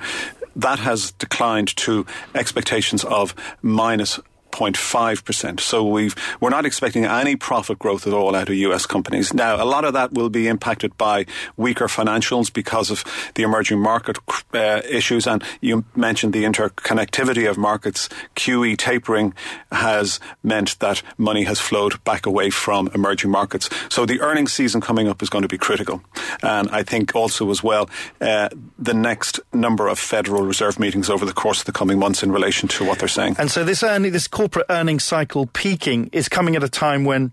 That 0.56 0.80
has 0.80 1.12
declined 1.14 1.76
to 1.78 2.06
expectations 2.36 3.04
of 3.04 3.34
minus 3.62 4.20
0.5%. 4.52 5.60
So 5.60 5.84
we've, 5.84 6.16
we're 6.40 6.50
not 6.50 6.66
expecting 6.66 7.06
any 7.06 7.36
profit 7.36 7.80
growth 7.80 8.08
at 8.08 8.14
all 8.14 8.36
out 8.36 8.50
of 8.50 8.56
US 8.56 8.86
companies. 8.86 9.34
Now, 9.34 9.62
a 9.62 9.66
lot 9.66 9.86
of 9.86 9.94
that 9.94 10.14
will 10.14 10.30
be 10.30 10.48
impacted 10.48 10.98
by 10.98 11.26
weaker 11.56 11.88
financials 11.88 12.52
because 12.52 12.90
of 12.90 13.04
the 13.36 13.44
emerging 13.44 13.80
market 13.80 14.18
uh, 14.54 14.82
issues. 14.90 15.28
And 15.28 15.44
you 15.62 15.86
mentioned 15.96 16.34
the 16.34 16.44
interconnectivity 16.44 17.50
of 17.50 17.58
markets. 17.58 18.10
QE 18.36 18.78
tapering 18.78 19.34
has 19.72 20.20
meant 20.44 20.80
that 20.80 21.04
money 21.18 21.44
has 21.44 21.60
flowed 21.60 22.04
back 22.04 22.26
away 22.26 22.50
from 22.50 22.90
emerging 22.94 23.32
markets. 23.32 23.70
So 23.90 24.06
the 24.06 24.22
earnings 24.22 24.54
season 24.54 24.82
coming 24.82 25.08
up 25.08 25.22
is 25.22 25.30
going 25.30 25.44
to 25.44 25.48
be 25.48 25.58
critical. 25.58 26.02
And 26.42 26.70
I 26.70 26.84
think 26.84 27.16
also 27.16 27.50
as 27.50 27.64
well, 27.64 27.90
uh, 28.22 28.50
the 28.80 28.94
next 28.94 29.40
number 29.54 29.88
of 29.88 30.00
Federal 30.00 30.44
Reserve 30.44 30.80
meetings 30.80 31.10
over 31.10 31.26
the 31.26 31.34
course 31.34 31.60
of 31.60 31.66
the 31.66 31.72
coming 31.72 32.00
months 32.00 32.24
in 32.24 32.32
relation 32.32 32.68
to 32.70 32.86
what 32.86 33.00
they're 33.00 33.08
saying. 33.08 33.36
And 33.40 33.52
so 33.52 33.64
this 33.64 33.84
earning, 33.84 34.12
this 34.12 34.28
corporate 34.38 34.68
earnings 34.70 35.04
cycle 35.04 35.48
peaking 35.48 36.12
is 36.14 36.30
coming 36.30 36.56
at 36.56 36.64
a 36.64 36.70
time 36.70 37.04
when 37.04 37.32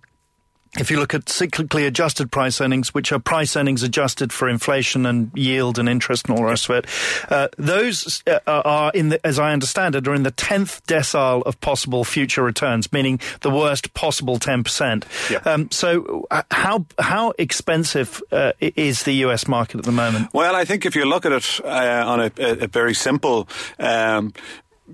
if 0.78 0.90
you 0.90 0.98
look 0.98 1.14
at 1.14 1.26
cyclically 1.26 1.86
adjusted 1.86 2.32
price 2.32 2.60
earnings, 2.60 2.92
which 2.92 3.12
are 3.12 3.18
price 3.18 3.56
earnings 3.56 3.82
adjusted 3.82 4.32
for 4.32 4.48
inflation 4.48 5.06
and 5.06 5.30
yield 5.34 5.78
and 5.78 5.88
interest 5.88 6.26
and 6.26 6.36
all 6.36 6.44
the 6.44 6.50
rest 6.50 6.68
of 6.68 6.76
it, 6.76 6.86
uh, 7.30 7.48
those 7.58 8.22
uh, 8.26 8.40
are 8.46 8.90
in 8.92 9.10
the, 9.10 9.24
as 9.24 9.38
I 9.38 9.52
understand 9.52 9.94
it, 9.94 10.08
are 10.08 10.14
in 10.14 10.24
the 10.24 10.30
tenth 10.30 10.84
decile 10.86 11.42
of 11.44 11.60
possible 11.60 12.04
future 12.04 12.42
returns, 12.42 12.92
meaning 12.92 13.20
the 13.42 13.50
worst 13.50 13.94
possible 13.94 14.38
ten 14.38 14.64
percent. 14.64 15.06
Yeah. 15.30 15.38
Um, 15.44 15.70
so, 15.70 16.26
uh, 16.30 16.42
how 16.50 16.86
how 16.98 17.34
expensive 17.38 18.22
uh, 18.32 18.52
is 18.60 19.04
the 19.04 19.12
U.S. 19.26 19.46
market 19.46 19.78
at 19.78 19.84
the 19.84 19.92
moment? 19.92 20.32
Well, 20.32 20.56
I 20.56 20.64
think 20.64 20.86
if 20.86 20.96
you 20.96 21.04
look 21.04 21.24
at 21.24 21.32
it 21.32 21.60
uh, 21.64 22.04
on 22.06 22.20
a, 22.20 22.32
a, 22.38 22.66
very 22.66 22.94
simple 22.94 23.48
um, 23.78 24.32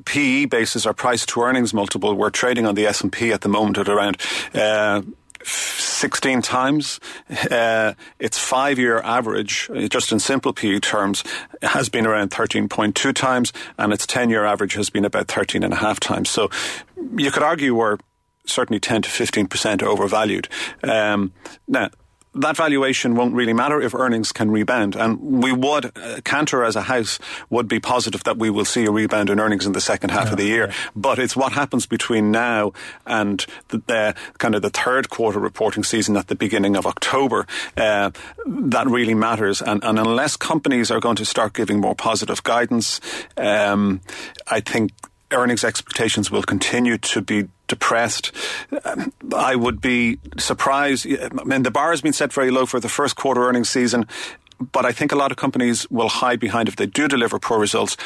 PE 0.05 0.47
basis 0.47 0.86
or 0.86 0.93
price 0.93 1.26
to 1.26 1.43
earnings 1.43 1.74
multiple, 1.74 2.14
we're 2.14 2.30
trading 2.30 2.66
on 2.66 2.74
the 2.74 2.86
S&P 2.86 3.32
at 3.32 3.41
the 3.41 3.49
moment 3.49 3.78
at 3.78 3.88
around 3.88 4.16
uh, 4.55 5.03
16 5.43 6.43
times. 6.43 7.01
Uh, 7.51 7.95
its 8.18 8.38
five 8.38 8.78
year 8.78 9.01
average, 9.01 9.70
uh, 9.74 9.88
just 9.88 10.12
in 10.12 10.18
simple 10.18 10.53
PE 10.53 10.80
terms, 10.80 11.24
has 11.62 11.88
been 11.88 12.07
around 12.07 12.30
13.2 12.30 13.14
times, 13.14 13.53
and 13.78 13.93
its 13.93 14.07
10 14.07 14.30
year 14.30 14.45
average 14.45 14.74
has 14.74 14.91
been 14.91 15.05
about 15.05 15.28
13 15.28 15.62
and 15.62 15.72
a 15.72 15.76
half 15.76 16.01
times. 16.01 16.30
So 16.30 16.51
you 17.16 17.30
could 17.30 17.43
argue 17.43 17.74
we're 17.74 17.99
certainly 18.47 18.80
10 18.80 19.03
to 19.03 19.09
15% 19.09 19.82
overvalued. 19.82 20.49
Um, 20.82 21.32
now, 21.68 21.91
that 22.34 22.56
valuation 22.56 23.16
won't 23.16 23.34
really 23.34 23.52
matter 23.52 23.80
if 23.80 23.94
earnings 23.94 24.30
can 24.30 24.50
rebound. 24.50 24.94
And 24.94 25.20
we 25.20 25.52
would, 25.52 25.96
uh, 25.96 26.20
Cantor 26.24 26.64
as 26.64 26.76
a 26.76 26.82
house 26.82 27.18
would 27.48 27.66
be 27.66 27.80
positive 27.80 28.22
that 28.24 28.36
we 28.36 28.50
will 28.50 28.64
see 28.64 28.84
a 28.86 28.90
rebound 28.90 29.30
in 29.30 29.40
earnings 29.40 29.66
in 29.66 29.72
the 29.72 29.80
second 29.80 30.10
half 30.10 30.26
yeah, 30.26 30.30
of 30.32 30.36
the 30.36 30.44
year. 30.44 30.72
But 30.94 31.18
it's 31.18 31.36
what 31.36 31.52
happens 31.52 31.86
between 31.86 32.30
now 32.30 32.72
and 33.04 33.44
the, 33.68 33.78
the, 33.86 34.14
kind 34.38 34.54
of 34.54 34.62
the 34.62 34.70
third 34.70 35.10
quarter 35.10 35.40
reporting 35.40 35.82
season 35.82 36.16
at 36.16 36.28
the 36.28 36.36
beginning 36.36 36.76
of 36.76 36.86
October 36.86 37.46
uh, 37.76 38.10
that 38.46 38.86
really 38.86 39.14
matters. 39.14 39.60
And, 39.60 39.82
and, 39.82 39.98
unless 39.98 40.36
companies 40.36 40.90
are 40.90 41.00
going 41.00 41.16
to 41.16 41.24
start 41.24 41.52
giving 41.52 41.80
more 41.80 41.94
positive 41.94 42.42
guidance, 42.42 43.00
um, 43.36 44.00
I 44.46 44.60
think 44.60 44.92
earnings 45.32 45.64
expectations 45.64 46.30
will 46.30 46.42
continue 46.42 46.96
to 46.98 47.20
be 47.20 47.48
depressed. 47.70 48.32
I 49.34 49.56
would 49.56 49.80
be 49.80 50.18
surprised. 50.36 51.06
I 51.06 51.44
mean, 51.44 51.62
the 51.62 51.70
bar 51.70 51.90
has 51.90 52.02
been 52.02 52.12
set 52.12 52.32
very 52.32 52.50
low 52.50 52.66
for 52.66 52.80
the 52.80 52.88
first 52.88 53.16
quarter 53.16 53.48
earnings 53.48 53.70
season. 53.70 54.06
But 54.72 54.84
I 54.84 54.92
think 54.92 55.10
a 55.10 55.16
lot 55.16 55.30
of 55.30 55.38
companies 55.38 55.90
will 55.90 56.10
hide 56.10 56.38
behind 56.38 56.68
if 56.68 56.76
they 56.76 56.84
do 56.84 57.08
deliver 57.08 57.38
poor 57.38 57.58
results. 57.58 57.96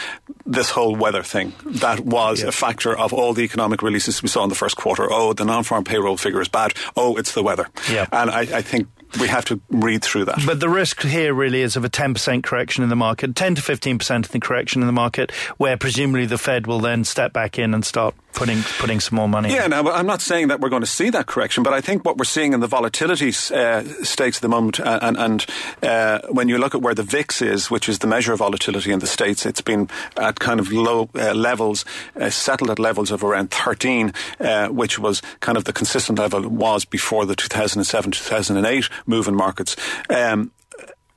This 0.47 0.71
whole 0.71 0.95
weather 0.95 1.25
thing 1.25 1.53
that 1.67 1.99
was 1.99 2.43
yeah. 2.43 2.49
a 2.49 2.53
factor 2.53 2.97
of 2.97 3.13
all 3.13 3.35
the 3.35 3.43
economic 3.43 3.83
releases 3.83 4.23
we 4.23 4.29
saw 4.29 4.45
in 4.45 4.51
the 4.51 4.55
first 4.55 4.77
quarter. 4.77 5.09
Oh, 5.11 5.33
the 5.33 5.45
non-farm 5.45 5.83
payroll 5.83 6.17
figure 6.17 6.41
is 6.41 6.47
bad. 6.47 6.75
Oh, 6.95 7.17
it's 7.17 7.33
the 7.33 7.43
weather. 7.43 7.67
Yeah. 7.91 8.07
And 8.13 8.31
I, 8.31 8.43
I 8.43 8.63
think 8.63 8.87
we 9.21 9.29
have 9.29 9.45
to 9.47 9.61
read 9.71 10.03
through 10.03 10.27
that. 10.27 10.43
But 10.47 10.61
the 10.61 10.69
risk 10.69 11.03
here 11.03 11.35
really 11.35 11.63
is 11.63 11.77
of 11.77 11.85
a 11.85 11.91
10% 11.91 12.43
correction 12.43 12.83
in 12.83 12.89
the 12.89 12.97
market, 12.97 13.35
10 13.35 13.57
to 13.57 13.63
15% 13.63 14.25
of 14.25 14.31
the 14.31 14.41
correction 14.41 14.83
in 14.83 14.87
the 14.87 14.93
market, 14.93 15.33
where 15.57 15.77
presumably 15.77 16.27
the 16.27 16.39
Fed 16.39 16.67
will 16.67 16.81
then 16.81 17.05
step 17.05 17.33
back 17.33 17.59
in 17.59 17.75
and 17.75 17.85
start 17.85 18.15
putting 18.35 18.63
putting 18.79 19.01
some 19.01 19.17
more 19.17 19.29
money. 19.29 19.53
Yeah, 19.53 19.67
now 19.69 19.89
I'm 19.91 20.07
not 20.07 20.21
saying 20.21 20.49
that 20.49 20.61
we're 20.61 20.69
going 20.69 20.83
to 20.83 20.87
see 20.87 21.09
that 21.11 21.27
correction, 21.27 21.63
but 21.63 21.73
I 21.73 21.81
think 21.81 22.05
what 22.05 22.19
we're 22.19 22.25
seeing 22.25 22.53
in 22.53 22.61
the 22.61 22.67
volatility 22.67 23.29
uh, 23.29 23.83
stakes 24.03 24.39
at 24.39 24.43
the 24.43 24.49
moment, 24.49 24.81
uh, 24.81 24.99
and, 25.01 25.17
and 25.17 25.47
uh, 25.83 26.21
when 26.31 26.49
you 26.49 26.59
look 26.59 26.75
at 26.75 26.83
where 26.83 26.95
the 26.95 27.03
VIX 27.03 27.43
is, 27.43 27.71
which 27.71 27.89
is 27.89 28.01
the 28.01 28.07
measure 28.07 28.33
of 28.33 28.41
volatility 28.41 28.93
in 28.93 28.99
the 28.99 29.07
states, 29.07 29.47
it's 29.47 29.61
been 29.61 29.89
at 30.17 30.41
kind 30.41 30.61
of 30.61 30.73
low 30.73 31.09
uh, 31.15 31.33
levels, 31.33 31.85
uh, 32.21 32.29
settled 32.29 32.71
at 32.71 32.79
levels 32.79 33.11
of 33.11 33.23
around 33.23 33.51
13, 33.51 34.13
uh, 34.41 34.69
which 34.69 34.99
was 34.99 35.23
kind 35.41 35.57
of 35.57 35.65
the 35.65 35.73
consistent 35.73 36.19
level 36.19 36.49
was 36.49 36.85
before 36.85 37.25
the 37.25 37.37
2007 37.37 38.11
2008 38.13 38.91
move 39.07 39.29
in 39.29 39.35
markets. 39.35 39.77
Um, 40.09 40.53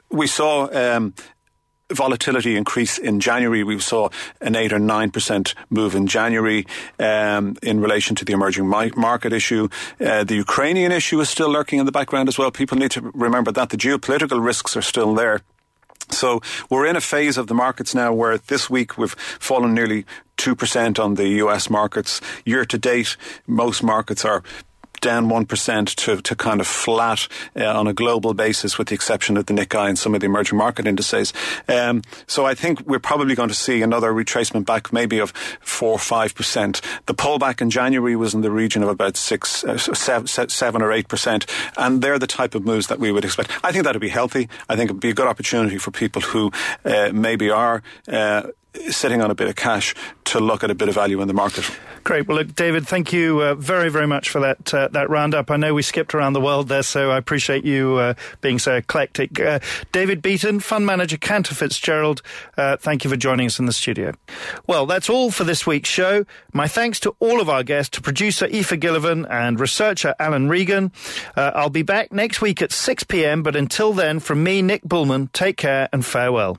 we 0.09 0.27
saw 0.27 0.69
um, 0.71 1.13
volatility 1.91 2.55
increase 2.55 2.97
in 2.97 3.19
January. 3.19 3.63
We 3.63 3.79
saw 3.79 4.09
an 4.41 4.55
8 4.55 4.73
or 4.73 4.79
9% 4.79 5.53
move 5.69 5.95
in 5.95 6.07
January 6.07 6.65
um, 6.99 7.55
in 7.63 7.79
relation 7.79 8.15
to 8.17 8.25
the 8.25 8.33
emerging 8.33 8.67
market 8.67 9.33
issue. 9.33 9.69
Uh, 9.99 10.23
the 10.23 10.35
Ukrainian 10.35 10.91
issue 10.91 11.19
is 11.19 11.29
still 11.29 11.49
lurking 11.49 11.79
in 11.79 11.85
the 11.85 11.91
background 11.91 12.29
as 12.29 12.38
well. 12.38 12.51
People 12.51 12.77
need 12.77 12.91
to 12.91 13.11
remember 13.13 13.51
that 13.51 13.69
the 13.69 13.77
geopolitical 13.77 14.43
risks 14.43 14.75
are 14.75 14.81
still 14.81 15.13
there. 15.13 15.41
So 16.09 16.41
we're 16.69 16.85
in 16.85 16.95
a 16.95 17.01
phase 17.01 17.38
of 17.38 17.47
the 17.47 17.53
markets 17.53 17.93
now 17.93 18.13
where 18.13 18.38
this 18.38 18.69
week 18.69 18.97
we've 18.97 19.15
fallen 19.39 19.73
nearly 19.73 20.05
2% 20.38 21.03
on 21.03 21.15
the 21.15 21.27
US 21.43 21.69
markets. 21.69 22.21
Year 22.45 22.65
to 22.65 22.77
date, 22.77 23.17
most 23.45 23.83
markets 23.83 24.23
are 24.23 24.43
down 25.01 25.27
1% 25.27 25.95
to, 25.95 26.21
to 26.21 26.35
kind 26.35 26.61
of 26.61 26.67
flat 26.67 27.27
uh, 27.55 27.65
on 27.65 27.87
a 27.87 27.93
global 27.93 28.33
basis, 28.33 28.77
with 28.77 28.87
the 28.89 28.95
exception 28.95 29.37
of 29.37 29.45
the 29.45 29.53
Nikkei 29.53 29.87
and 29.89 29.99
some 29.99 30.13
of 30.13 30.21
the 30.21 30.25
emerging 30.25 30.57
market 30.57 30.87
indices. 30.87 31.33
Um, 31.67 32.01
so 32.27 32.45
I 32.45 32.53
think 32.53 32.81
we're 32.81 32.99
probably 32.99 33.35
going 33.35 33.49
to 33.49 33.55
see 33.55 33.81
another 33.81 34.11
retracement 34.11 34.65
back, 34.65 34.91
maybe 34.91 35.19
of 35.19 35.31
4 35.61 35.93
or 35.93 35.97
5%. 35.97 36.81
The 37.05 37.13
pullback 37.13 37.61
in 37.61 37.69
January 37.69 38.15
was 38.15 38.33
in 38.33 38.41
the 38.41 38.51
region 38.51 38.83
of 38.83 38.89
about 38.89 39.17
6, 39.17 39.63
uh, 39.63 39.77
7, 39.77 40.27
7 40.27 40.81
or 40.81 40.89
8%, 40.89 41.49
and 41.77 42.01
they're 42.01 42.19
the 42.19 42.27
type 42.27 42.55
of 42.55 42.65
moves 42.65 42.87
that 42.87 42.99
we 42.99 43.11
would 43.11 43.25
expect. 43.25 43.51
I 43.63 43.71
think 43.71 43.83
that 43.85 43.93
would 43.93 44.01
be 44.01 44.09
healthy. 44.09 44.49
I 44.69 44.75
think 44.75 44.89
it 44.89 44.93
would 44.93 45.01
be 45.01 45.09
a 45.09 45.13
good 45.13 45.27
opportunity 45.27 45.77
for 45.77 45.91
people 45.91 46.21
who 46.21 46.51
uh, 46.85 47.11
maybe 47.13 47.49
are 47.49 47.83
uh, 48.07 48.43
sitting 48.89 49.21
on 49.21 49.32
a 49.32 49.36
bit 49.36 49.47
of 49.47 49.55
cash 49.55 49.95
to 50.25 50.39
look 50.39 50.63
at 50.63 50.71
a 50.71 50.75
bit 50.75 50.89
of 50.89 50.95
value 50.95 51.21
in 51.21 51.28
the 51.28 51.34
market. 51.34 51.69
Great. 52.03 52.28
Well, 52.28 52.38
look, 52.38 52.55
David, 52.55 52.88
thank 52.88 53.11
you 53.11 53.41
uh, 53.41 53.55
very, 53.55 53.89
very 53.89 54.07
much 54.07 54.30
for 54.30 54.39
that 54.39 54.73
uh, 54.73 54.88
that 54.93 55.09
roundup. 55.09 55.51
I 55.51 55.57
know 55.57 55.73
we 55.73 55.82
skipped 55.82 56.15
around 56.15 56.34
the 56.34 56.39
world 56.39 56.69
there, 56.69 56.84
so 56.84 57.11
I 57.11 57.17
appreciate 57.17 57.65
you 57.65 57.97
uh, 57.97 58.13
being 58.39 58.59
so 58.59 58.75
eclectic. 58.75 59.39
Uh, 59.39 59.59
David 59.91 60.21
Beaton, 60.21 60.61
fund 60.61 60.86
manager, 60.86 61.17
Cantor 61.17 61.53
Fitzgerald. 61.53 62.21
Uh, 62.55 62.78
thank 62.78 63.03
you 63.03 63.09
for 63.09 63.17
joining 63.17 63.47
us 63.47 63.59
in 63.59 63.65
the 63.65 63.73
studio. 63.73 64.13
Well, 64.67 64.86
that's 64.86 65.09
all 65.09 65.32
for 65.32 65.43
this 65.43 65.67
week's 65.67 65.89
show. 65.89 66.25
My 66.53 66.69
thanks 66.69 66.99
to 67.01 67.13
all 67.19 67.41
of 67.41 67.49
our 67.49 67.63
guests, 67.63 67.89
to 67.97 68.01
producer 68.01 68.45
Aoife 68.45 68.80
Gillivan 68.80 69.28
and 69.30 69.59
researcher 69.59 70.15
Alan 70.17 70.47
Regan. 70.47 70.93
Uh, 71.36 71.51
I'll 71.55 71.69
be 71.69 71.84
back 71.84 72.13
next 72.13 72.41
week 72.41 72.61
at 72.61 72.71
6 72.71 73.03
p.m. 73.03 73.43
But 73.43 73.57
until 73.57 73.91
then, 73.91 74.21
from 74.21 74.43
me, 74.43 74.61
Nick 74.61 74.84
Bullman, 74.84 75.28
take 75.34 75.57
care 75.57 75.89
and 75.91 76.05
farewell. 76.05 76.57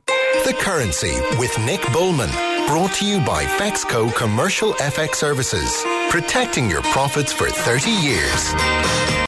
The 0.49 0.55
Currency 0.55 1.13
with 1.37 1.59
Nick 1.59 1.83
Bullman. 1.93 2.31
Brought 2.69 2.95
to 2.95 3.05
you 3.05 3.21
by 3.21 3.45
Fexco 3.45 4.15
Commercial 4.15 4.73
FX 4.73 5.17
Services. 5.17 5.85
Protecting 6.09 6.71
your 6.71 6.81
profits 6.81 7.35
for 7.35 7.51
30 7.51 7.91
years. 7.91 9.08